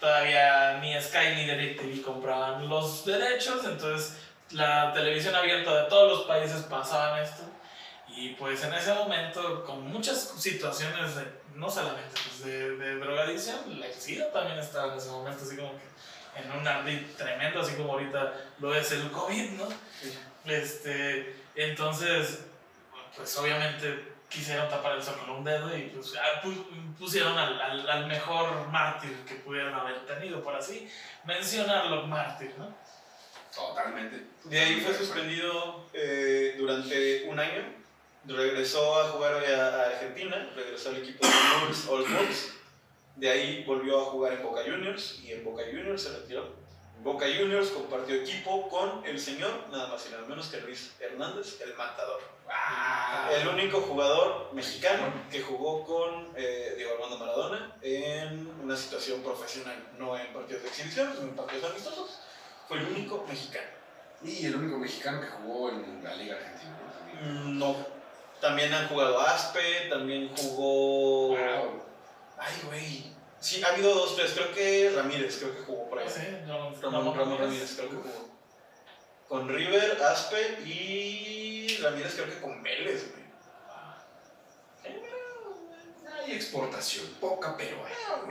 Todavía 0.00 0.78
ni 0.80 0.98
Sky 0.98 1.34
ni 1.36 1.44
DirecTV 1.44 2.02
compraban 2.02 2.66
los 2.66 3.04
derechos, 3.04 3.62
entonces 3.66 4.16
la 4.52 4.90
televisión 4.94 5.34
abierta 5.34 5.82
de 5.82 5.90
todos 5.90 6.12
los 6.12 6.26
países 6.26 6.62
pasaban 6.62 7.22
esto. 7.22 7.42
Y 8.08 8.30
pues 8.30 8.64
en 8.64 8.72
ese 8.72 8.94
momento, 8.94 9.64
con 9.64 9.86
muchas 9.86 10.32
situaciones, 10.38 11.14
de, 11.14 11.24
no 11.56 11.68
solamente 11.68 12.18
pues, 12.26 12.42
de, 12.42 12.78
de 12.78 12.94
drogadicción, 12.96 13.78
la 13.78 13.92
SIDA 13.92 14.32
también 14.32 14.58
estaba 14.58 14.94
en 14.94 14.98
ese 14.98 15.10
momento, 15.10 15.44
así 15.44 15.56
como 15.56 15.72
que 15.72 15.93
en 16.36 16.52
un 16.52 16.66
ardid 16.66 17.00
tremendo, 17.16 17.60
así 17.60 17.74
como 17.74 17.92
ahorita 17.92 18.32
lo 18.60 18.74
es 18.74 18.90
el 18.92 19.10
COVID, 19.10 19.50
¿no? 19.52 19.68
Este, 20.44 21.36
entonces, 21.54 22.44
pues 23.16 23.36
obviamente 23.38 24.12
quisieron 24.28 24.68
tapar 24.68 24.92
el 24.96 25.02
sol 25.02 25.16
con 25.20 25.30
un 25.30 25.44
dedo 25.44 25.76
y 25.76 25.82
pues, 25.94 26.14
ah, 26.16 26.42
pu- 26.42 26.96
pusieron 26.98 27.38
al, 27.38 27.60
al, 27.60 27.88
al 27.88 28.06
mejor 28.06 28.68
mártir 28.68 29.16
que 29.26 29.36
pudieran 29.36 29.74
haber 29.74 30.04
tenido, 30.06 30.42
por 30.42 30.54
así 30.56 30.88
mencionarlo, 31.24 32.06
mártir, 32.06 32.52
¿no? 32.58 32.74
Totalmente. 33.54 34.26
De 34.44 34.60
ahí 34.60 34.80
fue 34.80 34.92
suspendido 34.94 35.88
eh, 35.92 36.56
durante 36.58 37.24
un 37.28 37.38
año. 37.38 37.62
Regresó 38.26 39.00
a 39.00 39.08
jugar 39.10 39.34
a, 39.34 39.82
Argentina, 39.86 40.48
regresó 40.56 40.88
al 40.88 40.96
equipo 40.96 41.24
de 41.26 41.32
Newell's 41.32 41.86
Old 41.86 42.08
Boys. 42.16 42.53
De 43.16 43.30
ahí 43.30 43.64
volvió 43.64 44.00
a 44.00 44.04
jugar 44.06 44.32
en 44.34 44.42
Boca 44.42 44.62
Juniors 44.64 45.20
y 45.22 45.32
en 45.32 45.44
Boca 45.44 45.62
Juniors 45.64 46.02
se 46.02 46.10
retiró. 46.18 46.46
En 46.96 47.04
Boca 47.04 47.26
Juniors 47.26 47.68
compartió 47.70 48.14
equipo 48.16 48.68
con 48.68 49.04
el 49.04 49.18
señor, 49.20 49.50
nada 49.70 49.88
más 49.88 50.06
y 50.06 50.10
nada 50.12 50.26
menos 50.26 50.48
que 50.48 50.60
Luis 50.60 50.94
Hernández, 50.98 51.60
el 51.60 51.74
matador. 51.74 52.20
Ah, 52.48 53.30
El 53.32 53.48
único 53.48 53.80
jugador 53.80 54.50
mexicano 54.52 55.12
que 55.30 55.40
jugó 55.40 55.84
con 55.84 56.28
eh, 56.36 56.74
Diego 56.76 56.94
Armando 56.94 57.18
Maradona 57.18 57.76
en 57.82 58.50
una 58.62 58.76
situación 58.76 59.22
profesional, 59.22 59.76
no 59.98 60.16
en 60.18 60.32
partidos 60.32 60.62
de 60.62 60.68
exhibición, 60.68 61.12
sino 61.14 61.28
en 61.28 61.36
partidos 61.36 61.70
amistosos. 61.70 62.20
Fue 62.68 62.78
el 62.78 62.86
único 62.86 63.24
mexicano. 63.28 63.68
Y 64.22 64.46
el 64.46 64.56
único 64.56 64.78
mexicano 64.78 65.20
que 65.20 65.26
jugó 65.28 65.70
en 65.70 66.02
la 66.02 66.14
Liga 66.14 66.36
Argentina, 66.36 66.72
¿no? 66.80 66.92
También. 66.92 67.54
Mm, 67.54 67.58
No. 67.58 67.76
También 68.40 68.72
han 68.74 68.88
jugado 68.88 69.20
Aspe, 69.20 69.88
también 69.88 70.30
jugó. 70.36 71.28
Wow. 71.28 71.83
Ay, 72.44 72.60
güey. 72.66 73.14
Sí, 73.40 73.62
ha 73.62 73.68
habido 73.68 73.94
dos, 73.94 74.16
tres. 74.16 74.32
Creo 74.32 74.52
que 74.52 74.92
Ramírez, 74.94 75.38
creo 75.38 75.54
que 75.54 75.62
jugó 75.62 75.88
por 75.88 75.98
ahí. 75.98 76.08
Sí, 76.08 76.22
no, 76.46 76.70
Ramón, 76.80 77.04
no, 77.04 77.14
Ramón 77.14 77.38
Ramírez, 77.38 77.74
creo 77.76 77.90
que 77.90 77.96
jugó. 77.96 78.28
Con 79.28 79.48
River, 79.48 80.02
Aspe 80.02 80.62
y 80.64 81.78
Ramírez, 81.82 82.14
creo 82.14 82.26
que 82.26 82.40
con 82.40 82.62
Vélez, 82.62 83.10
güey. 83.10 83.24
Hay 86.12 86.32
exportación, 86.32 87.06
poca 87.20 87.56
pero 87.56 87.84
hay. 87.84 87.92
Ah, 88.08 88.22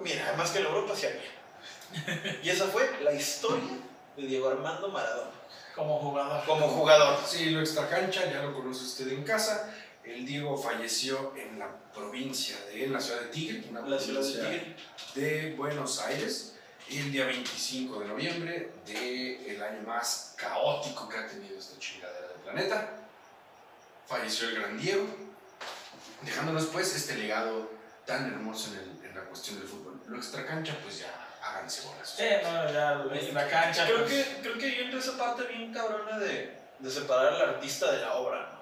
Mira, 0.00 0.34
más 0.36 0.50
que 0.50 0.58
en 0.60 0.66
Europa 0.66 0.94
sí 0.94 1.06
había. 1.06 2.40
Y 2.42 2.48
esa 2.48 2.66
fue 2.66 2.88
la 3.02 3.12
historia 3.12 3.78
de 4.16 4.22
Diego 4.22 4.48
Armando 4.48 4.88
Maradona. 4.88 5.30
Como 5.74 5.98
jugador. 5.98 6.44
Como 6.44 6.68
jugador. 6.68 7.18
Sí, 7.26 7.50
lo 7.50 7.60
extracancha, 7.60 8.30
ya 8.30 8.42
lo 8.42 8.54
conoce 8.54 8.84
usted 8.84 9.08
en 9.08 9.24
casa. 9.24 9.74
El 10.04 10.26
Diego 10.26 10.56
falleció 10.58 11.32
en 11.36 11.58
la 11.58 11.68
provincia 11.94 12.56
de, 12.66 12.84
en 12.84 12.92
la 12.92 13.00
ciudad 13.00 13.20
de 13.20 13.26
Tigre, 13.28 13.62
una 13.70 13.82
La 13.82 13.98
ciudad 13.98 14.20
de 14.20 14.32
provincia 14.32 14.50
Tigre. 14.50 14.76
de 15.14 15.54
Buenos 15.54 16.00
Aires, 16.00 16.56
el 16.90 17.12
día 17.12 17.26
25 17.26 18.00
de 18.00 18.06
noviembre 18.08 18.72
del 18.84 19.62
año 19.62 19.82
más 19.86 20.34
caótico 20.36 21.08
que 21.08 21.18
ha 21.18 21.26
tenido 21.28 21.56
esta 21.58 21.78
chingadera 21.78 22.28
del 22.28 22.40
planeta. 22.40 22.90
Falleció 24.06 24.48
el 24.48 24.56
gran 24.56 24.78
Diego, 24.78 25.06
dejándonos 26.22 26.66
pues 26.66 26.94
este 26.94 27.14
legado 27.16 27.70
tan 28.04 28.26
hermoso 28.26 28.72
en, 28.74 28.80
el- 28.80 29.06
en 29.10 29.14
la 29.14 29.22
cuestión 29.22 29.58
del 29.60 29.68
fútbol. 29.68 30.00
Lo 30.08 30.16
extracancha, 30.18 30.76
pues 30.82 30.98
ya 30.98 31.38
háganse 31.42 31.86
bolas. 31.86 32.14
Sí, 32.16 32.24
no, 32.42 32.72
ya 32.72 33.04
en 33.28 33.34
la 33.34 33.48
cancha. 33.48 33.84
Creo 33.86 34.04
pues, 34.04 34.26
que, 34.26 34.40
creo 34.42 34.58
que 34.58 34.64
ahí 34.66 34.80
entra 34.80 34.98
esa 34.98 35.16
parte 35.16 35.44
bien 35.44 35.72
cabrona 35.72 36.18
de, 36.18 36.58
de 36.80 36.90
separar 36.90 37.34
al 37.34 37.42
artista 37.54 37.90
de 37.92 38.00
la 38.00 38.14
obra, 38.14 38.60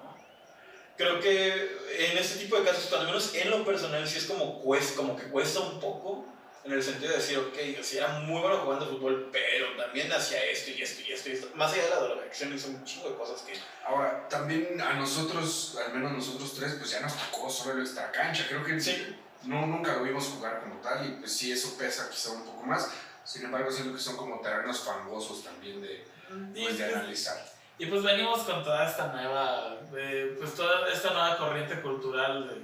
Creo 1.01 1.19
que 1.19 1.77
en 1.97 2.17
este 2.19 2.37
tipo 2.39 2.57
de 2.57 2.63
casos, 2.63 2.93
al 2.93 3.07
menos 3.07 3.33
en 3.33 3.49
lo 3.49 3.65
personal, 3.65 4.07
sí 4.07 4.19
es 4.19 4.25
como, 4.25 4.61
cuesta, 4.61 4.97
como 4.97 5.15
que 5.15 5.23
cuesta 5.23 5.59
un 5.59 5.79
poco, 5.79 6.27
en 6.63 6.73
el 6.73 6.83
sentido 6.83 7.09
de 7.11 7.17
decir, 7.17 7.39
ok, 7.39 7.57
yo 7.75 7.83
sí 7.83 7.97
era 7.97 8.19
muy 8.19 8.39
bueno 8.39 8.59
jugando 8.59 8.85
fútbol, 8.85 9.29
pero 9.31 9.75
también 9.75 10.13
hacía 10.13 10.43
esto 10.45 10.69
y 10.69 10.79
esto 10.79 11.01
y 11.01 11.11
esto 11.11 11.29
y 11.29 11.31
esto. 11.31 11.47
Más 11.55 11.73
allá 11.73 11.85
de 11.85 11.89
la 11.89 11.99
drogadicción, 12.01 12.53
hizo 12.53 12.67
un 12.67 12.85
chingo 12.85 13.09
de 13.09 13.15
cosas 13.15 13.41
que... 13.41 13.53
Ahora, 13.83 14.27
también 14.29 14.79
a 14.79 14.93
nosotros, 14.93 15.75
al 15.83 15.91
menos 15.91 16.11
nosotros 16.11 16.53
tres, 16.53 16.75
pues 16.77 16.91
ya 16.91 16.99
nos 16.99 17.13
tocó 17.17 17.49
solo 17.49 17.73
el 17.73 17.81
extracancha. 17.81 18.45
Creo 18.47 18.63
que 18.63 18.79
Sí. 18.79 19.17
no, 19.45 19.65
nunca 19.65 19.95
lo 19.95 20.03
vimos 20.03 20.25
jugar 20.25 20.59
como 20.59 20.75
tal 20.81 21.03
y 21.07 21.13
pues 21.13 21.31
sí, 21.35 21.51
eso 21.51 21.75
pesa 21.79 22.11
quizá 22.11 22.29
un 22.29 22.45
poco 22.45 22.61
más. 22.63 22.91
Sin 23.25 23.43
embargo, 23.43 23.71
siento 23.71 23.91
que 23.95 23.99
son 23.99 24.17
como 24.17 24.39
terrenos 24.39 24.81
fangosos 24.81 25.43
también 25.43 25.81
de, 25.81 26.05
y, 26.53 26.63
pues, 26.63 26.77
de 26.77 26.83
pues, 26.85 26.95
analizar. 26.95 27.50
Y 27.81 27.85
pues 27.87 28.03
venimos 28.03 28.41
con 28.41 28.63
toda 28.63 28.87
esta 28.87 29.07
nueva, 29.07 29.75
de, 29.91 30.35
pues 30.39 30.53
toda 30.55 30.87
esta 30.91 31.09
nueva 31.13 31.37
corriente 31.37 31.81
cultural 31.81 32.47
de, 32.47 32.55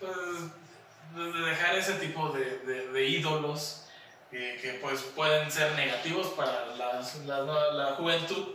pues, 0.00 1.32
de 1.34 1.40
dejar 1.50 1.74
ese 1.76 1.94
tipo 1.94 2.30
de, 2.30 2.58
de, 2.60 2.88
de 2.88 3.04
ídolos 3.04 3.86
que, 4.30 4.58
que, 4.60 4.78
pues 4.82 5.02
pueden 5.14 5.50
ser 5.50 5.72
negativos 5.72 6.28
para 6.28 6.74
las- 6.76 7.16
la, 7.26 7.40
la 7.42 7.86
juventud. 7.96 8.54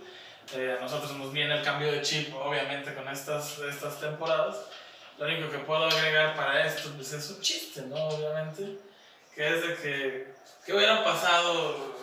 Eh, 0.55 0.76
a 0.80 0.82
nosotros 0.82 1.12
nos 1.16 1.32
viene 1.32 1.60
el 1.60 1.64
cambio 1.64 1.91
de 1.91 2.01
chip, 2.01 2.34
obviamente, 2.36 2.93
con 2.95 3.07
estas, 3.07 3.60
estas 3.60 3.99
temporadas. 3.99 4.57
Lo 5.20 5.26
único 5.26 5.49
que 5.51 5.60
puedo 5.60 5.86
agregar 5.86 6.36
para 6.36 6.66
esto 6.66 6.89
pues, 6.95 7.14
es 7.14 7.30
un 7.30 7.39
chiste, 7.39 7.82
¿no? 7.84 7.95
Obviamente. 8.07 8.80
Que 9.36 9.47
es 9.47 9.62
de 9.68 9.76
que, 9.76 10.34
¿qué 10.66 10.74
hubiera 10.74 11.03
pasado 11.03 11.99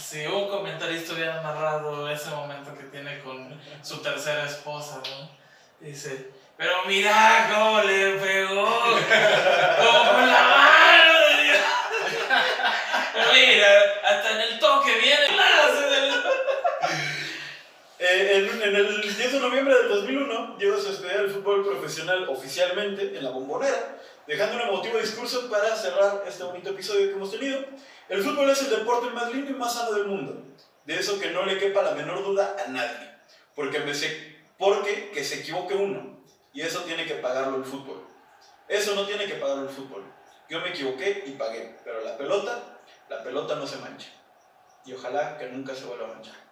si 0.00 0.26
un 0.26 0.48
comentarista 0.48 1.12
hubiera 1.12 1.42
narrado 1.42 2.10
ese 2.10 2.30
momento 2.30 2.76
que 2.76 2.84
tiene 2.84 3.20
con 3.20 3.60
su 3.82 3.98
tercera 3.98 4.46
esposa, 4.46 5.02
¿no? 5.10 5.30
Dice, 5.78 6.30
pero 6.56 6.84
mira 6.86 7.48
cómo 7.52 7.82
le 7.82 8.12
pegó, 8.14 8.64
como 8.64 10.12
con 10.12 10.26
la 10.26 10.42
mano 10.42 11.20
de 11.20 11.42
Dios. 11.42 11.58
Mira, 13.32 13.68
hasta 14.04 14.30
en 14.32 14.40
el 14.40 14.58
toque 14.58 14.98
viene 14.98 15.26
clase 15.26 15.86
del... 15.86 16.22
Eh, 18.02 18.48
en, 18.50 18.62
el 18.62 19.02
10 19.02 19.32
de 19.34 19.40
noviembre 19.40 19.74
del 19.74 19.88
2001, 19.90 20.56
Diego 20.58 20.78
se 20.78 20.88
despedía 20.88 21.18
del 21.18 21.30
fútbol 21.30 21.62
profesional 21.62 22.26
oficialmente 22.30 23.14
en 23.14 23.22
la 23.22 23.28
bombonera, 23.28 23.98
dejando 24.26 24.56
un 24.56 24.70
emotivo 24.70 24.96
discurso 24.96 25.50
para 25.50 25.76
cerrar 25.76 26.24
este 26.26 26.42
bonito 26.44 26.70
episodio 26.70 27.08
que 27.08 27.12
hemos 27.12 27.30
tenido. 27.30 27.62
El 28.08 28.22
fútbol 28.22 28.48
es 28.48 28.62
el 28.62 28.70
deporte 28.70 29.10
más 29.10 29.30
lindo 29.30 29.50
y 29.50 29.54
más 29.54 29.74
sano 29.74 29.92
del 29.92 30.06
mundo. 30.06 30.42
De 30.86 30.98
eso 30.98 31.20
que 31.20 31.30
no 31.30 31.44
le 31.44 31.58
quepa 31.58 31.82
la 31.82 31.90
menor 31.90 32.24
duda 32.24 32.56
a 32.64 32.70
nadie. 32.70 33.16
Porque, 33.54 33.80
me 33.80 33.94
se, 33.94 34.38
porque 34.56 35.10
que 35.10 35.22
se 35.22 35.40
equivoque 35.40 35.74
uno. 35.74 36.24
Y 36.54 36.62
eso 36.62 36.80
tiene 36.84 37.04
que 37.04 37.16
pagarlo 37.16 37.58
el 37.58 37.64
fútbol. 37.66 38.02
Eso 38.66 38.94
no 38.94 39.04
tiene 39.04 39.26
que 39.26 39.34
pagarlo 39.34 39.64
el 39.64 39.68
fútbol. 39.76 40.10
Yo 40.48 40.58
me 40.60 40.70
equivoqué 40.70 41.24
y 41.26 41.32
pagué. 41.32 41.76
Pero 41.84 42.00
la 42.00 42.16
pelota, 42.16 42.80
la 43.10 43.22
pelota 43.22 43.56
no 43.56 43.66
se 43.66 43.76
mancha. 43.76 44.08
Y 44.86 44.94
ojalá 44.94 45.36
que 45.36 45.48
nunca 45.48 45.74
se 45.74 45.84
vuelva 45.84 46.06
a 46.06 46.14
manchar. 46.14 46.49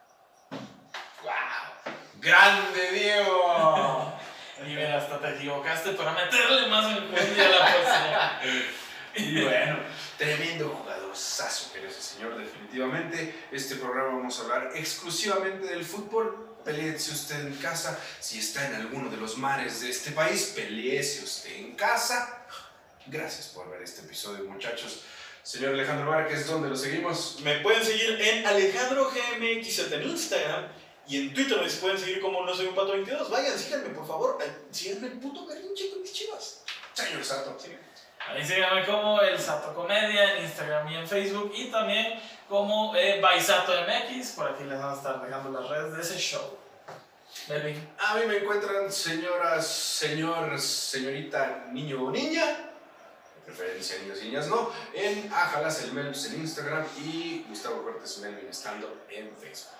¡Grande 2.20 2.92
Diego! 2.92 4.14
Y 4.60 4.70
mira, 4.70 4.98
hasta 4.98 5.20
te 5.20 5.36
equivocaste 5.36 5.92
para 5.92 6.12
meterle 6.12 6.66
más 6.66 6.90
enjundia 6.90 7.46
a 7.46 7.48
la 7.48 7.72
próxima. 7.72 8.40
Y 9.14 9.42
bueno, 9.42 9.78
tremendo 10.16 10.68
jugadorzazo 10.68 11.72
que 11.72 11.78
era 11.78 11.88
ese 11.88 12.02
señor, 12.02 12.36
definitivamente. 12.36 13.46
Este 13.50 13.76
programa 13.76 14.16
vamos 14.16 14.38
a 14.38 14.42
hablar 14.42 14.70
exclusivamente 14.74 15.66
del 15.66 15.84
fútbol. 15.84 16.56
Peleese 16.64 17.12
usted 17.12 17.46
en 17.46 17.54
casa. 17.54 17.98
Si 18.20 18.38
está 18.38 18.66
en 18.66 18.74
alguno 18.74 19.08
de 19.10 19.16
los 19.16 19.38
mares 19.38 19.80
de 19.80 19.90
este 19.90 20.12
país, 20.12 20.52
peleese 20.54 21.24
usted 21.24 21.56
en 21.56 21.74
casa. 21.74 22.46
Gracias 23.06 23.46
por 23.48 23.70
ver 23.70 23.82
este 23.82 24.02
episodio, 24.02 24.44
muchachos. 24.44 25.04
Señor 25.42 25.72
Alejandro 25.72 26.10
Márquez, 26.10 26.46
¿dónde 26.46 26.68
lo 26.68 26.76
seguimos? 26.76 27.38
Me 27.42 27.60
pueden 27.60 27.82
seguir 27.84 28.20
en 28.20 28.46
Alejandro 28.46 29.10
GMX 29.10 29.92
en 29.92 30.02
Instagram 30.02 30.68
y 31.08 31.16
en 31.16 31.34
Twitter 31.34 31.58
me 31.58 31.70
pueden 31.70 31.98
seguir 31.98 32.20
como 32.20 32.44
no 32.44 32.54
soy 32.54 32.66
un 32.66 32.74
pato 32.74 32.92
22. 32.92 33.30
Vayan, 33.30 33.58
síganme 33.58 33.88
por 33.90 34.06
favor. 34.06 34.38
Síganme 34.70 35.06
el 35.06 35.14
puto 35.14 35.46
berrinche 35.46 35.88
con 35.88 36.02
mis 36.02 36.12
chivas. 36.12 36.62
Señor 36.92 37.24
Sato. 37.24 37.56
Ahí 38.28 38.44
síganme 38.44 38.84
como 38.84 39.18
el 39.22 39.38
Sato 39.38 39.74
Comedia 39.74 40.34
en 40.36 40.44
Instagram 40.44 40.86
y 40.88 40.96
en 40.96 41.08
Facebook 41.08 41.50
y 41.54 41.70
también 41.70 42.20
como 42.46 42.94
eh, 42.94 43.22
Baisato 43.22 43.72
MX. 43.72 44.32
Por 44.32 44.50
aquí 44.50 44.64
les 44.64 44.78
van 44.78 44.90
a 44.90 44.96
estar 44.96 45.24
dejando 45.24 45.58
las 45.58 45.70
redes 45.70 45.96
de 45.96 46.02
ese 46.02 46.18
show. 46.18 46.58
Melvin. 47.48 47.88
A 47.98 48.16
mí 48.16 48.26
me 48.26 48.36
encuentran 48.36 48.92
señoras, 48.92 49.66
señor, 49.66 50.60
señorita, 50.60 51.68
niño 51.72 52.04
o 52.04 52.10
niña. 52.10 52.44
De 53.46 53.52
preferencia 53.54 53.98
niños 54.00 54.18
y 54.20 54.24
niñas 54.26 54.46
no. 54.48 54.70
En 54.92 55.32
Ajalas 55.32 55.84
el 55.84 55.92
Melvis 55.92 56.26
en 56.26 56.40
Instagram 56.40 56.84
y 56.98 57.46
Gustavo 57.48 57.82
Cortés 57.82 58.18
Melvin 58.18 58.48
estando 58.48 59.06
en 59.08 59.34
Facebook. 59.34 59.78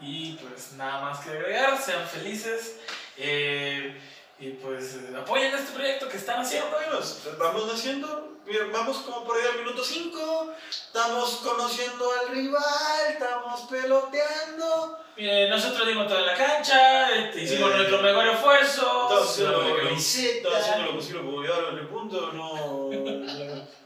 Y 0.00 0.32
pues 0.34 0.72
nada 0.72 1.00
más 1.02 1.20
que 1.20 1.30
agregar, 1.30 1.80
sean 1.80 2.06
felices. 2.06 2.76
eh, 3.16 4.00
y 4.42 4.52
pues 4.52 4.94
eh, 4.94 5.14
apoyen 5.18 5.54
este 5.54 5.72
proyecto 5.72 6.08
que 6.08 6.16
están 6.16 6.40
haciendo. 6.40 6.70
Bueno, 6.70 6.98
vamos 7.38 7.70
haciendo, 7.74 8.38
vamos 8.72 8.96
como 8.98 9.24
por 9.24 9.36
ahí 9.36 9.42
al 9.52 9.58
minuto 9.58 9.84
5, 9.84 10.54
estamos 10.70 11.30
conociendo 11.44 12.10
al 12.20 12.28
rival, 12.34 12.62
estamos 13.10 13.60
peloteando. 13.68 14.98
Miren, 15.18 15.50
nosotros 15.50 15.86
dimos 15.86 16.08
toda 16.08 16.22
la 16.22 16.34
cancha, 16.34 17.14
este, 17.14 17.42
hicimos 17.42 17.70
Eh, 17.72 17.76
nuestro 17.76 18.00
mejor 18.00 18.26
esfuerzo. 18.28 19.02
Estamos 19.02 19.30
haciendo, 19.30 19.60
lo, 19.60 20.56
haciendo 20.56 20.84
lo 20.86 20.94
posible 20.96 21.20
por 21.22 21.42
llegar 21.44 21.64
al 21.66 21.88
punto, 21.88 22.32
no, 22.32 22.88